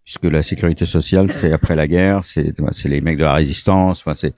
puisque 0.05 0.25
la 0.25 0.43
sécurité 0.43 0.87
sociale, 0.87 1.31
c'est 1.31 1.53
après 1.53 1.77
la 1.77 1.87
guerre, 1.87 2.25
c'est 2.25 2.53
c'est 2.73 2.89
les 2.89 3.01
mecs 3.01 3.17
de 3.19 3.23
la 3.23 3.35
résistance. 3.35 4.01
Enfin, 4.01 4.15
c'est 4.15 4.35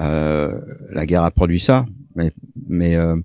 euh, 0.00 0.58
la 0.90 1.04
guerre 1.04 1.24
a 1.24 1.30
produit 1.30 1.60
ça, 1.60 1.84
mais 2.14 2.32
mais 2.66 2.94
euh, 2.94 3.16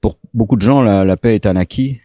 pour 0.00 0.18
beaucoup 0.32 0.56
de 0.56 0.62
gens, 0.62 0.80
la, 0.80 1.04
la 1.04 1.16
paix 1.18 1.34
est 1.34 1.44
un 1.44 1.56
acquis. 1.56 2.00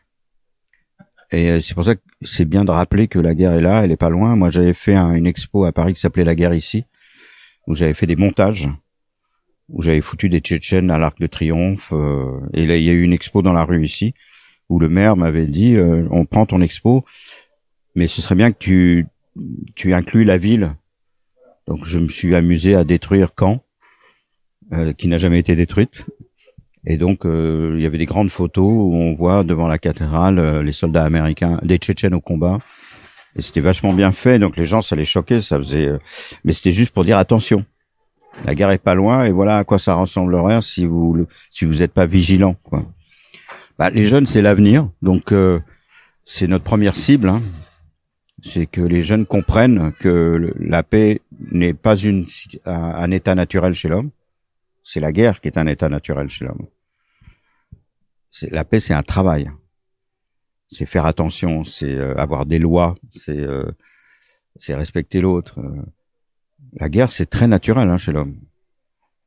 Et 1.31 1.49
euh, 1.49 1.59
c'est 1.61 1.75
pour 1.75 1.85
ça 1.85 1.95
que 1.95 2.01
c'est 2.23 2.43
bien 2.43 2.65
de 2.65 2.71
rappeler 2.71 3.07
que 3.07 3.19
la 3.19 3.33
guerre 3.35 3.53
est 3.53 3.61
là, 3.61 3.85
elle 3.85 3.91
est 3.91 3.95
pas 3.97 4.09
loin. 4.09 4.35
Moi, 4.35 4.49
j'avais 4.49 4.73
fait 4.73 4.95
un- 4.95 5.13
une 5.13 5.27
expo 5.27 5.63
à 5.63 5.71
Paris 5.71 5.93
qui 5.93 6.01
s'appelait 6.01 6.25
La 6.25 6.35
guerre 6.35 6.53
ici, 6.53 6.83
où 7.67 7.75
j'avais 7.75 7.93
fait 7.93 8.07
des 8.07 8.17
montages, 8.17 8.69
où 9.69 9.81
j'avais 9.81 10.01
foutu 10.01 10.29
des 10.29 10.39
Tchétchènes 10.39 10.91
à 10.91 10.97
l'Arc 10.97 11.19
de 11.19 11.27
Triomphe. 11.27 11.91
euh, 11.93 12.39
et 12.53 12.65
là, 12.65 12.77
il 12.77 12.83
y 12.83 12.89
a 12.89 12.93
eu 12.93 13.01
une 13.01 13.13
expo 13.13 13.41
dans 13.41 13.53
la 13.53 13.63
rue 13.63 13.83
ici, 13.83 14.13
où 14.69 14.79
le 14.79 14.89
maire 14.89 15.15
m'avait 15.15 15.47
dit, 15.47 15.75
euh, 15.75 16.07
on 16.11 16.25
prend 16.25 16.45
ton 16.45 16.61
expo, 16.61 17.05
mais 17.95 18.07
ce 18.07 18.21
serait 18.21 18.35
bien 18.35 18.51
que 18.51 18.57
tu, 18.57 19.05
tu 19.75 19.93
inclues 19.93 20.23
la 20.25 20.37
ville. 20.37 20.75
Donc 21.67 21.85
je 21.85 21.99
me 21.99 22.09
suis 22.09 22.35
amusé 22.35 22.75
à 22.75 22.83
détruire 22.83 23.31
Caen, 23.39 23.63
euh, 24.73 24.93
qui 24.93 25.07
n'a 25.07 25.17
jamais 25.17 25.39
été 25.39 25.55
détruite. 25.55 26.05
Et 26.85 26.97
donc 26.97 27.25
euh, 27.25 27.75
il 27.77 27.81
y 27.81 27.85
avait 27.85 27.97
des 27.97 28.05
grandes 28.05 28.29
photos 28.29 28.65
où 28.65 28.93
on 28.93 29.13
voit 29.15 29.45
devant 29.45 29.67
la 29.67 29.77
cathédrale 29.77 30.39
euh, 30.39 30.61
les 30.61 30.73
soldats 30.73 31.05
américains, 31.05 31.59
des 31.63 31.77
Tchétchènes 31.77 32.13
au 32.13 32.19
combat. 32.19 32.57
Et 33.37 33.41
c'était 33.41 33.61
vachement 33.61 33.93
bien 33.93 34.11
fait, 34.11 34.37
donc 34.39 34.57
les 34.57 34.65
gens 34.65 34.81
ça 34.81 34.95
les 34.95 35.05
choquait, 35.05 35.41
ça 35.41 35.57
faisait. 35.57 35.87
euh, 35.87 35.99
Mais 36.43 36.51
c'était 36.51 36.73
juste 36.73 36.91
pour 36.91 37.05
dire 37.05 37.17
attention, 37.17 37.65
la 38.45 38.55
guerre 38.55 38.71
est 38.71 38.77
pas 38.77 38.95
loin 38.95 39.25
et 39.25 39.31
voilà 39.31 39.57
à 39.59 39.63
quoi 39.63 39.79
ça 39.79 39.95
ressemblerait 39.95 40.61
si 40.61 40.85
vous 40.85 41.13
le- 41.13 41.27
si 41.51 41.65
vous 41.65 41.75
n'êtes 41.75 41.93
pas 41.93 42.05
vigilant. 42.05 42.55
Quoi. 42.63 42.85
Bah, 43.77 43.89
les 43.89 44.03
jeunes 44.03 44.25
c'est 44.25 44.41
l'avenir, 44.41 44.89
donc 45.01 45.31
euh, 45.31 45.59
c'est 46.25 46.47
notre 46.47 46.63
première 46.63 46.95
cible. 46.95 47.29
hein 47.29 47.41
c'est 48.43 48.65
que 48.65 48.81
les 48.81 49.01
jeunes 49.01 49.25
comprennent 49.25 49.93
que 49.93 50.53
la 50.59 50.83
paix 50.83 51.21
n'est 51.51 51.73
pas 51.73 51.95
une, 51.95 52.25
un, 52.65 53.09
état 53.11 53.35
naturel 53.35 53.73
chez 53.73 53.87
l'homme. 53.87 54.11
C'est 54.83 54.99
la 54.99 55.13
guerre 55.13 55.39
qui 55.39 55.47
est 55.47 55.57
un 55.57 55.65
état 55.65 55.87
naturel 55.87 56.29
chez 56.29 56.43
l'homme. 56.45 56.67
La 58.51 58.65
paix, 58.65 58.81
c'est 58.81 58.93
un 58.93 59.03
travail. 59.03 59.49
C'est 60.67 60.85
faire 60.85 61.05
attention, 61.05 61.63
c'est 61.63 61.95
euh, 61.95 62.15
avoir 62.17 62.45
des 62.45 62.59
lois, 62.59 62.95
c'est 63.11 63.39
euh, 63.39 63.63
c'est 64.57 64.75
respecter 64.75 65.21
l'autre. 65.21 65.59
Euh. 66.73 66.77
La 66.79 66.89
guerre, 66.89 67.11
c'est 67.11 67.25
très 67.25 67.47
naturel 67.47 67.89
hein, 67.89 67.97
chez 67.97 68.11
l'homme. 68.11 68.37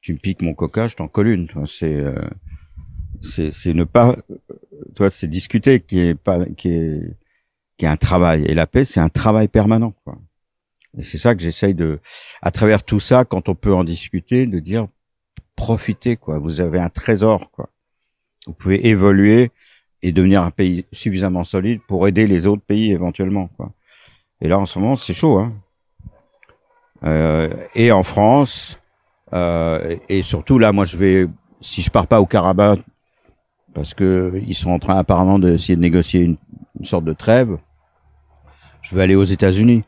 Tu 0.00 0.12
me 0.12 0.18
piques 0.18 0.42
mon 0.42 0.54
coca, 0.54 0.86
je 0.86 0.96
t'en 0.96 1.08
colle 1.08 1.28
une. 1.28 1.48
C'est 1.66 1.94
euh, 1.94 2.14
c'est 3.20 3.74
ne 3.74 3.84
pas, 3.84 4.16
toi, 4.94 5.10
c'est 5.10 5.26
discuter 5.26 5.80
qui 5.80 5.98
est 5.98 6.14
pas 6.14 6.44
qui 6.44 6.68
est 6.68 7.16
qui 7.76 7.84
est 7.84 7.88
un 7.88 7.96
travail. 7.96 8.44
Et 8.46 8.54
la 8.54 8.66
paix, 8.66 8.84
c'est 8.84 9.00
un 9.00 9.08
travail 9.08 9.48
permanent. 9.48 9.94
Quoi. 10.04 10.18
Et 10.96 11.02
c'est 11.02 11.18
ça 11.18 11.34
que 11.34 11.42
j'essaye 11.42 11.74
de, 11.74 12.00
à 12.42 12.50
travers 12.50 12.82
tout 12.82 13.00
ça, 13.00 13.24
quand 13.24 13.48
on 13.48 13.54
peut 13.54 13.74
en 13.74 13.84
discuter, 13.84 14.46
de 14.46 14.60
dire 14.60 14.88
profitez 15.56 16.16
quoi. 16.16 16.38
Vous 16.38 16.60
avez 16.60 16.78
un 16.78 16.88
trésor 16.88 17.50
quoi. 17.50 17.70
Vous 18.46 18.52
pouvez 18.52 18.86
évoluer 18.86 19.50
et 20.02 20.12
devenir 20.12 20.42
un 20.42 20.50
pays 20.50 20.86
suffisamment 20.92 21.44
solide 21.44 21.80
pour 21.88 22.06
aider 22.06 22.26
les 22.26 22.46
autres 22.46 22.62
pays 22.62 22.92
éventuellement 22.92 23.48
quoi. 23.56 23.72
Et 24.40 24.48
là 24.48 24.58
en 24.58 24.66
ce 24.66 24.78
moment 24.78 24.96
c'est 24.96 25.14
chaud 25.14 25.38
hein. 25.38 25.54
Euh, 27.04 27.48
et 27.74 27.92
en 27.92 28.02
France 28.02 28.80
euh, 29.32 29.96
et 30.08 30.22
surtout 30.22 30.58
là 30.58 30.72
moi 30.72 30.86
je 30.86 30.96
vais 30.96 31.26
si 31.60 31.82
je 31.82 31.90
pars 31.90 32.06
pas 32.06 32.20
au 32.20 32.26
Karabakh 32.26 32.80
parce 33.74 33.92
que 33.92 34.40
ils 34.46 34.54
sont 34.54 34.70
en 34.70 34.78
train 34.78 34.96
apparemment 34.96 35.38
d'essayer 35.38 35.76
de 35.76 35.80
négocier 35.80 36.20
une, 36.20 36.36
sorte 36.82 37.04
de 37.04 37.12
trêve. 37.12 37.56
Je 38.82 38.94
vais 38.94 39.02
aller 39.02 39.14
aux 39.14 39.24
États-Unis 39.24 39.82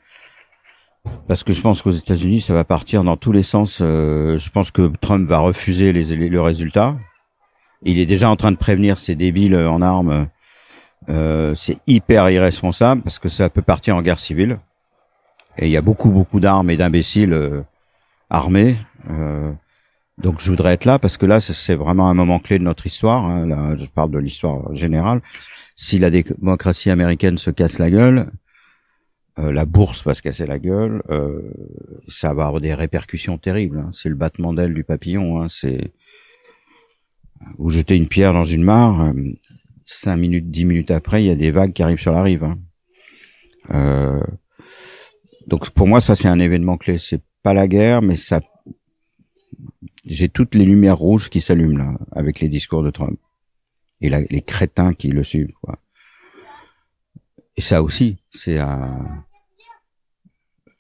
parce 1.27 1.45
que 1.45 1.53
je 1.53 1.61
pense 1.63 1.81
qu'aux 1.81 1.91
États-Unis 1.91 2.41
ça 2.41 2.53
va 2.53 2.65
partir 2.65 3.05
dans 3.05 3.17
tous 3.17 3.33
les 3.33 3.43
sens. 3.43 3.81
Euh, 3.83 4.37
je 4.37 4.51
pense 4.51 4.71
que 4.71 4.93
Trump 5.01 5.29
va 5.29 5.39
refuser 5.39 5.93
les- 5.93 6.17
le 6.17 6.41
résultat. 6.41 6.97
Il 7.83 7.99
est 7.99 8.07
déjà 8.07 8.29
en 8.29 8.37
train 8.37 8.53
de 8.53 8.57
prévenir 8.57 8.99
ces 8.99 9.15
débiles 9.15 9.57
en 9.57 9.81
armes. 9.81 10.29
Euh, 11.09 11.55
c'est 11.55 11.79
hyper 11.87 12.29
irresponsable 12.29 13.03
parce 13.03 13.19
que 13.19 13.29
ça 13.29 13.49
peut 13.49 13.63
partir 13.63 13.97
en 13.97 14.03
guerre 14.03 14.19
civile. 14.19 14.59
Et 15.59 15.67
il 15.67 15.71
y 15.71 15.77
a 15.77 15.83
beaucoup 15.83 16.11
beaucoup 16.11 16.41
d'armes 16.41 16.71
et 16.71 16.77
d'imbéciles 16.77 17.33
euh, 17.33 17.63
armés. 18.31 18.77
Euh, 19.11 19.53
donc 20.19 20.41
je 20.41 20.51
voudrais 20.51 20.73
être 20.75 20.85
là 20.85 20.99
parce 20.99 21.17
que 21.17 21.27
là 21.27 21.41
c'est- 21.41 21.75
vraiment 21.75 22.09
un 22.09 22.15
moment 22.15 22.39
clé 22.39 22.59
de 22.59 22.65
notre 22.65 22.87
histoire. 22.87 23.25
hein. 23.25 23.47
Là, 23.47 23.77
je 23.77 23.87
parle 23.87 24.11
de 24.11 24.19
l'histoire 24.19 24.75
générale. 24.75 25.21
Si 25.77 25.99
la 25.99 26.11
démocratie 26.11 26.91
américaine 26.91 27.39
se 27.39 27.51
casse 27.51 27.79
la 27.79 27.91
gueule, 27.91 28.31
euh, 29.39 29.53
la 29.53 29.65
bourse 29.65 30.05
va 30.05 30.15
se 30.15 30.23
casser 30.23 30.47
la 30.47 30.59
gueule, 30.59 31.03
euh, 31.11 31.41
ça 32.09 32.35
va 32.35 32.47
avoir 32.47 32.61
des 32.61 32.75
répercussions 32.75 33.39
terribles. 33.39 33.79
hein. 33.79 33.91
C'est 33.93 34.09
le 34.09 34.17
battement 34.17 34.53
d'aile 34.53 34.75
du 34.75 34.83
papillon. 34.85 35.41
Hein. 35.43 35.47
C'est 35.49 35.93
vous 37.57 37.71
jetez 37.71 37.97
une 37.97 38.09
pierre 38.09 38.33
dans 38.33 38.45
une 38.45 38.65
mare, 38.65 39.01
euh, 39.01 39.13
cinq 39.85 40.17
minutes, 40.17 40.51
dix 40.51 40.65
minutes 40.65 40.91
après, 40.91 41.23
il 41.23 41.27
y 41.27 41.31
a 41.31 41.37
des 41.37 41.53
vagues 41.53 41.73
qui 41.73 41.83
arrivent 41.85 42.01
sur 42.01 42.13
la 42.13 42.23
rive. 42.23 42.43
hein. 42.45 42.59
Euh, 43.75 44.21
donc 45.49 45.71
pour 45.71 45.87
moi, 45.89 46.01
ça 46.01 46.15
c'est 46.15 46.29
un 46.29 46.39
événement 46.39 46.77
clé. 46.77 46.99
C'est 46.99 47.23
pas 47.43 47.55
la 47.55 47.67
guerre, 47.67 48.03
mais 48.03 48.17
ça, 48.17 48.41
j'ai 50.05 50.29
toutes 50.29 50.55
les 50.55 50.65
lumières 50.65 50.99
rouges 50.99 51.31
qui 51.31 51.41
s'allument 51.41 51.79
là 51.79 51.93
avec 52.13 52.41
les 52.41 52.49
discours 52.49 52.83
de 52.83 52.91
Trump 52.91 53.19
et 54.01 54.09
les 54.09 54.43
crétins 54.43 54.95
qui 54.95 55.09
le 55.09 55.25
suivent. 55.25 55.53
Quoi. 55.63 55.79
Et 57.57 57.61
ça 57.61 57.83
aussi, 57.83 58.19
c'est 58.31 58.59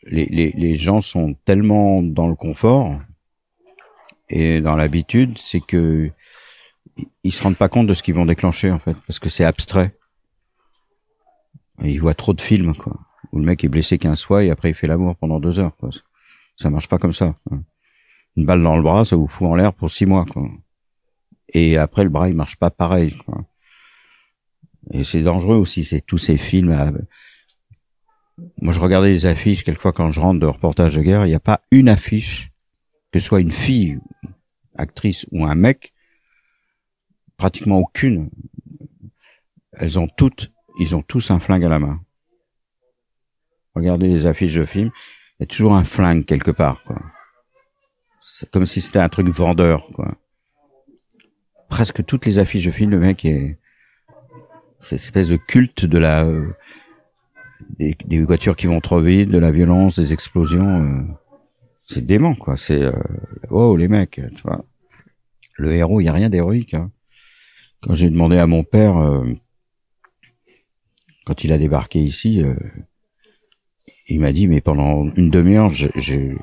les, 0.04 0.26
les, 0.26 0.52
les 0.52 0.74
gens 0.76 1.00
sont 1.00 1.34
tellement 1.44 2.02
dans 2.02 2.28
le 2.28 2.36
confort 2.36 3.00
et 4.28 4.60
dans 4.60 4.76
l'habitude, 4.76 5.38
c'est 5.38 5.60
que 5.60 6.10
ils- 7.24 7.32
se 7.32 7.42
rendent 7.42 7.56
pas 7.56 7.68
compte 7.68 7.86
de 7.86 7.94
ce 7.94 8.02
qu'ils 8.02 8.14
vont 8.14 8.26
déclencher 8.26 8.70
en 8.70 8.78
fait, 8.78 8.96
parce 9.06 9.18
que 9.18 9.28
c'est 9.28 9.44
abstrait. 9.44 9.96
Ils 11.82 12.00
voient 12.00 12.14
trop 12.14 12.32
de 12.34 12.40
films 12.40 12.74
quoi, 12.74 12.98
où 13.32 13.38
le 13.38 13.44
mec 13.44 13.64
est 13.64 13.68
blessé 13.68 13.98
15 13.98 14.22
fois 14.24 14.44
et 14.44 14.50
après 14.50 14.70
il 14.70 14.74
fait 14.74 14.86
l'amour 14.86 15.16
pendant 15.16 15.40
deux 15.40 15.58
heures. 15.58 15.76
Quoi. 15.76 15.90
Ça 16.56 16.70
marche 16.70 16.88
pas 16.88 16.98
comme 16.98 17.12
ça. 17.12 17.34
hein. 17.50 17.62
Une 18.36 18.44
balle 18.46 18.62
dans 18.62 18.76
le 18.76 18.82
bras, 18.82 19.04
ça 19.04 19.16
vous 19.16 19.26
fout 19.28 19.46
en 19.48 19.54
l'air 19.54 19.72
pour 19.72 19.90
six 19.90 20.06
mois 20.06 20.24
quoi. 20.24 20.48
Et 21.54 21.76
après 21.76 22.04
le 22.04 22.10
bras 22.10 22.28
il 22.28 22.34
marche 22.34 22.56
pas 22.56 22.70
pareil. 22.70 23.16
Quoi. 23.24 23.44
Et 24.92 25.04
c'est 25.04 25.22
dangereux 25.22 25.56
aussi, 25.56 25.84
c'est 25.84 26.00
tous 26.00 26.18
ces 26.18 26.36
films. 26.38 26.72
à- 26.72 26.90
Moi, 28.62 28.72
je 28.72 28.80
regardais 28.80 29.10
les 29.10 29.26
affiches 29.26 29.64
quelquefois 29.64 29.92
quand 29.92 30.10
je 30.10 30.20
rentre 30.20 30.40
de 30.40 30.46
reportage 30.46 30.94
de 30.94 31.02
guerre. 31.02 31.26
Il 31.26 31.30
n'y 31.30 31.34
a 31.34 31.40
pas 31.40 31.60
une 31.70 31.88
affiche, 31.88 32.50
que 33.12 33.18
ce 33.18 33.26
soit 33.26 33.40
une 33.40 33.50
fille, 33.50 33.98
actrice 34.76 35.26
ou 35.32 35.44
un 35.44 35.54
mec, 35.56 35.92
pratiquement 37.36 37.78
aucune. 37.78 38.30
Elles 39.72 39.98
ont 39.98 40.08
toutes, 40.16 40.52
ils 40.78 40.94
ont 40.96 41.02
tous 41.02 41.30
un 41.30 41.40
flingue 41.40 41.64
à 41.64 41.68
la 41.68 41.78
main. 41.80 42.00
Regardez 43.74 44.08
les 44.08 44.26
affiches 44.26 44.54
de 44.54 44.64
films, 44.64 44.90
il 45.38 45.42
y 45.42 45.44
a 45.44 45.46
toujours 45.46 45.74
un 45.74 45.84
flingue 45.84 46.24
quelque 46.24 46.50
part. 46.50 46.82
Quoi. 46.84 47.00
C'est 48.20 48.50
comme 48.50 48.66
si 48.66 48.80
c'était 48.80 48.98
un 48.98 49.08
truc 49.08 49.28
vendeur. 49.28 49.86
Quoi. 49.94 50.16
Presque 51.68 52.04
toutes 52.04 52.26
les 52.26 52.38
affiches 52.38 52.64
de 52.64 52.70
films, 52.70 52.90
le 52.90 52.98
mec 52.98 53.24
est 53.24 53.58
cette 54.78 55.00
espèce 55.00 55.28
de 55.28 55.36
culte 55.36 55.84
de 55.84 55.98
la 55.98 56.24
euh, 56.24 56.48
des, 57.78 57.96
des 58.04 58.22
voitures 58.22 58.56
qui 58.56 58.66
vont 58.66 58.80
trop 58.80 59.00
vite, 59.00 59.28
de 59.28 59.38
la 59.38 59.50
violence, 59.50 59.98
des 59.98 60.12
explosions. 60.12 60.82
euh, 60.82 61.02
c'est 61.88 62.04
dément, 62.04 62.34
quoi. 62.34 62.56
C'est 62.56 62.82
euh, 62.82 62.92
oh 63.50 63.76
les 63.76 63.88
mecs, 63.88 64.20
tu 64.36 64.42
vois. 64.44 64.64
Le 65.54 65.74
héros, 65.74 66.00
il 66.00 66.04
y 66.04 66.08
a 66.08 66.12
rien 66.12 66.28
d'héroïque. 66.28 66.74
Hein. 66.74 66.90
Quand 67.80 67.94
j'ai 67.94 68.10
demandé 68.10 68.38
à 68.38 68.46
mon 68.46 68.62
père, 68.62 68.98
euh, 68.98 69.24
quand 71.24 71.44
il 71.44 71.52
a 71.52 71.58
débarqué 71.58 72.00
ici, 72.00 72.42
euh, 72.42 72.54
il 74.08 74.20
m'a 74.20 74.32
dit 74.32 74.46
mais 74.48 74.60
pendant 74.60 75.04
une 75.16 75.30
demi-heure, 75.30 75.68
je, 75.68 75.88
je, 75.96 76.34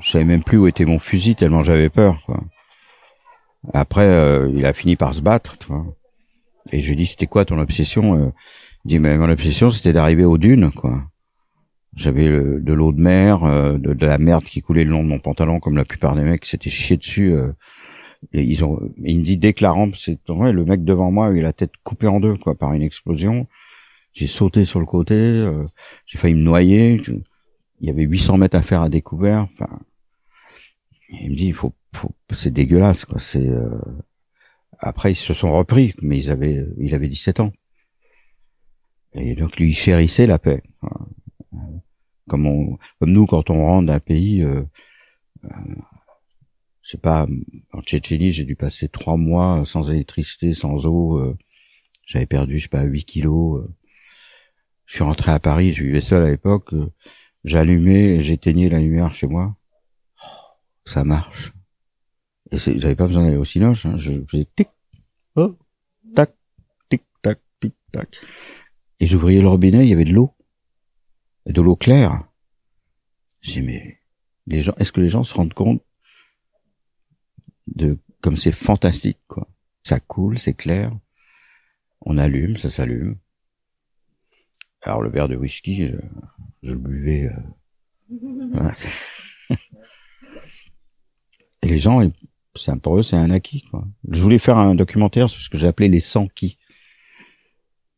je 0.00 0.10
savais 0.10 0.24
même 0.24 0.42
plus 0.42 0.58
où 0.58 0.66
était 0.66 0.84
mon 0.84 0.98
fusil 0.98 1.34
tellement 1.34 1.62
j'avais 1.62 1.88
peur. 1.88 2.22
Quoi. 2.26 2.40
Après, 3.72 4.06
euh, 4.06 4.50
il 4.54 4.64
a 4.66 4.72
fini 4.72 4.96
par 4.96 5.14
se 5.14 5.20
battre, 5.20 5.58
tu 5.58 5.66
vois. 5.68 5.84
Et 6.72 6.80
je 6.80 6.86
lui 6.86 6.92
ai 6.94 6.96
dit, 6.96 7.06
c'était 7.06 7.26
quoi 7.26 7.44
ton 7.44 7.58
obsession 7.58 8.16
euh, 8.16 8.32
Il 8.84 8.88
dit, 8.88 8.98
mais 8.98 9.16
mon 9.18 9.30
obsession, 9.30 9.70
c'était 9.70 9.92
d'arriver 9.92 10.24
aux 10.24 10.38
dunes, 10.38 10.70
quoi. 10.72 11.02
J'avais 11.94 12.28
de 12.28 12.72
l'eau 12.72 12.92
de 12.92 13.00
mer, 13.00 13.44
euh, 13.44 13.78
de, 13.78 13.94
de 13.94 14.06
la 14.06 14.18
merde 14.18 14.44
qui 14.44 14.60
coulait 14.60 14.84
le 14.84 14.90
long 14.90 15.02
de 15.02 15.08
mon 15.08 15.18
pantalon, 15.18 15.60
comme 15.60 15.76
la 15.76 15.84
plupart 15.84 16.14
des 16.14 16.22
mecs 16.22 16.44
s'étaient 16.44 16.70
chiés 16.70 16.96
dessus. 16.96 17.32
euh, 17.32 17.52
et 18.32 18.42
ils 18.42 18.64
ont, 18.64 18.80
il 19.02 19.20
me 19.20 19.24
dit, 19.24 19.36
déclarant, 19.36 19.88
c'est 19.94 20.18
ouais, 20.28 20.52
le 20.52 20.64
mec 20.64 20.84
devant 20.84 21.10
moi 21.10 21.26
a 21.26 21.30
la 21.30 21.52
tête 21.52 21.72
coupée 21.84 22.06
en 22.08 22.20
deux, 22.20 22.36
quoi, 22.36 22.54
par 22.54 22.72
une 22.72 22.82
explosion. 22.82 23.46
J'ai 24.16 24.26
sauté 24.26 24.64
sur 24.64 24.80
le 24.80 24.86
côté, 24.86 25.14
euh, 25.14 25.66
j'ai 26.06 26.18
failli 26.18 26.34
me 26.34 26.40
noyer. 26.40 27.02
Il 27.80 27.86
y 27.86 27.90
avait 27.90 28.02
800 28.04 28.38
mètres 28.38 28.56
à 28.56 28.62
faire 28.62 28.80
à 28.80 28.88
découvert. 28.88 29.46
Enfin, 29.52 29.78
il 31.10 31.30
me 31.30 31.36
dit, 31.36 31.48
il 31.48 31.54
faut, 31.54 31.74
faut 31.94 32.10
c'est 32.32 32.50
dégueulasse, 32.52 33.04
quoi. 33.04 33.18
C'est 33.18 33.46
euh, 33.48 33.68
après, 34.78 35.12
ils 35.12 35.16
se 35.16 35.34
sont 35.34 35.52
repris, 35.52 35.94
mais 36.00 36.18
ils 36.18 36.30
avaient, 36.30 36.66
il 36.78 36.94
avait 36.94 37.08
17 37.08 37.40
ans. 37.40 37.52
Et 39.14 39.34
donc, 39.34 39.56
lui, 39.58 39.68
il 39.70 39.74
chérissait 39.74 40.26
la 40.26 40.38
paix. 40.38 40.62
Comme, 42.28 42.46
on, 42.46 42.78
comme 42.98 43.12
nous, 43.12 43.26
quand 43.26 43.50
on 43.50 43.64
rentre 43.64 43.86
d'un 43.86 44.00
pays, 44.00 44.42
euh, 44.42 44.62
euh, 45.44 45.48
je 46.82 46.92
sais 46.92 46.98
pas, 46.98 47.26
en 47.72 47.82
Tchétchénie, 47.82 48.30
j'ai 48.30 48.44
dû 48.44 48.56
passer 48.56 48.88
trois 48.88 49.16
mois 49.16 49.62
sans 49.64 49.90
électricité, 49.90 50.52
sans 50.54 50.86
eau. 50.86 51.18
euh, 51.18 51.36
J'avais 52.06 52.26
perdu, 52.26 52.58
je 52.58 52.64
sais 52.64 52.68
pas, 52.68 52.82
8 52.82 53.04
kilos. 53.04 53.64
Je 54.86 54.94
suis 54.94 55.04
rentré 55.04 55.32
à 55.32 55.38
Paris, 55.38 55.72
je 55.72 55.84
vivais 55.84 56.00
seul 56.00 56.22
à 56.24 56.30
l'époque. 56.30 56.72
euh, 56.72 56.90
J'allumais, 57.44 58.20
j'éteignais 58.20 58.68
la 58.68 58.80
lumière 58.80 59.14
chez 59.14 59.26
moi. 59.26 59.56
Oh, 60.22 60.26
Ça 60.84 61.04
marche. 61.04 61.52
Et 62.52 62.58
j'avais 62.58 62.96
pas 62.96 63.06
besoin 63.08 63.24
d'aller 63.24 63.36
au 63.36 63.44
cinoche, 63.44 63.86
hein. 63.86 63.96
je 63.96 64.24
faisais 64.30 64.46
tic, 64.56 64.68
oh, 65.34 65.56
tac, 66.14 66.34
tic, 66.88 67.02
tac, 67.20 67.40
tic, 67.60 67.74
tac. 67.90 68.16
Et 69.00 69.06
j'ouvrais 69.06 69.40
le 69.40 69.48
robinet, 69.48 69.84
il 69.84 69.90
y 69.90 69.92
avait 69.92 70.04
de 70.04 70.12
l'eau. 70.12 70.32
De 71.46 71.60
l'eau 71.60 71.76
claire. 71.76 72.24
J'ai 73.40 73.62
mais, 73.62 74.00
les 74.46 74.62
gens, 74.62 74.74
est-ce 74.78 74.92
que 74.92 75.00
les 75.00 75.08
gens 75.08 75.22
se 75.24 75.34
rendent 75.34 75.54
compte 75.54 75.82
de, 77.66 77.98
comme 78.20 78.36
c'est 78.36 78.52
fantastique, 78.52 79.18
quoi? 79.28 79.48
Ça 79.82 80.00
coule, 80.00 80.38
c'est 80.38 80.54
clair. 80.54 80.92
On 82.00 82.18
allume, 82.18 82.56
ça 82.56 82.70
s'allume. 82.70 83.16
Alors, 84.86 85.02
le 85.02 85.10
verre 85.10 85.28
de 85.28 85.34
whisky, 85.36 85.88
je 86.62 86.70
le 86.72 86.78
buvais, 86.78 87.26
euh, 87.26 87.32
voilà, 88.52 88.72
Et 91.62 91.68
les 91.68 91.78
gens, 91.78 92.00
c'est 92.54 92.80
pour 92.80 92.98
eux, 92.98 93.02
c'est 93.02 93.16
un 93.16 93.30
acquis. 93.30 93.62
Quoi. 93.70 93.84
Je 94.08 94.22
voulais 94.22 94.38
faire 94.38 94.58
un 94.58 94.74
documentaire 94.76 95.28
sur 95.28 95.40
ce 95.42 95.48
que 95.48 95.58
j'ai 95.58 95.66
appelé 95.66 95.88
les 95.88 95.98
sans 96.00 96.28
qui. 96.28 96.58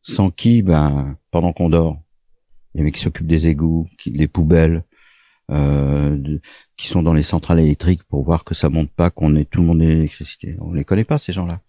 Sans 0.03 0.31
qui, 0.31 0.63
ben, 0.63 1.17
pendant 1.31 1.53
qu'on 1.53 1.69
dort, 1.69 2.01
les 2.75 2.83
mecs 2.83 2.95
qui 2.95 3.01
s'occupent 3.03 3.27
des 3.27 3.49
égouts, 3.49 3.87
qui, 3.99 4.11
les 4.11 4.29
poubelles, 4.29 4.85
euh, 5.51 6.17
de- 6.17 6.41
qui 6.79 6.87
sont 6.89 7.03
dans 7.03 7.13
les 7.13 7.23
centrales 7.23 7.61
électriques 7.61 8.05
pour 8.05 8.25
voir 8.25 8.45
que 8.45 8.55
ça 8.55 8.71
monte 8.71 8.91
pas, 8.91 9.11
qu'on 9.11 9.35
ait 9.37 9.45
tout 9.45 9.61
le 9.61 9.67
monde 9.67 9.83
ait 9.83 9.87
l'électricité. 9.87 10.57
On 10.61 10.73
les 10.73 10.85
connaît 10.85 11.05
pas 11.05 11.19
ces 11.19 11.33
gens-là. 11.33 11.61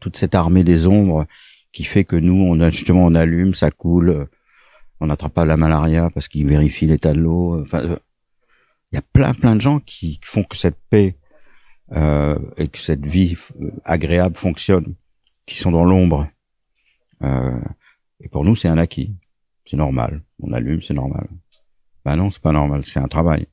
Toute 0.00 0.16
cette 0.16 0.34
armée 0.34 0.64
des 0.64 0.86
ombres 0.86 1.26
qui 1.72 1.84
fait 1.84 2.04
que 2.04 2.16
nous, 2.16 2.34
on 2.34 2.60
a 2.60 2.70
justement, 2.70 3.04
on 3.04 3.14
allume, 3.14 3.52
ça 3.52 3.70
coule, 3.70 4.28
on 5.00 5.06
n'attrape 5.06 5.34
pas 5.34 5.44
la 5.44 5.56
malaria 5.56 6.10
parce 6.10 6.28
qu'ils 6.28 6.46
vérifient 6.46 6.86
l'état 6.86 7.12
de 7.12 7.20
l'eau. 7.20 7.62
Enfin, 7.62 7.84
euh, 7.84 7.98
il 8.90 8.96
y 8.96 8.98
a 8.98 9.02
plein 9.02 9.34
plein 9.34 9.54
de 9.54 9.60
gens 9.60 9.80
qui 9.80 10.20
font 10.22 10.44
que 10.44 10.56
cette 10.56 10.78
paix 10.90 11.16
euh, 11.92 12.38
et 12.58 12.68
que 12.68 12.78
cette 12.78 13.06
vie 13.06 13.34
euh, 13.60 13.70
agréable 13.84 14.36
fonctionne, 14.36 14.94
qui 15.46 15.56
sont 15.56 15.70
dans 15.70 15.84
l'ombre. 15.84 16.28
Euh, 17.22 17.60
et 18.20 18.28
pour 18.28 18.44
nous, 18.44 18.54
c'est 18.54 18.68
un 18.68 18.76
acquis. 18.76 19.14
C'est 19.64 19.78
normal. 19.78 20.22
On 20.42 20.52
allume, 20.52 20.82
c'est 20.82 20.94
normal. 20.94 21.28
Ben 22.04 22.16
non, 22.16 22.28
c'est 22.28 22.42
pas 22.42 22.52
normal. 22.52 22.84
C'est 22.84 22.98
un 23.00 23.08
travail. 23.08 23.46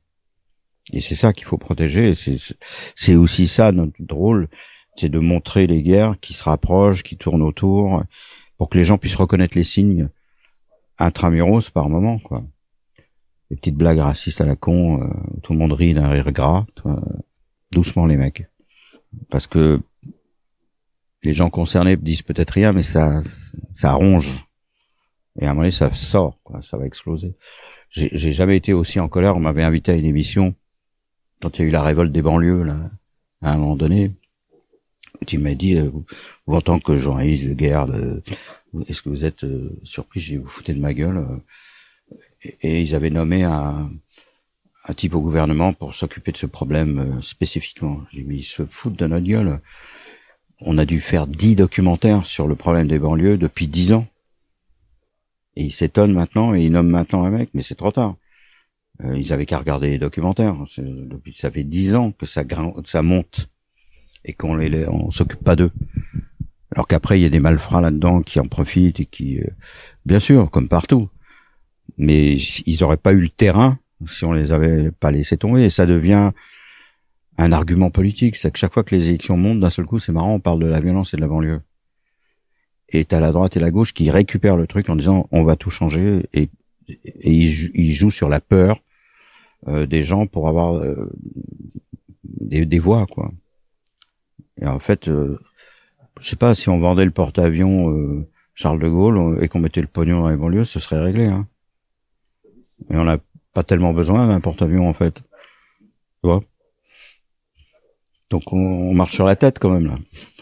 Et 0.92 1.00
c'est 1.00 1.16
ça 1.16 1.32
qu'il 1.32 1.46
faut 1.46 1.58
protéger. 1.58 2.14
C'est 2.14 3.16
aussi 3.16 3.48
ça 3.48 3.72
notre 3.72 3.96
rôle, 4.12 4.50
c'est 4.98 5.10
de 5.10 5.20
montrer 5.20 5.66
les 5.66 5.82
guerres 5.82 6.16
qui 6.20 6.34
se 6.34 6.44
rapprochent, 6.44 7.04
qui 7.04 7.18
tournent 7.18 7.42
autour, 7.42 8.04
pour 8.58 8.70
que 8.70 8.78
les 8.78 8.84
gens 8.84 8.98
puissent 8.98 9.16
reconnaître 9.16 9.58
les 9.58 9.64
signes 9.64 10.10
intramuros 11.00 11.70
par 11.70 11.90
moment, 11.90 12.20
quoi. 12.20 12.44
Les 13.50 13.58
petites 13.58 13.76
blagues 13.76 14.00
racistes 14.00 14.42
à 14.42 14.46
la 14.46 14.56
con, 14.56 15.04
euh, 15.04 15.08
tout 15.44 15.54
le 15.54 15.60
monde 15.60 15.74
rit 15.74 15.94
d'un 15.94 16.10
rire 16.10 16.32
gras. 16.32 16.66
vois. 16.84 17.02
doucement 17.72 18.06
les 18.06 18.18
mecs, 18.18 18.48
parce 19.30 19.48
que 19.48 19.82
les 21.24 21.34
gens 21.34 21.50
concernés 21.50 21.98
disent 21.98 22.22
peut-être 22.22 22.52
rien, 22.52 22.72
mais 22.74 22.84
ça 22.84 23.22
ça 23.74 23.94
ronge. 23.94 24.46
Et 25.40 25.46
à 25.46 25.50
un 25.50 25.54
moment 25.54 25.62
donné, 25.64 25.72
ça 25.72 25.94
sort, 25.94 26.40
quoi, 26.44 26.62
ça 26.62 26.78
va 26.78 26.86
exploser. 26.86 27.36
J'ai 27.90 28.32
jamais 28.32 28.58
été 28.58 28.74
aussi 28.74 29.00
en 29.00 29.08
colère. 29.08 29.36
On 29.38 29.40
m'avait 29.40 29.64
invité 29.64 29.92
à 29.92 29.96
une 29.96 30.06
émission 30.06 30.56
quand 31.42 31.58
il 31.58 31.62
y 31.62 31.66
a 31.66 31.68
eu 31.68 31.72
la 31.72 31.82
révolte 31.84 32.12
des 32.12 32.22
banlieues, 32.22 32.64
là, 32.64 32.90
à 33.42 33.52
un 33.54 33.58
moment 33.58 33.76
donné. 33.76 34.12
Tu 35.28 35.38
m'as 35.38 35.54
dit, 35.54 35.78
euh, 35.78 35.90
vous, 36.46 36.56
en 36.56 36.62
tant 36.62 36.80
que 36.80 36.98
journaliste 36.98 37.48
de 37.48 37.54
guerre, 37.54 37.88
de- 37.88 38.22
est-ce 38.88 39.02
que 39.02 39.10
vous 39.10 39.26
êtes 39.26 39.44
euh, 39.44 39.78
surpris 39.84 40.20
J'ai 40.20 40.34
dit, 40.36 40.42
vous 40.44 40.48
foutez 40.48 40.74
de 40.74 40.80
ma 40.80 40.94
gueule. 40.94 41.18
euh. 41.18 41.38
Et, 42.62 42.82
ils 42.82 42.94
avaient 42.96 43.10
nommé 43.10 43.44
un, 43.44 43.92
un 44.86 44.94
type 44.94 45.16
au 45.16 45.22
gouvernement 45.22 45.74
pour 45.74 45.94
s'occuper 45.94 46.32
de 46.32 46.38
ce 46.38 46.46
problème 46.46 47.00
euh, 47.00 47.22
spécifiquement. 47.22 48.02
J'ai 48.12 48.22
ils 48.22 48.44
se 48.44 48.66
foutent 48.66 48.98
de 48.98 49.08
notre 49.08 49.26
gueule. 49.26 49.60
On 50.62 50.78
a 50.78 50.86
dû 50.86 51.02
faire 51.02 51.28
dix 51.28 51.56
documentaires 51.56 52.26
sur 52.26 52.48
le 52.48 52.56
problème 52.56 52.88
des 52.88 53.00
banlieues 53.00 53.38
depuis 53.38 53.68
dix 53.68 53.94
ans. 53.94 54.08
Et 55.56 55.64
ils 55.64 55.72
s'étonnent 55.72 56.14
maintenant 56.14 56.54
et 56.54 56.64
ils 56.64 56.72
nomment 56.72 56.90
maintenant 56.90 57.24
un 57.24 57.30
mec, 57.30 57.50
mais 57.54 57.62
c'est 57.62 57.76
trop 57.76 57.92
tard. 57.92 58.16
Euh, 59.04 59.18
ils 59.18 59.34
avaient 59.34 59.46
qu'à 59.46 59.58
regarder 59.60 59.90
les 59.90 60.00
documentaires. 60.00 60.56
Depuis, 60.78 61.34
ça 61.34 61.52
fait 61.52 61.64
dix 61.64 61.96
ans 61.96 62.12
que 62.12 62.26
ça, 62.26 62.44
ça 62.86 63.02
monte 63.02 63.50
et 64.24 64.34
qu'on 64.34 64.56
les- 64.56 64.88
on 64.88 65.12
s'occupe 65.12 65.44
pas 65.44 65.56
d'eux. 65.56 65.72
Alors 66.72 66.88
qu'après, 66.88 67.20
il 67.20 67.24
y 67.24 67.26
a 67.26 67.30
des 67.30 67.40
malfrats 67.40 67.82
là-dedans 67.82 68.22
qui 68.22 68.40
en 68.40 68.48
profitent 68.48 69.00
et 69.00 69.06
qui, 69.06 69.40
euh, 69.40 69.48
bien 70.06 70.20
sûr, 70.20 70.50
comme 70.50 70.68
partout. 70.68 71.10
Mais 71.98 72.36
ils 72.66 72.84
auraient 72.84 72.98
pas 72.98 73.14
eu 73.14 73.22
le 73.22 73.30
terrain 73.30 73.80
si 74.08 74.26
on 74.26 74.34
les 74.34 74.52
avait 74.52 74.92
pas 74.92 75.12
laissés 75.12 75.38
tomber. 75.38 75.64
Et 75.64 75.70
ça 75.70 75.86
devient 75.86 76.32
un 77.38 77.52
argument 77.52 77.92
politique. 77.92 78.36
C'est 78.36 78.52
que 78.52 78.60
chaque 78.60 78.74
fois 78.74 78.84
que 78.84 78.96
les 78.96 79.10
élections 79.10 79.38
montent, 79.38 79.60
d'un 79.60 79.70
seul 79.70 79.86
coup, 79.86 80.00
c'est 80.00 80.12
marrant, 80.12 80.34
on 80.34 80.40
parle 80.40 80.60
de 80.60 80.66
la 80.66 80.80
violence 80.80 81.14
et 81.14 81.18
de 81.18 81.22
la 81.22 81.28
banlieue. 81.28 81.62
Et 82.90 83.06
t'as 83.06 83.20
la 83.20 83.32
droite 83.32 83.58
et 83.58 83.60
la 83.60 83.72
gauche 83.72 83.94
qui 83.94 84.12
récupèrent 84.12 84.58
le 84.58 84.68
truc 84.68 84.90
en 84.90 84.96
disant 84.96 85.28
on 85.32 85.44
va 85.44 85.56
tout 85.56 85.72
changer 85.72 86.28
et, 86.34 86.50
ils, 87.24 87.50
jou- 87.52 87.72
ils 87.74 87.94
jouent 87.94 88.12
sur 88.12 88.30
la 88.30 88.40
peur 88.40 88.80
euh, 89.68 89.88
des 89.88 90.04
gens 90.04 90.28
pour 90.28 90.48
avoir 90.48 90.76
euh, 90.76 91.12
des, 92.24 92.66
des 92.66 92.80
voix 92.80 93.08
quoi. 93.08 93.32
Et 94.62 94.68
en 94.68 94.80
fait, 94.80 95.10
je 96.20 96.30
sais 96.30 96.36
pas 96.36 96.56
si 96.56 96.70
on 96.70 96.80
vendait 96.80 97.06
le 97.06 97.12
porte-avions 97.12 97.92
euh, 97.92 98.28
Charles 98.54 98.80
de 98.80 98.88
Gaulle 98.88 99.38
et 99.44 99.48
qu'on 99.48 99.60
mettait 99.60 99.82
le 99.82 99.88
pognon 99.88 100.22
dans 100.22 100.30
les 100.30 100.38
banlieues, 100.38 100.64
ce 100.64 100.80
serait 100.80 101.02
réglé. 101.02 101.26
Hein. 101.26 101.48
Et 102.90 102.96
on 102.98 103.04
n'a 103.04 103.18
pas 103.54 103.64
tellement 103.64 103.94
besoin 103.94 104.28
d'un 104.28 104.40
porte-avions 104.40 104.88
en 104.88 104.94
fait. 104.94 105.16
Tu 105.16 105.22
vois? 106.30 106.42
Donc 108.30 108.52
on, 108.54 108.58
on 108.58 108.94
marche 108.94 109.14
sur 109.14 109.26
la 109.26 109.36
tête 109.36 109.60
quand 109.60 109.72
même 109.72 109.88
là. 109.88 109.96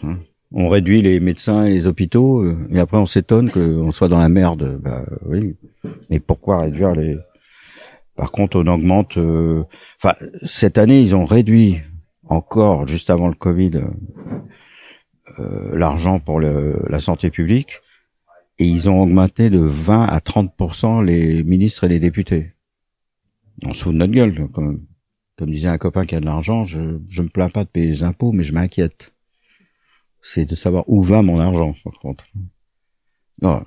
hein? 0.04 0.18
On 0.56 0.68
réduit 0.68 1.02
les 1.02 1.18
médecins 1.18 1.64
et 1.64 1.70
les 1.70 1.86
hôpitaux 1.88 2.42
euh, 2.42 2.56
et 2.70 2.78
après 2.78 2.96
on 2.96 3.06
s'étonne 3.06 3.50
qu'on 3.50 3.90
soit 3.90 4.08
dans 4.08 4.20
la 4.20 4.28
merde. 4.28 4.78
Bah 4.82 5.04
oui. 5.26 5.56
Mais 6.10 6.20
pourquoi 6.20 6.60
réduire 6.62 6.92
les 6.94 7.16
Par 8.14 8.30
contre, 8.30 8.58
on 8.58 8.66
augmente. 8.68 9.16
euh, 9.18 9.64
Enfin, 10.02 10.14
cette 10.44 10.78
année, 10.78 11.00
ils 11.00 11.16
ont 11.16 11.24
réduit 11.24 11.80
encore 12.28 12.86
juste 12.86 13.10
avant 13.10 13.28
le 13.28 13.34
Covid 13.34 13.72
euh, 13.74 13.84
l'argent 15.38 16.20
pour 16.20 16.40
la 16.40 17.00
santé 17.00 17.30
publique 17.30 17.80
et 18.58 18.66
ils 18.66 18.88
ont 18.88 19.02
augmenté 19.02 19.50
de 19.50 19.58
20 19.58 20.04
à 20.04 20.18
30% 20.20 21.04
les 21.04 21.42
ministres 21.42 21.84
et 21.84 21.88
les 21.88 21.98
députés. 22.00 22.52
On 23.62 23.72
se 23.72 23.84
fout 23.84 23.92
de 23.92 23.98
notre 23.98 24.12
gueule 24.12 24.32
même. 24.32 24.86
Comme 25.36 25.50
disait 25.50 25.68
un 25.68 25.78
copain 25.78 26.06
qui 26.06 26.14
a 26.14 26.20
de 26.20 26.26
l'argent, 26.26 26.62
je 26.62 26.98
je 27.08 27.22
me 27.22 27.28
plains 27.28 27.48
pas 27.48 27.64
de 27.64 27.68
payer 27.68 27.88
les 27.88 28.04
impôts, 28.04 28.30
mais 28.32 28.44
je 28.44 28.52
m'inquiète. 28.52 29.12
C'est 30.22 30.44
de 30.44 30.54
savoir 30.54 30.84
où 30.88 31.02
va 31.02 31.22
mon 31.22 31.40
argent, 31.40 31.74
par 31.82 31.94
contre. 31.98 32.26
Non. 33.42 33.64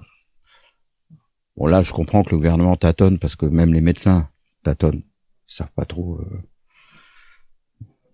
Bon 1.58 1.66
là, 1.66 1.82
je 1.82 1.91
comprends 1.91 2.24
que 2.24 2.30
le 2.32 2.38
gouvernement 2.38 2.78
tâtonne 2.78 3.20
parce 3.20 3.36
que 3.36 3.45
même 3.45 3.74
les 3.74 3.82
médecins 3.82 4.30
tâtonnent, 4.64 5.03
ils 5.49 5.53
savent 5.53 5.72
pas 5.76 5.86
trop. 5.86 6.20
euh, 6.22 6.41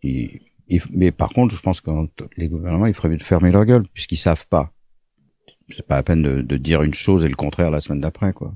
ils- 0.01 0.41
mais 0.91 1.11
par 1.11 1.29
contre, 1.29 1.53
je 1.53 1.61
pense 1.61 1.81
que 1.81 1.91
les 2.37 2.49
gouvernements, 2.49 2.85
il 2.85 2.93
ferait 2.93 3.09
mieux 3.09 3.17
de 3.17 3.23
fermer 3.23 3.51
leur 3.51 3.65
gueule 3.65 3.87
puisqu'ils 3.93 4.17
savent 4.17 4.47
pas. 4.47 4.71
C'est 5.69 5.85
pas 5.85 5.95
la 5.95 6.03
peine 6.03 6.21
de, 6.21 6.57
dire 6.57 6.83
une 6.83 6.93
chose 6.93 7.23
et 7.25 7.29
le 7.29 7.35
contraire 7.35 7.71
la 7.71 7.81
semaine 7.81 8.01
d'après, 8.01 8.33
quoi. 8.33 8.55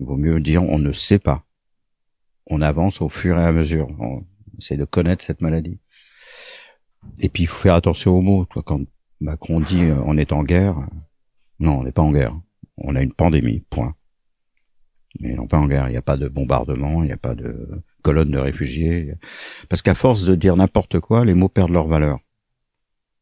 Il 0.00 0.06
vaut 0.06 0.16
mieux 0.16 0.40
dire 0.40 0.62
on 0.62 0.78
ne 0.78 0.92
sait 0.92 1.18
pas. 1.18 1.44
On 2.46 2.60
avance 2.60 3.00
au 3.00 3.08
fur 3.08 3.38
et 3.38 3.44
à 3.44 3.52
mesure. 3.52 3.88
On 4.00 4.24
essaie 4.58 4.76
de 4.76 4.84
connaître 4.84 5.24
cette 5.24 5.40
maladie. 5.40 5.78
Et 7.20 7.28
puis 7.28 7.44
il 7.44 7.46
faut 7.46 7.60
faire 7.60 7.74
attention 7.74 8.16
aux 8.16 8.20
mots. 8.20 8.46
Quand 8.46 8.80
Macron 9.20 9.60
dit 9.60 9.84
euh, 9.84 10.00
on 10.04 10.16
est 10.16 10.32
en 10.32 10.42
guerre, 10.42 10.78
euh, 10.78 10.86
non, 11.60 11.78
on 11.78 11.84
n'est 11.84 11.92
pas 11.92 12.02
en 12.02 12.12
guerre. 12.12 12.36
On 12.76 12.96
a 12.96 13.02
une 13.02 13.12
pandémie, 13.12 13.60
point. 13.70 13.94
Mais 15.20 15.34
non 15.34 15.46
pas 15.46 15.58
en 15.58 15.68
guerre. 15.68 15.88
Il 15.88 15.92
n'y 15.92 15.96
a 15.96 16.02
pas 16.02 16.16
de 16.16 16.28
bombardement, 16.28 17.02
il 17.02 17.06
n'y 17.06 17.12
a 17.12 17.18
pas 17.18 17.34
de 17.34 17.82
colonne 18.04 18.30
de 18.30 18.38
réfugiés. 18.38 19.14
Parce 19.68 19.82
qu'à 19.82 19.94
force 19.94 20.22
de 20.24 20.36
dire 20.36 20.54
n'importe 20.56 21.00
quoi, 21.00 21.24
les 21.24 21.34
mots 21.34 21.48
perdent 21.48 21.72
leur 21.72 21.88
valeur. 21.88 22.18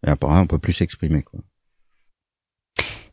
Et 0.06 0.10
après, 0.10 0.34
on 0.34 0.46
peut 0.46 0.58
plus 0.58 0.72
s'exprimer, 0.74 1.22
quoi. 1.22 1.40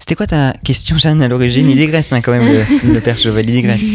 C'était 0.02 0.16
quoi 0.16 0.28
ta 0.28 0.54
question, 0.64 0.98
Jeanne, 0.98 1.22
à 1.22 1.28
l'origine? 1.28 1.70
Il 1.70 1.76
digresse 1.78 2.12
hein, 2.14 2.22
quand 2.22 2.32
même, 2.32 2.46
le, 2.52 2.64
le 2.94 3.00
père 3.02 3.18
Chauvel, 3.20 3.48
il 3.48 3.52
digresse. 3.54 3.92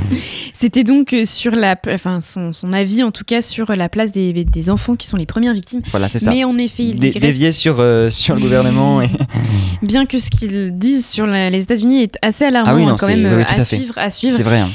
C'était 0.54 0.84
donc 0.84 1.12
euh, 1.12 1.24
sur 1.24 1.52
la, 1.56 1.76
enfin 1.88 2.20
son, 2.20 2.52
son 2.52 2.72
avis 2.72 3.02
en 3.02 3.10
tout 3.10 3.24
cas 3.24 3.42
sur 3.42 3.72
la 3.74 3.88
place 3.88 4.12
des, 4.12 4.32
des 4.44 4.70
enfants 4.70 4.96
qui 4.96 5.06
sont 5.06 5.16
les 5.16 5.26
premières 5.26 5.52
victimes. 5.54 5.82
Voilà, 5.90 6.08
c'est 6.08 6.18
ça. 6.18 6.30
Mais 6.30 6.44
en 6.44 6.56
effet, 6.58 6.84
il 6.84 6.94
Dé- 7.00 7.08
digresse. 7.10 7.22
dévier 7.22 7.52
sur, 7.52 7.80
euh, 7.80 8.10
sur 8.10 8.34
le 8.36 8.40
gouvernement. 8.42 9.02
Et... 9.02 9.08
Bien 9.82 10.06
que 10.06 10.18
ce 10.18 10.30
qu'ils 10.30 10.76
disent 10.78 11.06
sur 11.08 11.26
la- 11.26 11.50
les 11.50 11.62
États-Unis 11.62 12.02
est 12.02 12.16
assez 12.22 12.44
alarmant 12.44 12.70
Ah 12.70 12.74
oui, 12.76 12.82
non, 12.86 12.92
hein, 12.92 12.96
quand 12.98 13.06
c'est- 13.06 13.16
même 13.16 13.26
oui, 13.32 13.36
oui, 13.38 13.42
euh, 13.42 13.44
tout 13.44 13.50
à, 13.50 13.60
à 13.60 13.64
fait. 13.64 13.76
suivre, 13.76 13.94
à 13.98 14.10
suivre. 14.10 14.34
C'est 14.36 14.42
vrai. 14.44 14.60
hein. 14.60 14.70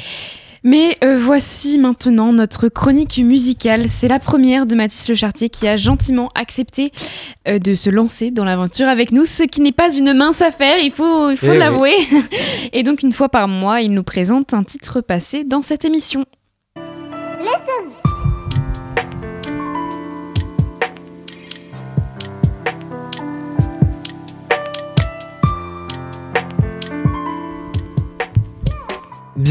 Mais 0.64 0.95
euh, 1.03 1.18
voici 1.20 1.80
maintenant 1.80 2.34
notre 2.34 2.70
chronique 2.70 3.18
musicale. 3.18 3.89
C'est 3.89 4.07
la 4.07 4.20
première 4.20 4.68
de 4.68 4.76
Mathis 4.76 5.09
Le 5.09 5.16
Chartier 5.16 5.49
qui 5.49 5.68
a 5.68 5.76
gentiment 5.76 6.28
accepté 6.36 6.91
euh, 7.47 7.57
de 7.57 7.74
se 7.74 7.89
lancer 7.89 8.30
dans 8.30 8.45
l'aventure 8.45 8.88
avec 8.88 9.12
nous, 9.12 9.24
ce 9.24 9.43
qui 9.43 9.62
n'est 9.62 9.72
pas 9.72 9.91
une 9.93 10.14
mince 10.14 10.41
affaire, 10.41 10.78
il 10.78 10.91
faut, 10.91 11.32
il 11.32 11.38
faut 11.38 11.47
Eh 11.47 11.51
oui. 11.51 11.57
l'avouer. 11.57 11.95
Et 12.74 12.84
donc 12.84 13.01
une 13.01 13.12
fois 13.12 13.30
par 13.30 13.47
mois, 13.47 13.82
il 13.82 13.91
nous 13.91 14.03
présente 14.03 14.53
un 14.53 14.64
titre 14.64 15.01
passé 15.01 15.43
dans 15.43 15.64
cette 15.64 15.84
émission. 15.84 16.26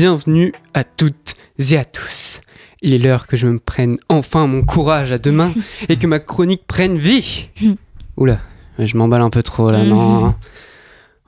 Bienvenue 0.02 0.54
à 0.72 0.82
toutes 0.82 1.34
et 1.58 1.76
à 1.76 1.84
tous. 1.84 2.40
Il 2.80 2.94
est 2.94 2.98
l'heure 2.98 3.26
que 3.26 3.36
je 3.36 3.46
me 3.46 3.58
prenne 3.58 3.98
enfin 4.08 4.46
mon 4.46 4.62
courage 4.62 5.12
à 5.12 5.18
deux 5.18 5.30
mains 5.30 5.52
et 5.90 5.98
que 5.98 6.06
ma 6.06 6.18
chronique 6.20 6.66
prenne 6.66 6.96
vie. 6.96 7.50
Oula, 8.16 8.40
je 8.78 8.96
m'emballe 8.96 9.20
un 9.20 9.28
peu 9.28 9.42
trop 9.42 9.70
là, 9.70 9.84
non. 9.84 10.34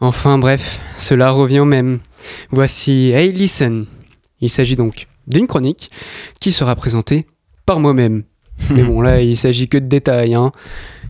Enfin 0.01 0.39
bref, 0.39 0.81
cela 0.97 1.33
revient 1.33 1.59
au 1.59 1.67
même. 1.67 1.99
Voici 2.49 3.11
Hey 3.11 3.31
Listen. 3.31 3.85
Il 4.41 4.49
s'agit 4.49 4.75
donc 4.75 5.07
d'une 5.27 5.47
chronique 5.47 5.91
qui 6.41 6.51
sera 6.51 6.75
présentée 6.75 7.27
par 7.67 7.79
moi-même. 7.79 8.23
Mais 8.71 8.85
bon, 8.85 9.03
là, 9.03 9.21
il 9.21 9.37
s'agit 9.37 9.69
que 9.69 9.77
de 9.77 9.87
détails, 9.87 10.35
hein, 10.35 10.51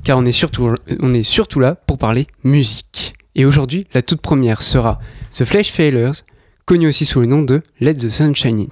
car 0.03 0.19
on 0.19 0.25
est, 0.25 0.33
surtout, 0.33 0.75
on 0.99 1.15
est 1.15 1.23
surtout 1.23 1.61
là 1.61 1.77
pour 1.77 1.99
parler 1.99 2.27
musique. 2.43 3.15
Et 3.37 3.45
aujourd'hui, 3.45 3.87
la 3.95 4.03
toute 4.03 4.21
première 4.21 4.63
sera 4.63 4.99
The 5.31 5.45
Flash 5.45 5.71
Failures, 5.71 6.25
connu 6.67 6.89
aussi 6.89 7.05
sous 7.05 7.21
le 7.21 7.27
nom 7.27 7.43
de 7.43 7.63
Let 7.81 7.95
the 7.95 8.09
Sun 8.09 8.35
Shine 8.35 8.61
In. 8.61 8.67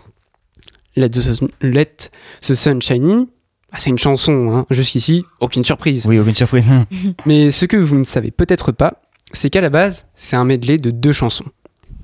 Let 0.96 1.10
the, 1.10 1.20
Sun- 1.20 1.48
Let 1.60 1.96
the 2.42 2.54
Sun 2.54 2.82
Shine 2.82 3.08
In, 3.08 3.26
ah, 3.72 3.76
c'est 3.78 3.90
une 3.90 3.98
chanson, 3.98 4.52
hein, 4.54 4.66
jusqu'ici, 4.70 5.24
aucune 5.38 5.64
surprise. 5.64 6.06
Oui, 6.06 6.18
aucune 6.18 6.34
surprise. 6.34 6.66
Mais 7.26 7.50
ce 7.50 7.64
que 7.66 7.76
vous 7.76 7.96
ne 7.96 8.04
savez 8.04 8.30
peut-être 8.30 8.72
pas, 8.72 9.00
c'est 9.32 9.50
qu'à 9.50 9.60
la 9.60 9.70
base, 9.70 10.08
c'est 10.16 10.36
un 10.36 10.44
medley 10.44 10.76
de 10.76 10.90
deux 10.90 11.12
chansons. 11.12 11.44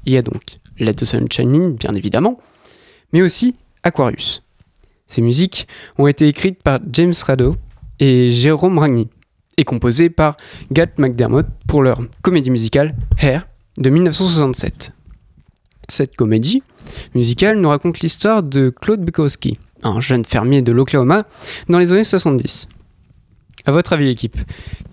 Il 0.05 0.13
y 0.13 0.17
a 0.17 0.23
donc 0.23 0.59
Let 0.79 0.95
the 0.95 1.05
Sun 1.05 1.27
Shine 1.31 1.55
In, 1.57 1.69
bien 1.71 1.93
évidemment, 1.95 2.39
mais 3.13 3.23
aussi 3.23 3.57
Aquarius. 3.83 4.43
Ces 5.09 5.23
musiques 5.23 5.67
ont 5.99 6.07
été 6.07 6.29
écrites 6.29 6.63
par 6.63 6.81
James 6.93 7.15
Rado 7.27 7.57
et 8.01 8.31
Jérôme 8.33 8.79
Ragni 8.79 9.09
et 9.57 9.65
composées 9.65 10.11
par 10.11 10.37
Gat 10.71 10.89
McDermott 10.99 11.47
pour 11.67 11.83
leur 11.83 12.01
comédie 12.23 12.51
musicale 12.51 12.95
Hair 13.19 13.49
de 13.79 13.89
1967. 13.91 14.93
Cette 15.89 16.17
comédie 16.17 16.63
musicale 17.15 17.59
nous 17.59 17.69
raconte 17.69 18.01
l'histoire 18.01 18.43
de 18.43 18.71
Claude 18.71 19.01
Bukowski, 19.05 19.59
un 19.83 20.01
jeune 20.01 20.25
fermier 20.25 20.63
de 20.63 20.73
l'Oklahoma 20.73 21.25
dans 21.69 21.79
les 21.79 21.93
années 21.93 22.05
70. 22.05 22.69
À 23.67 23.73
votre 23.73 23.93
avis, 23.93 24.07
l'équipe, 24.07 24.37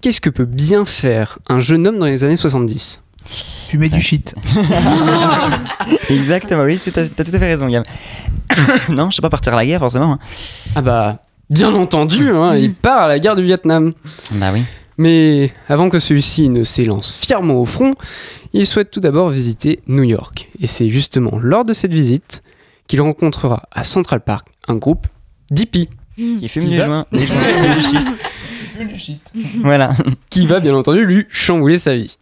qu'est-ce 0.02 0.22
que 0.22 0.30
peut 0.30 0.46
bien 0.46 0.86
faire 0.86 1.40
un 1.48 1.60
jeune 1.60 1.88
homme 1.88 2.00
dans 2.00 2.06
les 2.06 2.24
années 2.24 2.38
70 2.38 3.02
Fumer 3.70 3.90
du 3.90 4.02
shit. 4.02 4.36
Exactement, 6.10 6.64
oui, 6.64 6.80
t'as 6.94 7.08
t'as 7.08 7.24
tout 7.24 7.32
à 7.34 7.40
fait 7.40 7.48
raison, 7.48 7.68
Guillaume. 7.68 7.84
non, 8.90 9.10
je 9.10 9.16
sais 9.16 9.22
pas 9.22 9.30
partir 9.30 9.54
à 9.54 9.56
la 9.58 9.66
guerre, 9.66 9.80
forcément. 9.80 10.14
hein. 10.14 10.20
Ah 10.76 10.82
bah, 10.82 11.20
bien 11.50 11.74
entendu, 11.74 12.30
hein, 12.30 12.56
il 12.56 12.74
part 12.74 13.04
à 13.04 13.08
la 13.08 13.20
guerre 13.20 13.36
du 13.36 13.44
Vietnam. 13.44 13.94
Bah 14.32 14.52
oui. 14.54 14.64
Mais 14.98 15.52
avant 15.68 15.90
que 15.90 16.00
celui-ci 16.00 16.50
ne 16.50 16.64
s'élance 16.64 17.18
fièrement 17.18 17.56
au 17.56 17.66
front, 17.66 17.96
il 18.54 18.68
souhaite 18.68 18.92
tout 18.92 19.00
d'abord 19.00 19.30
visiter 19.30 19.80
New 19.88 20.04
York. 20.04 20.50
Et 20.62 20.68
c'est 20.68 20.90
justement 20.90 21.40
lors 21.40 21.66
de 21.66 21.74
cette 21.74 21.94
visite 21.94 22.44
qu'il 22.88 23.02
rencontrera 23.02 23.64
à 23.72 23.84
Central 23.84 24.22
Park 24.22 24.48
un 24.68 24.76
groupe 24.76 25.08
d'hippies. 25.50 25.90
Qui 26.16 26.48
fume 26.48 26.64
Qui 26.64 26.76
joints, 26.76 27.06
du 27.12 29.00
shit. 29.00 29.20
Voilà. 29.64 29.96
qui 30.30 30.46
va 30.46 30.60
bien 30.60 30.76
entendu 30.76 31.06
lui 31.06 31.26
chambouler 31.30 31.78
sa 31.78 31.96
vie. 31.96 32.18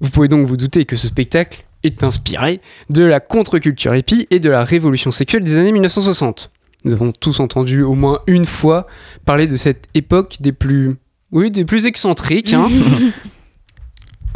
Vous 0.00 0.10
pouvez 0.10 0.28
donc 0.28 0.46
vous 0.46 0.56
douter 0.56 0.84
que 0.84 0.96
ce 0.96 1.08
spectacle 1.08 1.64
est 1.82 2.02
inspiré 2.04 2.60
de 2.90 3.04
la 3.04 3.20
contre-culture 3.20 3.94
hippie 3.94 4.26
et 4.30 4.40
de 4.40 4.50
la 4.50 4.64
révolution 4.64 5.10
sexuelle 5.10 5.42
des 5.42 5.58
années 5.58 5.72
1960. 5.72 6.50
Nous 6.84 6.92
avons 6.92 7.12
tous 7.12 7.40
entendu 7.40 7.82
au 7.82 7.94
moins 7.94 8.20
une 8.26 8.44
fois 8.44 8.86
parler 9.24 9.46
de 9.46 9.56
cette 9.56 9.86
époque 9.94 10.36
des 10.40 10.52
plus, 10.52 10.94
oui, 11.32 11.50
des 11.50 11.64
plus 11.64 11.86
excentriques. 11.86 12.52
hein. 12.54 12.68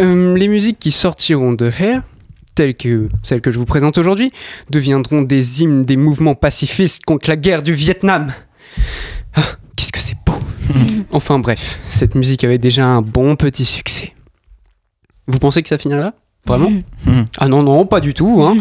Euh, 0.01 0.36
les 0.38 0.49
musiques 0.49 0.78
qui 0.78 0.90
sortiront 0.90 1.53
de 1.53 1.70
Hair, 1.78 2.03
telles 2.55 2.74
que 2.74 3.11
celles 3.22 3.43
que 3.43 3.51
je 3.51 3.59
vous 3.59 3.66
présente 3.66 3.99
aujourd'hui, 3.99 4.32
deviendront 4.70 5.20
des 5.20 5.62
hymnes 5.62 5.84
des 5.84 5.99
mouvements 5.99 6.34
pacifistes 6.34 7.05
contre 7.05 7.28
la 7.28 7.36
guerre 7.36 7.62
du 7.62 7.74
Vietnam. 7.74 8.32
Ah, 9.34 9.43
Qu'est-ce 9.76 9.93
que 9.93 9.99
c'est 10.01 10.16
beau 10.24 10.32
Enfin 11.12 11.38
bref, 11.38 11.78
cette 11.86 12.14
musique 12.14 12.43
avait 12.43 12.57
déjà 12.59 12.86
un 12.86 13.03
bon 13.03 13.36
petit 13.36 13.66
succès. 13.66 14.14
Vous 15.26 15.38
pensez 15.38 15.62
que 15.62 15.68
ça 15.68 15.76
finirait 15.76 16.01
là? 16.01 16.14
Vraiment? 16.47 16.70
Mhm. 17.05 17.26
Ah 17.36 17.49
non, 17.49 17.62
non, 17.62 17.84
pas 17.86 18.01
du 18.01 18.14
tout. 18.14 18.43
Hein. 18.43 18.57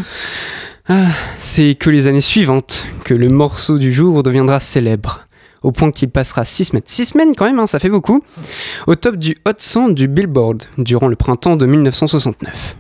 Ah, 0.90 1.08
c'est 1.40 1.76
que 1.76 1.90
les 1.90 2.08
années 2.08 2.20
suivantes 2.22 2.86
que 3.06 3.14
le 3.14 3.30
morceau 3.30 3.78
du 3.78 3.94
jour 3.94 4.22
deviendra 4.22 4.60
célèbre, 4.60 5.28
au 5.62 5.72
point 5.72 5.92
qu'il 5.92 6.10
passera 6.10 6.46
six 6.46 6.66
semaines. 6.66 6.84
Six 6.86 7.06
semaines 7.06 7.36
quand 7.36 7.46
même, 7.46 7.60
hein, 7.60 7.68
ça 7.68 7.80
fait 7.80 7.90
beaucoup. 7.90 8.24
Au 8.88 8.96
top 8.96 9.16
du 9.16 9.38
Hot 9.48 9.54
100 9.58 9.90
du 9.90 10.08
Billboard 10.08 10.64
durant 10.78 11.08
le 11.08 11.16
printemps 11.16 11.56
de 11.56 11.66
1969. 11.66 12.78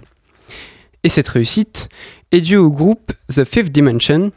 Et 1.04 1.10
cette 1.10 1.28
réussite 1.28 1.90
est 2.32 2.42
due 2.42 2.58
au 2.58 2.70
groupe 2.70 3.12
The 3.28 3.44
Fifth 3.44 3.72
Dimension, 3.72 4.32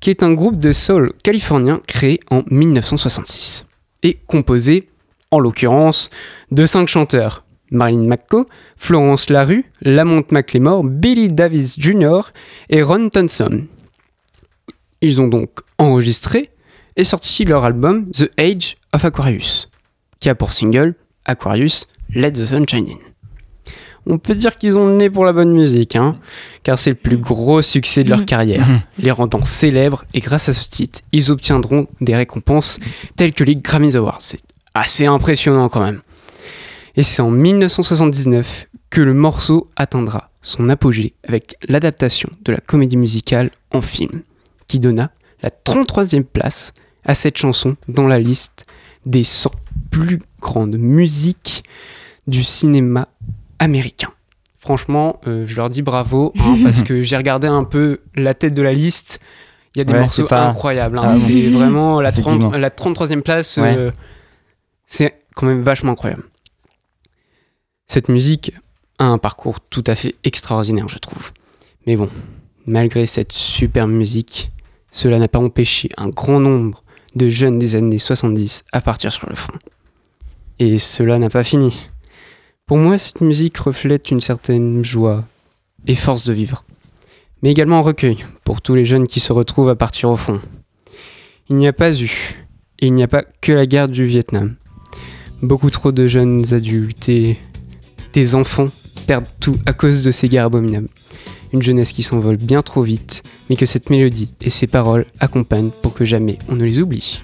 qui 0.00 0.10
est 0.10 0.22
un 0.22 0.32
groupe 0.32 0.58
de 0.58 0.72
soul 0.72 1.12
californien 1.22 1.80
créé 1.86 2.20
en 2.30 2.42
1966 2.50 3.66
et 4.02 4.18
composé, 4.26 4.88
en 5.30 5.38
l'occurrence, 5.38 6.10
de 6.50 6.66
cinq 6.66 6.88
chanteurs. 6.88 7.44
Marilyn 7.70 8.06
McCoo, 8.06 8.46
Florence 8.76 9.30
Larue, 9.30 9.64
Lamont 9.80 10.24
McLemore, 10.30 10.84
Billy 10.84 11.28
Davis 11.28 11.76
Jr. 11.80 12.20
et 12.68 12.82
Ron 12.82 13.08
Thompson. 13.08 13.64
Ils 15.00 15.20
ont 15.20 15.28
donc 15.28 15.50
enregistré 15.78 16.50
et 16.96 17.04
sorti 17.04 17.44
leur 17.44 17.64
album 17.64 18.10
The 18.12 18.30
Age 18.38 18.76
of 18.92 19.04
Aquarius, 19.04 19.68
qui 20.20 20.28
a 20.28 20.34
pour 20.34 20.52
single 20.52 20.94
Aquarius 21.24 21.88
Let 22.14 22.32
the 22.32 22.44
Sun 22.44 22.68
Shine 22.68 22.88
In. 22.88 23.12
On 24.06 24.18
peut 24.18 24.34
dire 24.34 24.58
qu'ils 24.58 24.76
ont 24.76 24.88
le 24.88 24.96
nez 24.96 25.10
pour 25.10 25.24
la 25.24 25.32
bonne 25.32 25.52
musique, 25.52 25.94
hein, 25.94 26.18
car 26.64 26.78
c'est 26.78 26.90
le 26.90 26.96
plus 26.96 27.18
gros 27.18 27.62
succès 27.62 28.02
de 28.02 28.10
leur 28.10 28.24
carrière, 28.24 28.66
les 28.98 29.12
rendant 29.12 29.44
célèbres, 29.44 30.04
et 30.12 30.20
grâce 30.20 30.48
à 30.48 30.54
ce 30.54 30.68
titre, 30.68 31.00
ils 31.12 31.30
obtiendront 31.30 31.86
des 32.00 32.16
récompenses 32.16 32.80
telles 33.16 33.32
que 33.32 33.44
les 33.44 33.54
Grammy 33.54 33.94
Awards. 33.96 34.20
C'est 34.20 34.42
assez 34.74 35.06
impressionnant 35.06 35.68
quand 35.68 35.82
même. 35.82 36.00
Et 36.96 37.04
c'est 37.04 37.22
en 37.22 37.30
1979 37.30 38.66
que 38.90 39.00
le 39.00 39.14
morceau 39.14 39.70
atteindra 39.76 40.30
son 40.42 40.68
apogée 40.68 41.14
avec 41.26 41.54
l'adaptation 41.68 42.28
de 42.42 42.52
la 42.52 42.58
comédie 42.58 42.96
musicale 42.96 43.50
en 43.70 43.80
film, 43.80 44.22
qui 44.66 44.80
donna 44.80 45.12
la 45.42 45.50
33e 45.50 46.24
place 46.24 46.74
à 47.04 47.14
cette 47.14 47.36
chanson 47.38 47.76
dans 47.88 48.06
la 48.06 48.18
liste 48.18 48.66
des 49.06 49.24
100 49.24 49.50
plus 49.90 50.20
grandes 50.40 50.76
musiques 50.76 51.64
du 52.26 52.44
cinéma 52.44 53.08
américain. 53.58 54.10
Franchement, 54.58 55.20
euh, 55.26 55.44
je 55.46 55.56
leur 55.56 55.70
dis 55.70 55.82
bravo, 55.82 56.32
hein, 56.38 56.56
parce 56.64 56.82
que 56.84 57.02
j'ai 57.02 57.16
regardé 57.16 57.48
un 57.48 57.64
peu 57.64 58.00
la 58.14 58.34
tête 58.34 58.54
de 58.54 58.62
la 58.62 58.72
liste. 58.72 59.20
Il 59.74 59.78
y 59.78 59.80
a 59.80 59.84
des 59.84 59.92
Ouais, 59.92 60.00
morceaux 60.00 60.26
pas- 60.26 60.48
incroyables. 60.48 60.98
hein. 60.98 61.02
Ah 61.04 61.16
c'est 61.16 61.48
vraiment 61.50 62.00
la, 62.00 62.12
30 62.12 62.26
Effectivement. 62.26 62.56
la 62.58 62.70
33e 62.70 63.22
place. 63.22 63.56
Ouais. 63.56 63.74
euh, 63.76 63.90
c'est 64.86 65.14
quand 65.34 65.46
même 65.46 65.62
vachement 65.62 65.92
incroyable. 65.92 66.24
Cette 67.86 68.08
musique 68.08 68.52
a 68.98 69.04
un 69.06 69.18
parcours 69.18 69.60
tout 69.60 69.84
à 69.86 69.94
fait 69.94 70.14
extraordinaire, 70.24 70.88
je 70.88 70.98
trouve. 70.98 71.32
Mais 71.86 71.96
bon, 71.96 72.08
malgré 72.66 73.06
cette 73.06 73.32
super 73.32 73.88
musique, 73.88 74.50
cela 74.92 75.18
n'a 75.18 75.28
pas 75.28 75.38
empêché 75.40 75.88
un 75.96 76.08
grand 76.08 76.38
nombre 76.40 76.81
de 77.14 77.28
jeunes 77.28 77.58
des 77.58 77.76
années 77.76 77.98
70 77.98 78.64
à 78.72 78.80
partir 78.80 79.12
sur 79.12 79.28
le 79.28 79.34
front. 79.34 79.54
Et 80.58 80.78
cela 80.78 81.18
n'a 81.18 81.30
pas 81.30 81.44
fini. 81.44 81.88
Pour 82.66 82.78
moi, 82.78 82.98
cette 82.98 83.20
musique 83.20 83.58
reflète 83.58 84.10
une 84.10 84.20
certaine 84.20 84.84
joie 84.84 85.24
et 85.86 85.94
force 85.94 86.24
de 86.24 86.32
vivre, 86.32 86.64
mais 87.42 87.50
également 87.50 87.78
un 87.78 87.82
recueil 87.82 88.24
pour 88.44 88.62
tous 88.62 88.74
les 88.74 88.84
jeunes 88.84 89.06
qui 89.06 89.20
se 89.20 89.32
retrouvent 89.32 89.68
à 89.68 89.74
partir 89.74 90.10
au 90.10 90.16
front. 90.16 90.40
Il 91.48 91.56
n'y 91.56 91.68
a 91.68 91.72
pas 91.72 91.92
eu, 92.00 92.46
et 92.78 92.86
il 92.86 92.94
n'y 92.94 93.02
a 93.02 93.08
pas 93.08 93.24
que 93.40 93.52
la 93.52 93.66
guerre 93.66 93.88
du 93.88 94.04
Vietnam. 94.04 94.56
Beaucoup 95.42 95.70
trop 95.70 95.90
de 95.90 96.06
jeunes 96.06 96.54
adultes 96.54 97.08
et 97.08 97.36
des 98.12 98.34
enfants 98.34 98.68
perdent 99.06 99.26
tout 99.40 99.56
à 99.66 99.72
cause 99.72 100.02
de 100.04 100.10
ces 100.10 100.28
guerres 100.28 100.46
abominables. 100.46 100.88
Une 101.52 101.62
jeunesse 101.62 101.92
qui 101.92 102.02
s'envole 102.02 102.36
bien 102.36 102.62
trop 102.62 102.82
vite, 102.82 103.22
mais 103.50 103.56
que 103.56 103.66
cette 103.66 103.90
mélodie 103.90 104.30
et 104.40 104.50
ces 104.50 104.66
paroles 104.66 105.06
accompagnent 105.20 105.70
pour 105.82 105.94
que 105.94 106.04
jamais 106.04 106.38
on 106.48 106.56
ne 106.56 106.64
les 106.64 106.80
oublie. 106.80 107.22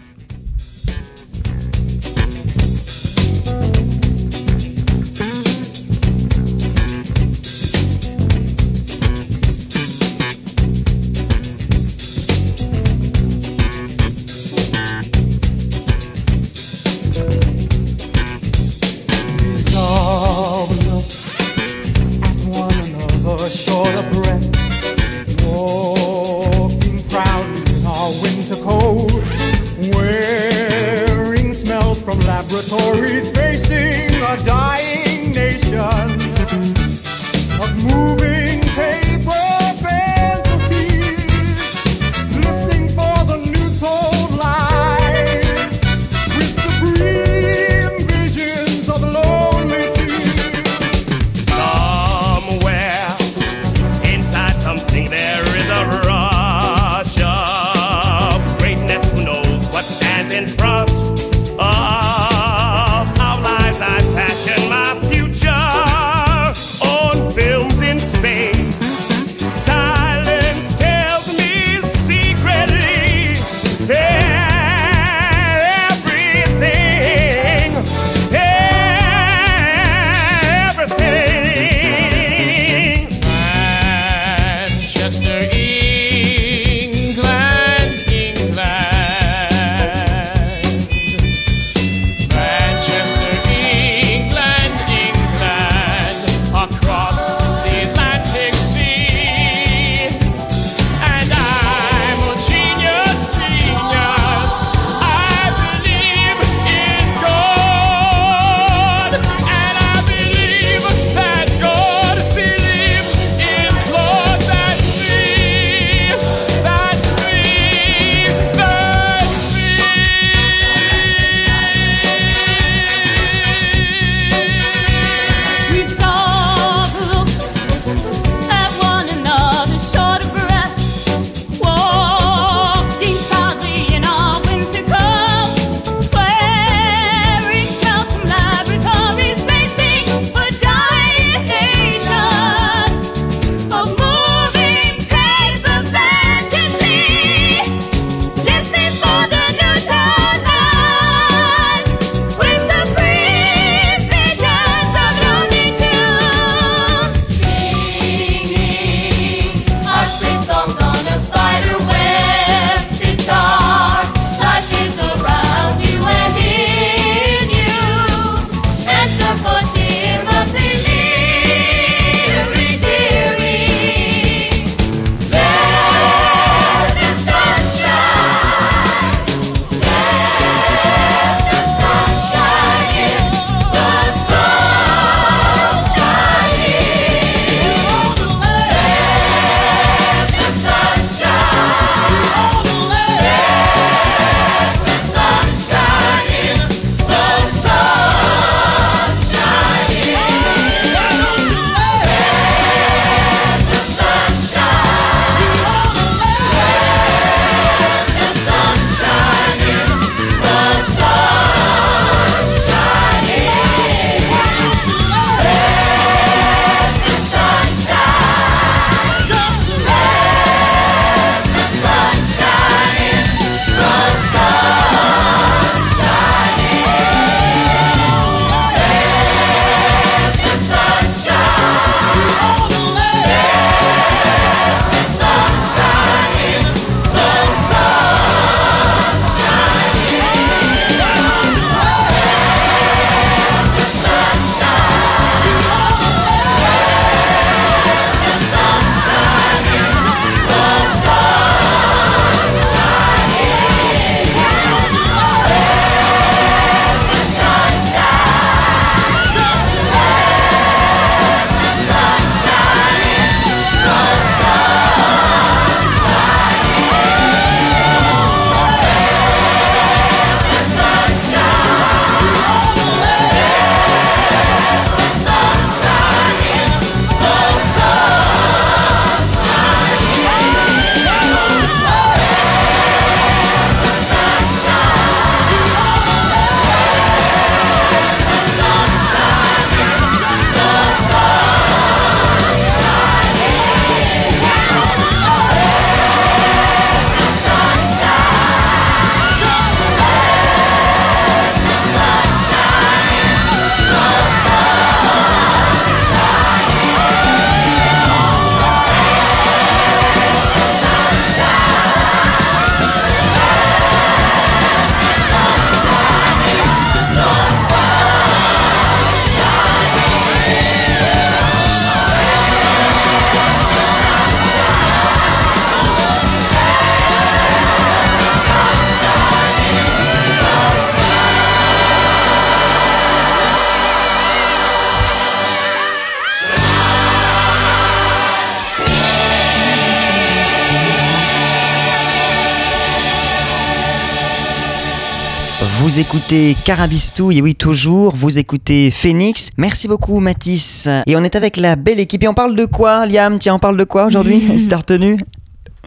Vous 345.89 346.01
écoutez 346.01 346.55
Carabistouille, 346.67 347.39
et 347.39 347.41
oui, 347.41 347.55
toujours. 347.55 348.15
Vous 348.15 348.39
écoutez 348.39 348.91
Phoenix. 348.91 349.49
Merci 349.57 349.89
beaucoup, 349.89 350.21
Mathis. 350.21 350.87
Et 351.07 351.17
on 351.17 351.25
est 351.25 351.35
avec 351.35 351.57
la 351.57 351.77
belle 351.77 351.99
équipe. 351.99 352.23
Et 352.25 352.29
on 352.29 352.35
parle 352.35 352.55
de 352.55 352.67
quoi, 352.67 353.07
Liam? 353.07 353.39
Tiens, 353.39 353.55
on 353.55 353.59
parle 353.59 353.79
de 353.79 353.85
quoi 353.85 354.05
aujourd'hui? 354.05 354.43
C'est 354.59 354.75
retenu 354.75 355.17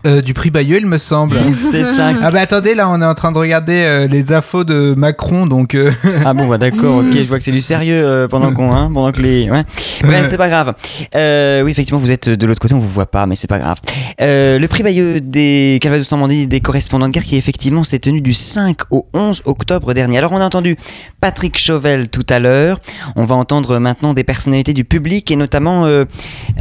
Euh, 0.06 0.22
du 0.22 0.34
prix 0.34 0.50
Bayeux, 0.50 0.78
il 0.80 0.88
me 0.88 0.98
semble. 0.98 1.38
C'est 1.72 1.84
ça. 1.84 2.12
Ah 2.24 2.30
bah 2.30 2.42
attendez, 2.42 2.76
là 2.76 2.90
on 2.90 3.02
est 3.02 3.06
en 3.06 3.14
train 3.14 3.32
de 3.32 3.38
regarder 3.38 3.82
euh, 3.84 4.08
les 4.08 4.32
infos 4.32 4.64
de 4.64 4.94
Macron, 4.96 5.46
donc. 5.48 5.76
euh, 5.76 5.92
Ah 6.26 6.34
bon, 6.34 6.48
bah 6.48 6.58
d'accord, 6.58 6.98
ok, 6.98 7.14
je 7.14 7.24
vois 7.28 7.38
que 7.38 7.44
c'est 7.44 7.52
du 7.52 7.62
sérieux 7.62 8.02
euh, 8.04 8.28
pendant 8.28 8.52
qu'on, 8.54 8.72
hein, 8.74 8.92
pendant 8.94 9.12
que 9.12 9.22
les, 9.22 9.50
ouais, 9.50 9.64
ouais, 10.04 10.24
c'est 10.26 10.38
pas 10.38 10.50
grave. 10.50 10.74
Euh, 11.16 11.64
oui, 11.64 11.72
effectivement, 11.72 12.00
vous 12.00 12.12
êtes 12.12 12.30
de 12.30 12.46
l'autre 12.46 12.60
côté, 12.60 12.74
on 12.74 12.80
vous 12.80 12.90
voit 12.90 13.06
pas, 13.06 13.26
mais 13.26 13.36
c'est 13.36 13.48
pas 13.48 13.60
grave. 13.60 13.78
Euh, 14.22 14.60
le 14.60 14.68
prix 14.68 14.84
Bayeux 14.84 15.20
des 15.22 15.80
Calvados 15.82 16.10
Normandie 16.12 16.48
des 16.48 16.60
correspondants 16.60 17.08
de 17.08 17.14
guerre 17.14 17.24
qui 17.26 17.38
effectivement 17.38 17.84
s'est 17.84 18.00
tenu 18.00 18.22
du 18.22 18.34
5 18.34 18.78
au 18.92 19.08
11 19.14 19.44
octobre 19.46 19.94
dernier. 19.94 20.18
Alors 20.18 20.32
on 20.34 20.38
a 20.42 20.46
entendu 20.46 20.76
Patrick 21.22 21.58
Chauvel 21.58 22.10
tout 22.10 22.26
à 22.30 22.40
l'heure. 22.40 22.80
On 23.16 23.26
va 23.26 23.36
entendre 23.36 23.80
maintenant 23.80 24.14
des 24.14 24.24
personnalités 24.24 24.74
du 24.74 24.84
public 24.86 25.32
et 25.32 25.36
notamment 25.36 25.86
euh, 25.86 26.06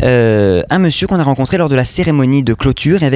euh, 0.03 0.63
un 0.71 0.79
monsieur 0.79 1.07
qu'on 1.07 1.19
a 1.19 1.23
rencontré 1.23 1.59
lors 1.59 1.69
de 1.69 1.77
la 1.77 1.85
cérémonie 1.85 2.43
de 2.43 2.55
clôture 2.55 3.03
et 3.03 3.07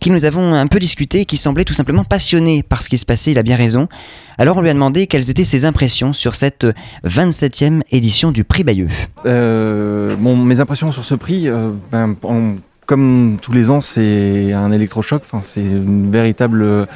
qui 0.00 0.10
nous 0.10 0.24
avons 0.24 0.54
un 0.54 0.66
peu 0.66 0.78
discuté 0.78 1.20
et 1.20 1.24
qui 1.24 1.36
semblait 1.36 1.64
tout 1.64 1.74
simplement 1.74 2.04
passionné 2.04 2.62
par 2.62 2.82
ce 2.82 2.88
qui 2.88 2.98
se 2.98 3.06
passait. 3.06 3.32
Il 3.32 3.38
a 3.38 3.42
bien 3.42 3.56
raison. 3.56 3.88
Alors 4.38 4.56
on 4.56 4.62
lui 4.62 4.70
a 4.70 4.74
demandé 4.74 5.06
quelles 5.06 5.30
étaient 5.30 5.44
ses 5.44 5.64
impressions 5.64 6.12
sur 6.12 6.34
cette 6.34 6.66
27e 7.04 7.82
édition 7.90 8.32
du 8.32 8.44
prix 8.44 8.64
Bayeux. 8.64 8.88
Euh, 9.26 10.16
mes 10.16 10.60
impressions 10.60 10.92
sur 10.92 11.04
ce 11.04 11.14
prix, 11.14 11.48
euh, 11.48 11.70
ben, 11.92 12.16
en- 12.22 12.54
comme 12.86 13.36
tous 13.40 13.52
les 13.52 13.70
ans, 13.70 13.80
c'est 13.80 14.52
un 14.52 14.72
électrochoc. 14.72 15.22
C'est 15.42 15.60
une 15.60 16.10
véritable 16.10 16.88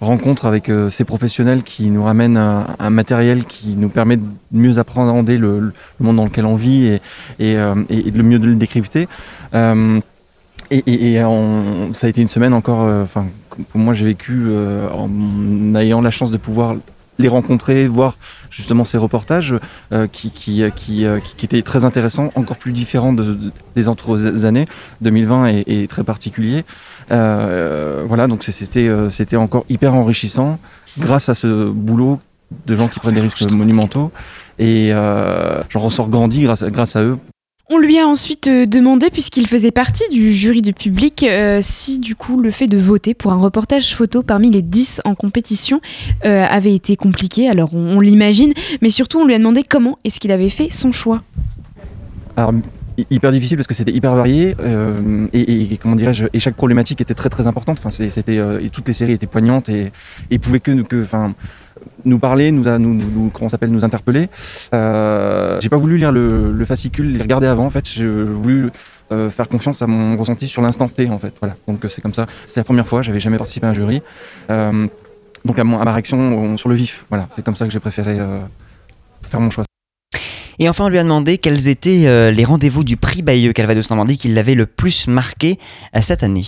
rencontre 0.00 0.46
avec 0.46 0.70
euh, 0.70 0.88
ces 0.88 1.04
professionnels 1.04 1.62
qui 1.62 1.90
nous 1.90 2.02
ramènent 2.04 2.38
un, 2.38 2.90
matériel 2.90 3.44
qui 3.44 3.74
nous 3.76 3.90
permet 3.90 4.16
de 4.16 4.24
mieux 4.52 4.78
appréhender 4.78 5.36
le, 5.36 5.60
le 5.60 5.72
monde 6.00 6.16
dans 6.16 6.24
lequel 6.24 6.46
on 6.46 6.56
vit 6.56 6.86
et, 6.86 7.00
et, 7.38 7.54
de 8.10 8.22
mieux 8.22 8.38
le 8.38 8.54
décrypter. 8.54 9.08
Et, 10.74 10.78
et- 10.86 11.12
et 11.16 11.22
ça 11.92 12.06
a 12.06 12.10
été 12.10 12.22
une 12.22 12.28
semaine 12.28 12.54
encore, 12.54 12.82
euh, 12.82 13.02
enfin, 13.02 13.26
moi 13.74 13.92
j'ai 13.92 14.06
vécu 14.06 14.44
euh, 14.46 14.88
en 14.90 15.74
ayant 15.74 16.00
la 16.00 16.10
chance 16.10 16.30
de 16.30 16.38
pouvoir 16.38 16.76
les 17.18 17.28
rencontrer, 17.28 17.86
voir 17.86 18.16
justement 18.50 18.86
ces 18.86 18.96
reportages 18.96 19.54
euh, 19.92 20.06
qui, 20.10 20.30
qui, 20.30 20.62
euh, 20.62 20.70
euh, 20.90 21.20
qui- 21.20 21.36
qui 21.36 21.44
étaient 21.44 21.60
très 21.60 21.84
intéressants, 21.84 22.30
encore 22.36 22.56
plus 22.56 22.72
différents 22.72 23.12
de- 23.12 23.34
de- 23.34 23.52
des 23.76 23.86
autres 23.86 24.44
années. 24.46 24.66
2020 25.02 25.46
est, 25.48 25.64
est 25.68 25.90
très 25.90 26.04
particulier. 26.04 26.64
Voilà, 27.10 28.26
donc 28.28 28.42
c'était 28.42 29.36
encore 29.36 29.66
hyper 29.68 29.94
enrichissant 29.94 30.58
grâce 31.00 31.28
à 31.28 31.34
ce 31.34 31.68
boulot 31.70 32.18
de 32.66 32.76
gens 32.76 32.88
qui 32.88 32.98
prennent 32.98 33.14
des 33.14 33.20
risques 33.20 33.42
monumentaux. 33.50 34.10
Et 34.58 34.90
j'en 35.68 35.80
ressors 35.80 36.08
grandi 36.08 36.44
grâce 36.44 36.96
à 36.96 37.02
eux. 37.02 37.18
On 37.70 37.78
lui 37.78 37.98
a 37.98 38.06
ensuite 38.06 38.48
euh, 38.48 38.66
demandé, 38.66 39.08
puisqu'il 39.08 39.46
faisait 39.46 39.70
partie 39.70 40.08
du 40.10 40.32
jury 40.32 40.62
du 40.62 40.72
public, 40.72 41.22
euh, 41.22 41.60
si 41.62 42.00
du 42.00 42.16
coup 42.16 42.40
le 42.40 42.50
fait 42.50 42.66
de 42.66 42.76
voter 42.76 43.14
pour 43.14 43.30
un 43.30 43.36
reportage 43.36 43.94
photo 43.94 44.22
parmi 44.22 44.50
les 44.50 44.62
10 44.62 45.02
en 45.04 45.14
compétition 45.14 45.80
euh, 46.24 46.44
avait 46.50 46.74
été 46.74 46.96
compliqué. 46.96 47.48
Alors 47.48 47.72
on, 47.72 48.00
l'imagine, 48.00 48.52
mais 48.82 48.90
surtout 48.90 49.20
on 49.20 49.26
lui 49.26 49.34
a 49.34 49.38
demandé 49.38 49.62
comment 49.62 49.98
est-ce 50.04 50.18
qu'il 50.18 50.32
avait 50.32 50.48
fait 50.48 50.70
son 50.70 50.90
choix. 50.90 51.22
Hyper 53.10 53.32
difficile 53.32 53.56
parce 53.56 53.66
que 53.66 53.74
c'était 53.74 53.92
hyper 53.92 54.14
varié 54.14 54.54
euh, 54.60 55.26
et, 55.32 55.72
et- 55.72 55.76
comment 55.78 55.96
dirais-je 55.96 56.26
chaque 56.38 56.54
problématique 56.56 57.00
était 57.00 57.14
très 57.14 57.28
très 57.30 57.46
importante. 57.46 57.78
Enfin 57.78 57.90
c'était 57.90 58.38
euh, 58.38 58.60
et 58.62 58.68
toutes 58.70 58.86
les 58.88 58.94
séries 58.94 59.12
étaient 59.12 59.26
poignantes 59.26 59.68
et, 59.68 59.92
et 60.30 60.38
pouvaient 60.38 60.60
que 60.60 60.72
que 60.82 61.02
enfin 61.02 61.34
nous 62.04 62.18
parler 62.18 62.52
nous 62.52 62.64
nous, 62.78 62.94
nous, 62.94 63.30
comment 63.32 63.48
s'appelle 63.48 63.70
nous 63.70 63.84
interpeller. 63.84 64.28
Euh, 64.74 65.58
j'ai 65.60 65.68
pas 65.68 65.76
voulu 65.78 65.96
lire 65.98 66.12
le, 66.12 66.52
le 66.52 66.64
fascicule 66.64 67.12
les 67.16 67.22
regarder 67.22 67.46
avant 67.46 67.64
en 67.66 67.70
fait. 67.70 67.88
J'ai 67.88 68.06
voulu 68.06 68.70
euh, 69.10 69.30
faire 69.30 69.48
confiance 69.48 69.80
à 69.82 69.86
mon 69.86 70.16
ressenti 70.16 70.46
sur 70.46 70.62
l'instant 70.62 70.88
T 70.88 71.08
en 71.10 71.18
fait. 71.18 71.34
Voilà. 71.40 71.56
Donc 71.66 71.84
c'est 71.88 72.02
comme 72.02 72.14
ça. 72.14 72.26
C'était 72.46 72.60
la 72.60 72.64
première 72.64 72.86
fois 72.86 73.02
j'avais 73.02 73.20
jamais 73.20 73.38
participé 73.38 73.66
à 73.66 73.70
un 73.70 73.74
jury. 73.74 74.02
Donc 74.48 75.58
à, 75.58 75.64
mon- 75.64 75.80
à 75.80 75.84
ma 75.84 75.92
réaction 75.92 76.56
sur 76.56 76.68
le 76.68 76.74
vif. 76.74 77.04
Voilà. 77.08 77.26
C'est 77.32 77.44
comme 77.44 77.56
ça 77.56 77.64
que 77.66 77.72
j'ai 77.72 77.80
préféré 77.80 78.18
faire 79.22 79.40
mon 79.40 79.50
choix 79.50 79.64
Et 80.62 80.68
enfin, 80.68 80.84
on 80.84 80.88
lui 80.88 80.98
a 81.00 81.02
demandé 81.02 81.38
quels 81.38 81.66
étaient 81.66 82.06
euh, 82.06 82.30
les 82.30 82.44
rendez-vous 82.44 82.84
du 82.84 82.96
prix 82.96 83.22
Bayeux 83.22 83.52
Calvados 83.52 83.90
Normandie 83.90 84.16
qui 84.16 84.28
l'avaient 84.28 84.54
le 84.54 84.66
plus 84.66 85.08
marqué 85.08 85.58
euh, 85.96 86.02
cette 86.02 86.22
année. 86.22 86.44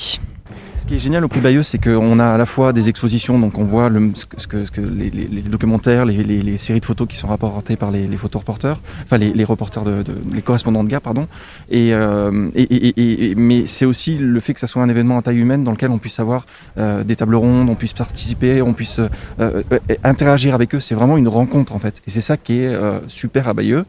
Ce 0.84 0.88
qui 0.90 0.96
est 0.96 0.98
génial 0.98 1.24
au 1.24 1.28
Prix 1.28 1.40
Bayeux, 1.40 1.62
c'est 1.62 1.82
qu'on 1.82 2.18
a 2.18 2.26
à 2.26 2.36
la 2.36 2.44
fois 2.44 2.74
des 2.74 2.90
expositions, 2.90 3.38
donc 3.38 3.56
on 3.56 3.64
voit 3.64 3.88
le- 3.88 4.10
ce 4.14 4.26
que, 4.46 4.66
ce 4.66 4.70
que- 4.70 4.82
les, 4.82 5.08
les- 5.08 5.28
les 5.28 5.40
documentaires, 5.40 6.04
les, 6.04 6.22
les- 6.22 6.58
séries 6.58 6.80
de 6.80 6.84
photos 6.84 7.08
qui 7.08 7.16
sont 7.16 7.26
rapportées 7.26 7.76
par 7.76 7.90
les, 7.90 8.06
photoreporters, 8.18 8.78
enfin 9.02 9.16
les, 9.16 9.44
reporters, 9.44 9.82
de, 9.82 10.02
de- 10.02 10.14
les 10.30 10.42
correspondants 10.42 10.84
de 10.84 10.90
guerre, 10.90 11.00
pardon. 11.00 11.26
Et, 11.70 11.94
euh, 11.94 12.50
et- 12.54 12.64
et- 12.64 13.30
et- 13.30 13.34
mais 13.34 13.66
c'est 13.66 13.86
aussi 13.86 14.18
le 14.18 14.38
fait 14.40 14.52
que 14.52 14.60
ça 14.60 14.66
soit 14.66 14.82
un 14.82 14.88
événement 14.90 15.16
à 15.16 15.22
taille 15.22 15.38
humaine 15.38 15.64
dans 15.64 15.70
lequel 15.72 15.90
on 15.90 15.96
puisse 15.98 16.20
avoir 16.20 16.44
euh, 16.76 17.02
des 17.02 17.16
tables 17.16 17.34
rondes, 17.36 17.70
on 17.70 17.74
puisse 17.76 17.94
participer, 17.94 18.60
on 18.60 18.74
puisse 18.74 18.98
euh, 18.98 19.08
euh, 19.40 19.62
interagir 20.04 20.54
avec 20.54 20.74
eux. 20.74 20.80
C'est 20.80 20.94
vraiment 20.94 21.16
une 21.16 21.28
rencontre 21.28 21.74
en 21.74 21.78
fait. 21.78 22.02
Et 22.06 22.10
c'est 22.10 22.20
ça 22.20 22.36
qui 22.36 22.58
est 22.60 22.66
euh, 22.68 22.98
super 23.08 23.48
à 23.48 23.54
Bayeux. 23.54 23.86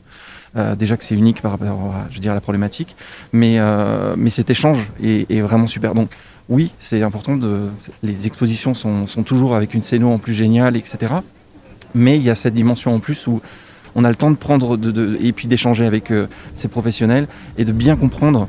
Euh, 0.58 0.74
déjà 0.78 0.96
que 0.96 1.04
c'est 1.04 1.16
unique 1.16 1.42
par 1.42 1.52
rapport 1.52 1.68
à, 1.94 2.08
je 2.10 2.16
veux 2.16 2.22
dire, 2.22 2.32
à 2.32 2.36
la 2.36 2.40
problématique, 2.40 2.96
mais, 3.34 3.56
euh, 3.60 4.16
mais 4.18 4.30
cet 4.30 4.50
échange 4.50 4.88
est, 5.04 5.30
est 5.30 5.42
vraiment 5.42 5.68
super. 5.68 5.94
Donc 5.94 6.08
oui, 6.50 6.72
c'est 6.80 7.02
important, 7.02 7.38
de, 7.38 7.70
les 8.04 8.28
expositions 8.28 8.74
sont, 8.74 9.06
toujours 9.24 9.56
avec 9.56 9.74
une 9.74 9.82
scéno 9.82 10.12
en 10.12 10.20
plus 10.20 10.34
géniale, 10.34 10.76
etc. 10.78 11.14
Mais 11.94 12.18
il 12.18 12.24
y 12.24 12.30
a 12.30 12.36
cette 12.36 12.54
dimension 12.54 12.94
en 12.94 13.00
plus 13.00 13.26
où 13.28 13.42
on 13.96 14.04
a 14.04 14.10
le 14.10 14.16
temps 14.16 14.30
de 14.30 14.36
prendre 14.36 14.78
de, 14.78 14.92
de- 14.92 15.18
et 15.22 15.32
puis 15.32 15.48
d'échanger 15.48 15.86
avec 15.86 16.12
euh, 16.12 16.28
ces 16.54 16.68
professionnels 16.68 17.28
et 17.58 17.66
de 17.66 17.72
bien 17.72 17.96
comprendre 17.96 18.48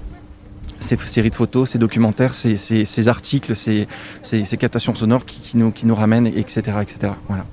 ces 0.81 0.97
séries 0.97 1.31
de 1.31 1.35
photos, 1.35 1.71
ces 1.71 1.79
documentaires, 1.79 2.35
ces, 2.35 3.09
articles, 3.09 3.57
ces, 3.57 3.87
captations 4.59 4.95
sonores 4.95 5.25
qui, 5.25 5.41
qui 5.41 5.57
nous, 5.57 5.71
qui 5.71 5.87
nous 5.87 5.95
ramènent, 5.95 6.27
etc. 6.27 6.63
etc. 6.83 7.13
Voilà. 7.29 7.47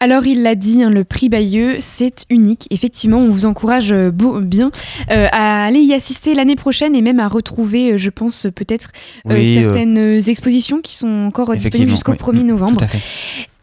Alors 0.00 0.26
il 0.26 0.42
l'a 0.42 0.54
dit, 0.54 0.82
hein, 0.82 0.90
le 0.90 1.04
prix 1.04 1.28
Bayeux, 1.28 1.76
c'est 1.80 2.24
unique. 2.30 2.66
Effectivement, 2.70 3.18
on 3.18 3.30
vous 3.30 3.46
encourage 3.46 3.92
euh, 3.92 4.10
beau- 4.10 4.40
bien 4.40 4.70
euh, 5.10 5.26
à 5.32 5.64
aller 5.66 5.80
y 5.80 5.94
assister 5.94 6.34
l'année 6.34 6.56
prochaine 6.56 6.94
et 6.94 7.02
même 7.02 7.20
à 7.20 7.28
retrouver, 7.28 7.92
euh, 7.92 7.96
je 7.96 8.10
pense, 8.10 8.46
peut-être 8.54 8.90
Oui, 9.24 9.54
certaines 9.54 10.20
expositions 10.28 10.80
qui 10.80 10.94
sont 10.96 11.08
encore 11.26 11.54
disponibles 11.56 11.90
jusqu'au 11.90 12.12
oui. 12.12 12.18
1er 12.18 12.42
Mm, 12.42 12.46
novembre. 12.46 12.78
tout 12.78 12.84
à 12.84 12.88
fait. 12.88 13.00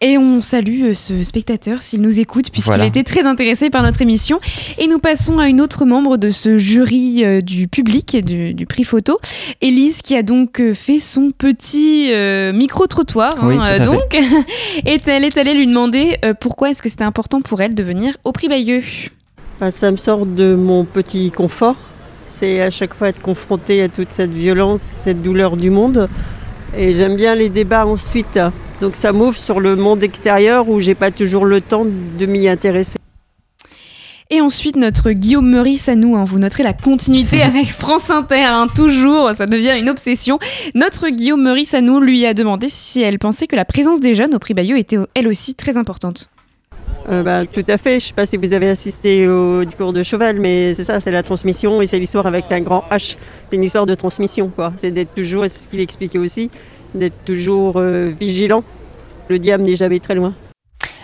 Et 0.04 0.18
on 0.18 0.42
salue 0.42 0.84
euh, 0.86 0.94
ce 0.96 1.22
spectateur 1.24 1.80
s'il 1.82 2.02
nous 2.02 2.20
écoute, 2.20 2.50
puisqu'il 2.52 2.72
Voilà. 2.72 2.86
était 2.88 3.04
très 3.04 3.24
intéressé 3.28 3.70
par 3.70 3.84
notre 3.84 4.02
émission. 4.02 4.40
Et 4.80 4.88
nous 4.88 4.98
passons 4.98 5.38
à 5.38 5.48
une 5.48 5.62
autre 5.62 5.86
membre 5.86 6.18
de 6.18 6.32
ce 6.32 6.58
jury 6.58 7.24
euh, 7.24 7.42
du 7.42 7.68
public 7.68 8.18
du, 8.26 8.56
du 8.56 8.66
prix 8.66 8.84
photo, 8.84 9.20
Élise, 9.62 10.02
qui 10.02 10.16
a 10.16 10.24
donc 10.24 10.60
euh, 10.60 10.74
fait 10.74 10.98
son 10.98 11.30
petit 11.30 12.12
euh, 12.14 12.52
micro-trottoir. 12.52 13.32
hein, 13.44 13.48
Oui, 13.80 13.86
donc, 13.86 14.16
et 14.86 15.00
elle 15.06 15.24
est 15.24 15.38
allée 15.38 15.54
lui 15.54 15.68
demander 15.68 16.18
euh, 16.26 16.34
pourquoi 16.34 16.72
est-ce 16.72 16.82
que 16.82 16.90
c'était 16.90 17.04
important 17.04 17.42
pour 17.42 17.62
elle 17.62 17.76
de 17.76 17.84
venir 17.84 18.18
au 18.24 18.32
prix 18.32 18.48
Bayeux. 18.48 18.82
Bah, 19.60 19.70
ça 19.70 19.92
me 19.92 19.98
sort 19.98 20.26
de 20.26 20.56
mon 20.56 20.84
petit 20.84 21.30
confort. 21.30 21.76
C'est 22.26 22.62
à 22.62 22.72
chaque 22.72 22.96
fois 22.96 23.10
être 23.10 23.22
confronté 23.22 23.84
à 23.84 23.88
toute 23.90 24.10
cette 24.12 24.32
violence, 24.32 24.82
cette 24.96 25.22
douleur 25.22 25.58
du 25.58 25.70
monde. 25.70 26.10
Et 26.76 26.96
j'aime 26.96 27.16
bien 27.18 27.36
les 27.36 27.50
débats 27.50 27.86
ensuite. 27.86 28.40
Donc 28.82 28.96
ça 28.96 29.14
m'ouvre 29.14 29.38
sur 29.38 29.60
le 29.60 29.76
monde 29.76 30.04
extérieur 30.04 30.68
où 30.68 30.80
j'ai 30.80 30.96
pas 30.96 31.12
toujours 31.12 31.46
le 31.46 31.62
temps 31.62 31.86
de 31.86 32.26
m'y 32.26 32.50
intéresser. 32.50 32.98
Et 34.32 34.42
ensuite, 34.42 34.78
notre 34.78 35.12
Guillaume 35.12 35.50
Meurice 35.50 35.88
à 35.90 35.96
nous. 35.96 36.16
hein. 36.16 36.24
vous 36.24 36.40
noterez 36.40 36.64
la 36.64 36.74
continuité 36.74 37.42
avec 37.44 37.68
France 37.68 38.10
Inter, 38.10 38.46
hein, 38.46 38.68
toujours, 38.74 39.32
ça 39.36 39.46
devient 39.46 39.76
une 39.78 39.90
obsession. 39.90 40.40
Notre 40.74 41.10
Guillaume 41.10 41.44
Meurice 41.44 41.74
à 41.74 41.82
nous 41.82 42.00
lui 42.00 42.26
a 42.26 42.34
demandé 42.34 42.68
si 42.70 43.02
elle 43.02 43.20
pensait 43.20 43.46
que 43.46 43.56
la 43.56 43.66
présence 43.66 44.00
des 44.00 44.16
jeunes 44.16 44.34
au 44.34 44.40
prix 44.40 44.54
Bayeux 44.54 44.78
était 44.78 44.98
elle 45.14 45.28
aussi 45.28 45.54
très 45.54 45.78
importante. 45.78 46.30
Euh, 47.10 47.24
bah, 47.24 47.46
tout 47.46 47.66
à 47.68 47.78
fait. 47.78 48.00
Je 48.00 48.08
sais 48.08 48.14
pas 48.14 48.26
si 48.26 48.38
vous 48.38 48.54
avez 48.54 48.70
assisté 48.70 49.28
au 49.28 49.64
discours 49.66 49.92
de 49.92 50.02
Cheval, 50.02 50.40
mais 50.40 50.74
c'est 50.76 50.84
ça, 50.86 51.02
c'est 51.02 51.12
la 51.12 51.24
transmission 51.24 51.82
et 51.82 51.88
c'est 51.88 52.00
l'histoire 52.00 52.26
avec 52.26 52.46
un 52.52 52.62
grand 52.62 52.86
H. 52.90 53.18
C'est 53.50 53.58
une 53.58 53.64
histoire 53.64 53.86
de 53.86 53.96
transmission, 53.96 54.50
quoi. 54.50 54.72
C'est 54.80 54.92
d'être 54.92 55.14
toujours, 55.14 55.44
et 55.46 55.50
c'est 55.50 55.64
ce 55.64 55.68
qu'il 55.68 55.80
expliquait 55.82 56.20
aussi, 56.20 56.50
d'être 56.96 57.24
toujours 57.26 57.78
euh, 57.78 58.12
vigilant. 58.20 58.64
Le 59.30 59.40
diable 59.40 59.64
n'est 59.64 59.76
jamais 59.76 60.00
très 60.00 60.16
loin. 60.16 60.34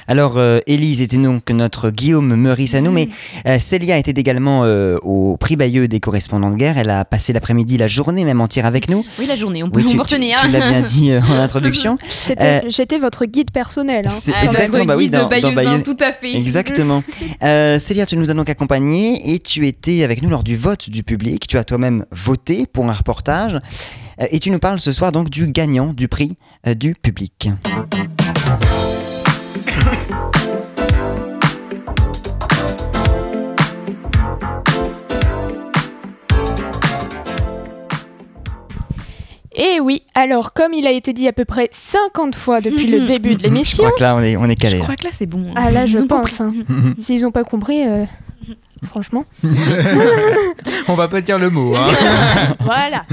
Alors, 0.09 0.37
euh, 0.37 0.61
Élise 0.67 1.01
était 1.01 1.17
donc 1.17 1.49
notre 1.51 1.89
Guillaume 1.89 2.33
Meurice 2.37 2.75
à 2.75 2.79
nous, 2.79 2.93
mais 2.93 3.09
euh, 3.45 3.59
Célia 3.59 3.97
était 3.97 4.17
également 4.17 4.61
euh, 4.63 4.97
au 5.01 5.35
prix 5.35 5.57
Bayeux 5.57 5.89
des 5.89 5.99
correspondants 5.99 6.49
de 6.49 6.55
guerre. 6.55 6.77
Elle 6.77 6.89
a 6.91 7.03
passé 7.03 7.33
l'après-midi, 7.33 7.77
la 7.77 7.87
journée 7.87 8.23
même 8.23 8.39
entière 8.39 8.65
avec 8.65 8.87
nous. 8.87 9.03
Oui, 9.19 9.25
la 9.27 9.35
journée, 9.35 9.63
on 9.63 9.69
peut, 9.69 9.81
Oui, 9.81 9.85
tu, 9.91 9.99
retenir. 9.99 10.37
tu- 10.39 10.47
tu 10.47 10.53
l'as 10.53 10.69
bien 10.69 10.81
dit 10.81 11.11
euh, 11.11 11.19
en 11.29 11.33
introduction. 11.33 11.97
Euh, 12.39 12.61
J'étais 12.67 12.99
votre 12.99 13.25
guide 13.25 13.51
personnel. 13.51 14.05
hein. 14.07 14.11
c'est 14.11 14.31
Ah, 14.33 14.45
exactement, 14.45 14.85
bah 14.85 14.93
oui, 14.95 15.05
guide 15.05 15.13
dans, 15.13 15.27
dans 15.27 15.51
Bayeux. 15.53 15.83
tout 15.83 15.97
à 15.99 16.13
fait. 16.13 16.33
Exactement. 16.35 17.03
Euh, 17.43 17.77
Célia, 17.77 18.05
tu 18.05 18.15
nous 18.17 18.31
as 18.31 18.33
donc 18.33 18.49
accompagnés 18.49 19.33
et 19.33 19.39
tu 19.39 19.67
étais 19.67 20.03
avec 20.03 20.21
nous 20.23 20.29
lors 20.29 20.43
du 20.43 20.55
vote 20.55 20.89
du 20.89 21.03
public. 21.03 21.47
Tu 21.47 21.57
as 21.57 21.63
toi-même 21.63 22.05
voté 22.11 22.65
pour 22.71 22.85
un 22.89 22.93
reportage 22.93 23.55
Euh, 23.55 23.59
euh, 24.21 24.27
et 24.31 24.39
tu 24.39 24.51
nous 24.51 24.59
parles 24.59 24.79
ce 24.79 24.91
soir 24.91 25.11
donc 25.11 25.29
du 25.29 25.47
gagnant 25.47 25.93
du 25.93 26.07
prix 26.07 26.37
euh, 26.65 26.73
du 26.73 26.95
public. 26.95 27.49
Et 39.59 39.77
eh 39.77 39.79
oui, 39.79 40.03
alors 40.13 40.53
comme 40.53 40.75
il 40.75 40.85
a 40.85 40.91
été 40.91 41.13
dit 41.13 41.27
à 41.27 41.33
peu 41.33 41.43
près 41.43 41.67
50 41.71 42.35
fois 42.35 42.61
depuis 42.61 42.85
le 42.91 42.99
début 43.07 43.35
de 43.35 43.41
l'émission. 43.41 43.85
Je 43.85 43.87
crois 43.87 43.97
que 43.97 44.03
là 44.03 44.15
on 44.15 44.49
est, 44.49 44.55
calé. 44.55 44.77
Je 44.77 44.83
crois 44.83 44.95
que 44.95 45.03
là 45.03 45.09
c'est 45.11 45.25
bon. 45.25 45.45
Hein. 45.47 45.53
Ah 45.55 45.71
là 45.71 45.87
je 45.87 45.97
pense. 45.97 46.41
Hein. 46.41 46.53
S'ils 46.99 47.23
n'ont 47.23 47.31
pas 47.31 47.43
compris, 47.43 47.87
euh, 47.87 48.05
franchement. 48.83 49.25
on 50.87 50.93
va 50.93 51.07
pas 51.07 51.21
dire 51.21 51.39
le 51.39 51.49
mot. 51.49 51.75
Hein. 51.75 51.85
voilà. 52.59 53.05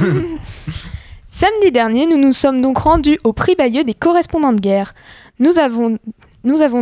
Samedi 1.44 1.72
dernier, 1.72 2.06
nous 2.06 2.16
nous 2.16 2.32
sommes 2.32 2.62
donc 2.62 2.78
rendus 2.78 3.18
au 3.22 3.34
prix 3.34 3.54
Bayeux 3.54 3.84
des 3.84 3.92
correspondants 3.92 4.54
de 4.54 4.60
guerre. 4.62 4.94
Nous 5.40 5.58
avons, 5.58 5.98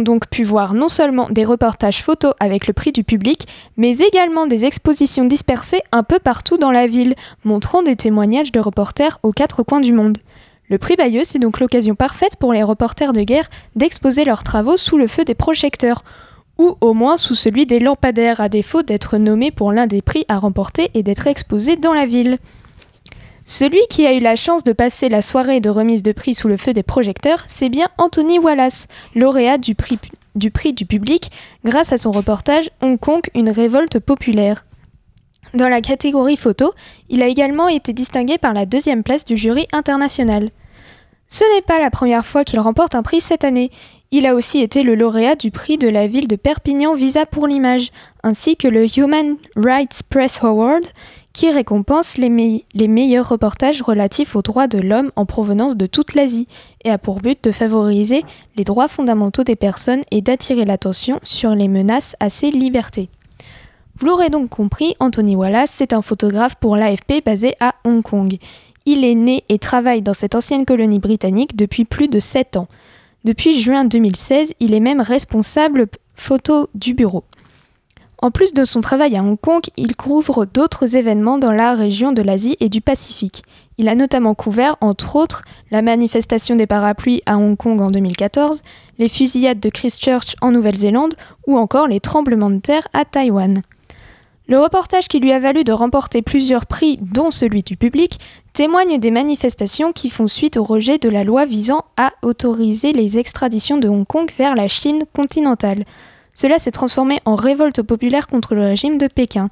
donc 0.02 0.28
pu 0.28 0.44
voir 0.44 0.72
non 0.72 0.88
seulement 0.88 1.28
des 1.30 1.44
reportages 1.44 2.00
photos 2.00 2.34
avec 2.38 2.68
le 2.68 2.72
prix 2.72 2.92
du 2.92 3.02
public, 3.02 3.48
mais 3.76 3.98
également 3.98 4.46
des 4.46 4.64
expositions 4.64 5.24
dispersées 5.24 5.80
un 5.90 6.04
peu 6.04 6.20
partout 6.20 6.58
dans 6.58 6.70
la 6.70 6.86
ville, 6.86 7.16
montrant 7.42 7.82
des 7.82 7.96
témoignages 7.96 8.52
de 8.52 8.60
reporters 8.60 9.18
aux 9.24 9.32
quatre 9.32 9.64
coins 9.64 9.80
du 9.80 9.92
monde. 9.92 10.18
Le 10.68 10.78
prix 10.78 10.94
Bayeux, 10.94 11.24
c'est 11.24 11.40
donc 11.40 11.58
l'occasion 11.58 11.96
parfaite 11.96 12.36
pour 12.36 12.52
les 12.52 12.62
reporters 12.62 13.12
de 13.12 13.22
guerre 13.22 13.50
d'exposer 13.74 14.24
leurs 14.24 14.44
travaux 14.44 14.76
sous 14.76 14.96
le 14.96 15.08
feu 15.08 15.24
des 15.24 15.34
projecteurs, 15.34 16.04
ou 16.56 16.76
au 16.80 16.94
moins 16.94 17.16
sous 17.16 17.34
celui 17.34 17.66
des 17.66 17.80
lampadaires, 17.80 18.40
à 18.40 18.48
défaut 18.48 18.82
d'être 18.82 19.16
nommé 19.16 19.50
pour 19.50 19.72
l'un 19.72 19.88
des 19.88 20.02
prix 20.02 20.24
à 20.28 20.38
remporter 20.38 20.92
et 20.94 21.02
d'être 21.02 21.26
exposé 21.26 21.74
dans 21.74 21.94
la 21.94 22.06
ville. 22.06 22.38
Celui 23.44 23.80
qui 23.90 24.06
a 24.06 24.12
eu 24.12 24.20
la 24.20 24.36
chance 24.36 24.62
de 24.62 24.72
passer 24.72 25.08
la 25.08 25.20
soirée 25.20 25.60
de 25.60 25.68
remise 25.68 26.02
de 26.02 26.12
prix 26.12 26.34
sous 26.34 26.48
le 26.48 26.56
feu 26.56 26.72
des 26.72 26.84
projecteurs, 26.84 27.42
c'est 27.48 27.68
bien 27.68 27.88
Anthony 27.98 28.38
Wallace, 28.38 28.86
lauréat 29.16 29.58
du 29.58 29.74
prix, 29.74 29.98
du 30.34 30.86
public 30.86 31.30
grâce 31.64 31.92
à 31.92 31.96
son 31.96 32.12
reportage 32.12 32.70
Hong 32.80 32.98
Kong, 32.98 33.22
une 33.34 33.50
révolte 33.50 33.98
populaire. 33.98 34.64
Dans 35.54 35.68
la 35.68 35.80
catégorie 35.80 36.36
photo, 36.36 36.72
il 37.10 37.20
a 37.20 37.26
également 37.26 37.68
été 37.68 37.92
distingué 37.92 38.38
par 38.38 38.54
la 38.54 38.64
deuxième 38.64 39.02
place 39.02 39.24
du 39.24 39.36
jury 39.36 39.66
international. 39.72 40.50
Ce 41.26 41.44
n'est 41.54 41.62
pas 41.62 41.80
la 41.80 41.90
première 41.90 42.24
fois 42.24 42.44
qu'il 42.44 42.60
remporte 42.60 42.94
un 42.94 43.02
prix 43.02 43.20
cette 43.20 43.44
année. 43.44 43.70
Il 44.12 44.26
a 44.26 44.34
aussi 44.34 44.60
été 44.60 44.82
le 44.82 44.94
lauréat 44.94 45.34
du 45.34 45.50
prix 45.50 45.78
de 45.78 45.88
la 45.88 46.06
ville 46.06 46.28
de 46.28 46.36
Perpignan 46.36 46.94
Visa 46.94 47.26
pour 47.26 47.46
l'image, 47.48 47.90
ainsi 48.22 48.56
que 48.56 48.68
le 48.68 48.86
Human 48.98 49.36
Rights 49.56 50.02
Press 50.08 50.44
Award, 50.44 50.84
qui 51.32 51.50
récompense 51.50 52.18
les, 52.18 52.28
mei- 52.28 52.64
les 52.74 52.88
meilleurs 52.88 53.28
reportages 53.28 53.82
relatifs 53.82 54.36
aux 54.36 54.42
droits 54.42 54.66
de 54.66 54.78
l'homme 54.78 55.10
en 55.16 55.24
provenance 55.26 55.76
de 55.76 55.86
toute 55.86 56.14
l'Asie, 56.14 56.46
et 56.84 56.90
a 56.90 56.98
pour 56.98 57.20
but 57.20 57.42
de 57.42 57.52
favoriser 57.52 58.24
les 58.56 58.64
droits 58.64 58.88
fondamentaux 58.88 59.44
des 59.44 59.56
personnes 59.56 60.02
et 60.10 60.20
d'attirer 60.20 60.64
l'attention 60.64 61.20
sur 61.22 61.54
les 61.54 61.68
menaces 61.68 62.16
à 62.20 62.28
ces 62.28 62.50
libertés. 62.50 63.08
Vous 63.96 64.06
l'aurez 64.06 64.30
donc 64.30 64.48
compris, 64.48 64.94
Anthony 65.00 65.36
Wallace, 65.36 65.70
c'est 65.70 65.92
un 65.92 66.02
photographe 66.02 66.56
pour 66.56 66.76
l'AFP 66.76 67.24
basé 67.24 67.54
à 67.60 67.74
Hong 67.84 68.02
Kong. 68.02 68.36
Il 68.84 69.04
est 69.04 69.14
né 69.14 69.44
et 69.48 69.58
travaille 69.58 70.02
dans 70.02 70.14
cette 70.14 70.34
ancienne 70.34 70.64
colonie 70.66 70.98
britannique 70.98 71.56
depuis 71.56 71.84
plus 71.84 72.08
de 72.08 72.18
7 72.18 72.56
ans. 72.56 72.68
Depuis 73.24 73.58
juin 73.60 73.84
2016, 73.84 74.54
il 74.58 74.74
est 74.74 74.80
même 74.80 75.00
responsable 75.00 75.86
photo 76.16 76.68
du 76.74 76.92
bureau. 76.94 77.22
En 78.22 78.30
plus 78.30 78.54
de 78.54 78.64
son 78.64 78.80
travail 78.80 79.16
à 79.16 79.20
Hong 79.24 79.36
Kong, 79.36 79.62
il 79.76 79.96
couvre 79.96 80.44
d'autres 80.44 80.94
événements 80.94 81.38
dans 81.38 81.50
la 81.50 81.74
région 81.74 82.12
de 82.12 82.22
l'Asie 82.22 82.56
et 82.60 82.68
du 82.68 82.80
Pacifique. 82.80 83.42
Il 83.78 83.88
a 83.88 83.96
notamment 83.96 84.36
couvert, 84.36 84.76
entre 84.80 85.16
autres, 85.16 85.42
la 85.72 85.82
manifestation 85.82 86.54
des 86.54 86.68
parapluies 86.68 87.20
à 87.26 87.36
Hong 87.36 87.56
Kong 87.56 87.80
en 87.80 87.90
2014, 87.90 88.62
les 88.98 89.08
fusillades 89.08 89.58
de 89.58 89.68
Christchurch 89.68 90.36
en 90.40 90.52
Nouvelle-Zélande 90.52 91.16
ou 91.48 91.58
encore 91.58 91.88
les 91.88 91.98
tremblements 91.98 92.50
de 92.50 92.60
terre 92.60 92.86
à 92.92 93.04
Taïwan. 93.04 93.62
Le 94.46 94.60
reportage 94.60 95.08
qui 95.08 95.18
lui 95.18 95.32
a 95.32 95.40
valu 95.40 95.64
de 95.64 95.72
remporter 95.72 96.22
plusieurs 96.22 96.66
prix, 96.66 96.98
dont 97.00 97.32
celui 97.32 97.64
du 97.64 97.76
public, 97.76 98.20
témoigne 98.52 98.98
des 98.98 99.10
manifestations 99.10 99.90
qui 99.90 100.10
font 100.10 100.28
suite 100.28 100.56
au 100.56 100.62
rejet 100.62 100.98
de 100.98 101.08
la 101.08 101.24
loi 101.24 101.44
visant 101.44 101.86
à 101.96 102.12
autoriser 102.22 102.92
les 102.92 103.18
extraditions 103.18 103.78
de 103.78 103.88
Hong 103.88 104.06
Kong 104.06 104.30
vers 104.38 104.54
la 104.54 104.68
Chine 104.68 105.02
continentale. 105.12 105.84
Cela 106.34 106.58
s'est 106.58 106.70
transformé 106.70 107.20
en 107.24 107.34
révolte 107.34 107.82
populaire 107.82 108.26
contre 108.26 108.54
le 108.54 108.62
régime 108.62 108.98
de 108.98 109.06
Pékin. 109.06 109.50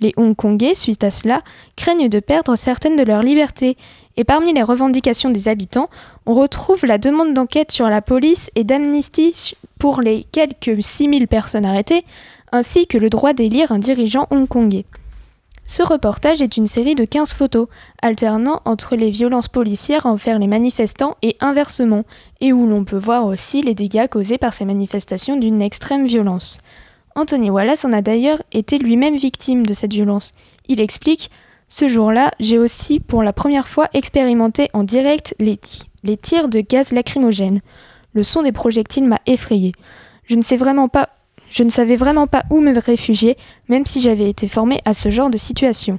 Les 0.00 0.12
Hongkongais, 0.16 0.74
suite 0.74 1.04
à 1.04 1.10
cela, 1.10 1.42
craignent 1.76 2.08
de 2.08 2.20
perdre 2.20 2.56
certaines 2.56 2.96
de 2.96 3.02
leurs 3.02 3.22
libertés. 3.22 3.76
Et 4.16 4.24
parmi 4.24 4.52
les 4.52 4.62
revendications 4.62 5.30
des 5.30 5.48
habitants, 5.48 5.88
on 6.26 6.34
retrouve 6.34 6.84
la 6.84 6.98
demande 6.98 7.34
d'enquête 7.34 7.72
sur 7.72 7.88
la 7.88 8.02
police 8.02 8.50
et 8.56 8.64
d'amnistie 8.64 9.54
pour 9.78 10.00
les 10.00 10.24
quelques 10.32 10.82
6000 10.82 11.28
personnes 11.28 11.66
arrêtées, 11.66 12.04
ainsi 12.50 12.86
que 12.86 12.98
le 12.98 13.10
droit 13.10 13.32
d'élire 13.32 13.72
un 13.72 13.78
dirigeant 13.78 14.26
hongkongais. 14.30 14.84
Ce 15.66 15.82
reportage 15.82 16.42
est 16.42 16.56
une 16.56 16.66
série 16.66 16.94
de 16.94 17.04
15 17.04 17.34
photos, 17.34 17.68
alternant 18.02 18.60
entre 18.64 18.96
les 18.96 19.10
violences 19.10 19.48
policières 19.48 20.06
envers 20.06 20.38
les 20.38 20.48
manifestants 20.48 21.16
et 21.22 21.36
inversement, 21.40 22.04
et 22.40 22.52
où 22.52 22.66
l'on 22.66 22.84
peut 22.84 22.98
voir 22.98 23.26
aussi 23.26 23.62
les 23.62 23.74
dégâts 23.74 24.08
causés 24.08 24.38
par 24.38 24.54
ces 24.54 24.64
manifestations 24.64 25.36
d'une 25.36 25.62
extrême 25.62 26.06
violence. 26.06 26.58
Anthony 27.14 27.50
Wallace 27.50 27.84
en 27.84 27.92
a 27.92 28.02
d'ailleurs 28.02 28.42
été 28.52 28.78
lui-même 28.78 29.16
victime 29.16 29.64
de 29.64 29.74
cette 29.74 29.92
violence. 29.92 30.32
Il 30.68 30.80
explique 30.80 31.30
Ce 31.68 31.88
jour-là, 31.88 32.32
j'ai 32.40 32.58
aussi 32.58 33.00
pour 33.00 33.22
la 33.22 33.32
première 33.32 33.68
fois 33.68 33.88
expérimenté 33.92 34.68
en 34.72 34.82
direct 34.82 35.34
les, 35.38 35.58
les 36.02 36.16
tirs 36.16 36.48
de 36.48 36.60
gaz 36.60 36.92
lacrymogène. 36.92 37.60
Le 38.14 38.22
son 38.22 38.42
des 38.42 38.52
projectiles 38.52 39.08
m'a 39.08 39.20
effrayé. 39.26 39.72
Je 40.24 40.34
ne 40.34 40.42
sais 40.42 40.56
vraiment 40.56 40.88
pas 40.88 41.10
je 41.52 41.62
ne 41.62 41.68
savais 41.70 41.96
vraiment 41.96 42.26
pas 42.26 42.44
où 42.50 42.60
me 42.60 42.76
réfugier, 42.78 43.36
même 43.68 43.84
si 43.84 44.00
j'avais 44.00 44.30
été 44.30 44.48
formé 44.48 44.80
à 44.86 44.94
ce 44.94 45.10
genre 45.10 45.28
de 45.28 45.36
situation. 45.36 45.98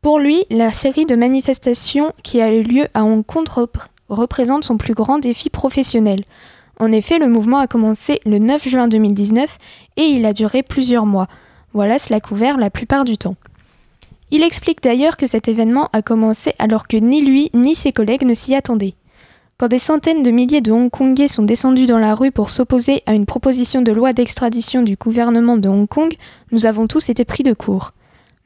Pour 0.00 0.18
lui, 0.18 0.44
la 0.50 0.70
série 0.70 1.06
de 1.06 1.14
manifestations 1.14 2.12
qui 2.24 2.40
a 2.40 2.52
eu 2.52 2.64
lieu 2.64 2.88
à 2.92 3.04
Hong 3.04 3.24
Kong 3.24 3.46
rep- 3.48 3.78
représente 4.08 4.64
son 4.64 4.76
plus 4.76 4.94
grand 4.94 5.18
défi 5.20 5.48
professionnel. 5.48 6.24
En 6.80 6.90
effet, 6.90 7.20
le 7.20 7.28
mouvement 7.28 7.58
a 7.58 7.68
commencé 7.68 8.20
le 8.26 8.38
9 8.38 8.68
juin 8.68 8.88
2019 8.88 9.58
et 9.96 10.02
il 10.02 10.26
a 10.26 10.32
duré 10.32 10.64
plusieurs 10.64 11.06
mois. 11.06 11.28
Voilà 11.72 12.00
cela 12.00 12.18
couvert 12.18 12.56
la 12.58 12.68
plupart 12.70 13.04
du 13.04 13.16
temps. 13.16 13.36
Il 14.32 14.42
explique 14.42 14.82
d'ailleurs 14.82 15.16
que 15.16 15.28
cet 15.28 15.46
événement 15.46 15.88
a 15.92 16.02
commencé 16.02 16.54
alors 16.58 16.88
que 16.88 16.96
ni 16.96 17.22
lui 17.22 17.50
ni 17.54 17.76
ses 17.76 17.92
collègues 17.92 18.24
ne 18.24 18.34
s'y 18.34 18.56
attendaient. 18.56 18.94
Quand 19.62 19.68
des 19.68 19.78
centaines 19.78 20.24
de 20.24 20.32
milliers 20.32 20.60
de 20.60 20.72
Hongkongais 20.72 21.28
sont 21.28 21.44
descendus 21.44 21.86
dans 21.86 22.00
la 22.00 22.16
rue 22.16 22.32
pour 22.32 22.50
s'opposer 22.50 23.04
à 23.06 23.14
une 23.14 23.26
proposition 23.26 23.80
de 23.80 23.92
loi 23.92 24.12
d'extradition 24.12 24.82
du 24.82 24.96
gouvernement 24.96 25.56
de 25.56 25.68
Hong 25.68 25.86
Kong, 25.86 26.12
nous 26.50 26.66
avons 26.66 26.88
tous 26.88 27.10
été 27.10 27.24
pris 27.24 27.44
de 27.44 27.52
court. 27.52 27.92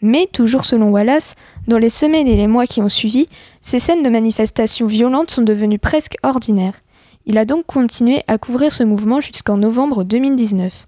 Mais, 0.03 0.29
toujours 0.31 0.67
selon 0.67 0.91
Wallace, 0.91 1.35
dans 1.69 1.79
les 1.79 1.89
semaines 1.89 2.27
et 2.27 2.37
les 2.37 2.47
mois 2.47 2.67
qui 2.67 2.83
ont 2.83 2.91
suivi, 2.91 3.31
ces 3.63 3.79
scènes 3.79 4.03
de 4.03 4.11
manifestations 4.11 4.85
violentes 4.85 5.31
sont 5.31 5.41
devenues 5.41 5.79
presque 5.79 6.19
ordinaires. 6.23 6.81
Il 7.25 7.39
a 7.39 7.47
donc 7.47 7.65
continué 7.65 8.23
à 8.29 8.37
couvrir 8.37 8.71
ce 8.71 8.83
mouvement 8.83 9.23
jusqu'en 9.23 9.57
novembre 9.57 10.05
2019. 10.05 10.87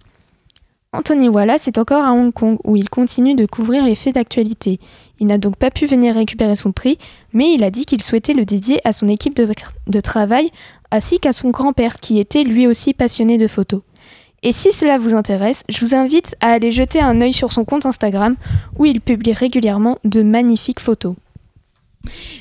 Anthony 0.93 1.31
Wallace 1.31 1.69
est 1.69 1.79
encore 1.79 2.05
à 2.05 2.13
Hong 2.13 2.35
Kong 2.35 2.59
où 2.65 2.77
il 2.77 2.91
continue 2.91 3.35
de 3.35 3.47
couvrir 3.47 3.83
les 3.83 3.95
faits 3.95 4.17
d'actualité. 4.17 4.79
Il 5.21 5.27
n'a 5.27 5.39
donc 5.39 5.57
pas 5.57 5.71
pu 5.71 5.87
venir 5.87 6.15
récupérer 6.15 6.55
son 6.55 6.73
prix, 6.73 6.99
mais 7.33 7.53
il 7.53 7.65
a 7.65 7.71
dit 7.71 7.85
qu'il 7.85 8.03
souhaitait 8.03 8.35
le 8.35 8.45
dédier 8.45 8.81
à 8.85 8.93
son 8.93 9.09
équipe 9.09 9.35
de, 9.35 10.01
travail 10.01 10.51
ainsi 10.91 11.19
qu'à 11.19 11.33
son 11.33 11.51
grand-père 11.51 12.01
qui 12.01 12.19
était 12.19 12.45
lui 12.45 12.67
aussi 12.67 12.95
passionné 12.95 13.37
de 13.37 13.47
photos. 13.47 13.81
Et 14.43 14.53
si 14.53 14.73
cela 14.73 14.99
vous 14.99 15.15
intéresse, 15.15 15.65
je 15.69 15.85
vous 15.85 15.95
invite 15.95 16.37
à 16.41 16.53
aller 16.53 16.71
jeter 16.71 17.01
un 17.01 17.21
œil 17.21 17.33
sur 17.33 17.53
son 17.53 17.65
compte 17.65 17.87
Instagram 17.87 18.37
où 18.79 18.85
il 18.87 19.01
publie 19.01 19.33
régulièrement 19.33 19.99
de 20.05 20.23
magnifiques 20.23 20.81
photos. 20.81 21.15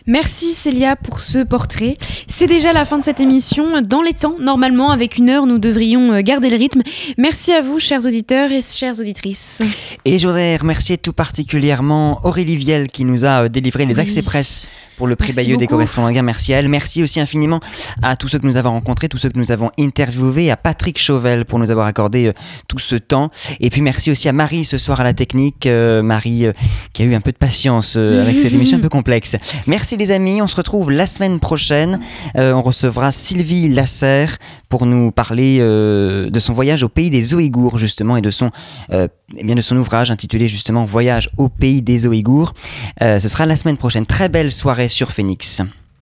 Merci 0.06 0.52
Célia 0.52 0.96
pour 0.96 1.22
ce 1.22 1.44
portrait. 1.44 1.98
C'est 2.28 2.48
déjà 2.48 2.74
la 2.74 2.86
fin 2.86 2.98
de 2.98 3.04
cette 3.04 3.20
émission. 3.20 3.82
Dans 3.82 4.02
les 4.02 4.14
temps, 4.14 4.36
normalement, 4.40 4.92
avec 4.92 5.18
une 5.18 5.30
heure, 5.30 5.46
nous 5.46 5.60
devrions 5.60 6.14
euh, 6.14 6.22
garder 6.22 6.50
le 6.50 6.58
rythme. 6.58 6.82
Merci 7.18 7.52
à 7.54 7.62
vous, 7.62 7.80
chers 7.80 8.06
auditeurs 8.06 8.52
et 8.52 8.62
chères 8.62 9.00
auditrices. 9.00 9.62
Et 10.06 10.20
je 10.20 10.28
voudrais 10.28 10.58
remercier 10.58 10.98
tout 10.98 11.14
particulièrement 11.14 12.20
Aurélie 12.24 12.58
Viel 12.58 12.88
qui 12.88 13.06
nous 13.06 13.26
a 13.26 13.44
euh, 13.44 13.50
délivré 13.50 13.86
les 13.86 13.96
Oui. 13.96 14.02
accès 14.02 14.22
presse 14.22 14.70
pour 14.98 15.08
le 15.08 15.16
prix 15.16 15.28
Merci 15.36 15.48
Bayeux 15.50 15.58
des 15.58 15.68
correspondants. 15.68 16.24
Merci 16.24 16.54
à 16.54 16.60
elle. 16.60 16.70
Merci 16.70 17.04
aussi 17.04 17.20
infiniment 17.20 17.60
à 18.02 18.16
tous 18.16 18.28
ceux 18.28 18.40
que 18.40 18.48
nous 18.48 18.58
avons 18.58 18.72
rencontrés, 18.72 19.08
tous 19.08 19.18
ceux 19.20 19.30
que 19.30 19.38
nous 19.38 19.52
avons 19.52 19.70
interviewés, 19.80 20.50
à 20.50 20.58
Patrick 20.58 20.98
Chauvel 20.98 21.46
pour 21.46 21.60
nous 21.60 21.70
avoir 21.70 21.86
accordé 21.86 22.28
euh, 22.28 22.34
tout 22.68 22.80
ce 22.80 22.96
temps. 22.96 23.30
Et 23.60 23.70
puis 23.70 23.82
merci 23.82 24.10
aussi 24.12 24.28
à 24.28 24.34
Marie 24.34 24.66
ce 24.66 24.78
soir 24.78 25.00
à 25.00 25.04
la 25.04 25.14
technique. 25.14 25.68
Euh, 25.68 26.02
Marie 26.02 26.48
euh, 26.48 26.54
qui 26.94 27.04
a 27.04 27.06
eu 27.06 27.14
un 27.14 27.22
peu 27.22 27.32
de 27.32 27.38
patience 27.38 27.96
euh, 27.98 28.22
avec 28.22 28.40
cette 28.40 28.54
émission 28.54 28.78
un 28.78 28.82
peu 28.82 28.90
complexe. 28.90 29.36
Merci 29.66 29.98
les 29.98 30.12
amis. 30.12 30.42
On 30.42 30.48
se 30.48 30.56
retrouve 30.56 30.92
la 30.92 31.06
semaine 31.06 31.40
prochaine. 31.40 32.00
Euh, 32.38 32.54
on 32.54 32.62
recevra 32.62 33.12
Sylvie 33.12 33.70
Lasserre 33.70 34.38
pour 34.70 34.86
nous 34.86 35.12
parler 35.12 35.58
euh, 35.60 36.30
de 36.30 36.40
son 36.40 36.54
voyage 36.54 36.84
au 36.84 36.90
pays 36.90 37.10
des 37.10 37.34
Ouïghours 37.34 37.78
justement 37.78 38.18
et 38.18 38.22
de 38.22 38.30
son 38.30 38.52
euh, 38.92 39.08
eh 39.36 39.56
de 39.56 39.62
son 39.62 39.78
ouvrage 39.78 40.12
intitulé 40.12 40.48
justement 40.48 40.86
Voyage 40.86 41.30
au 41.38 41.50
pays 41.50 41.82
des 41.82 42.08
Ouïghours. 42.08 42.54
Euh, 43.02 43.20
ce 43.20 43.28
sera 43.28 43.46
la 43.46 43.56
semaine 43.56 43.78
prochaine. 43.78 44.06
Très 44.06 44.30
belle 44.30 44.52
soirée 44.52 44.90
sur 44.90 45.12
Phoenix. 45.12 45.62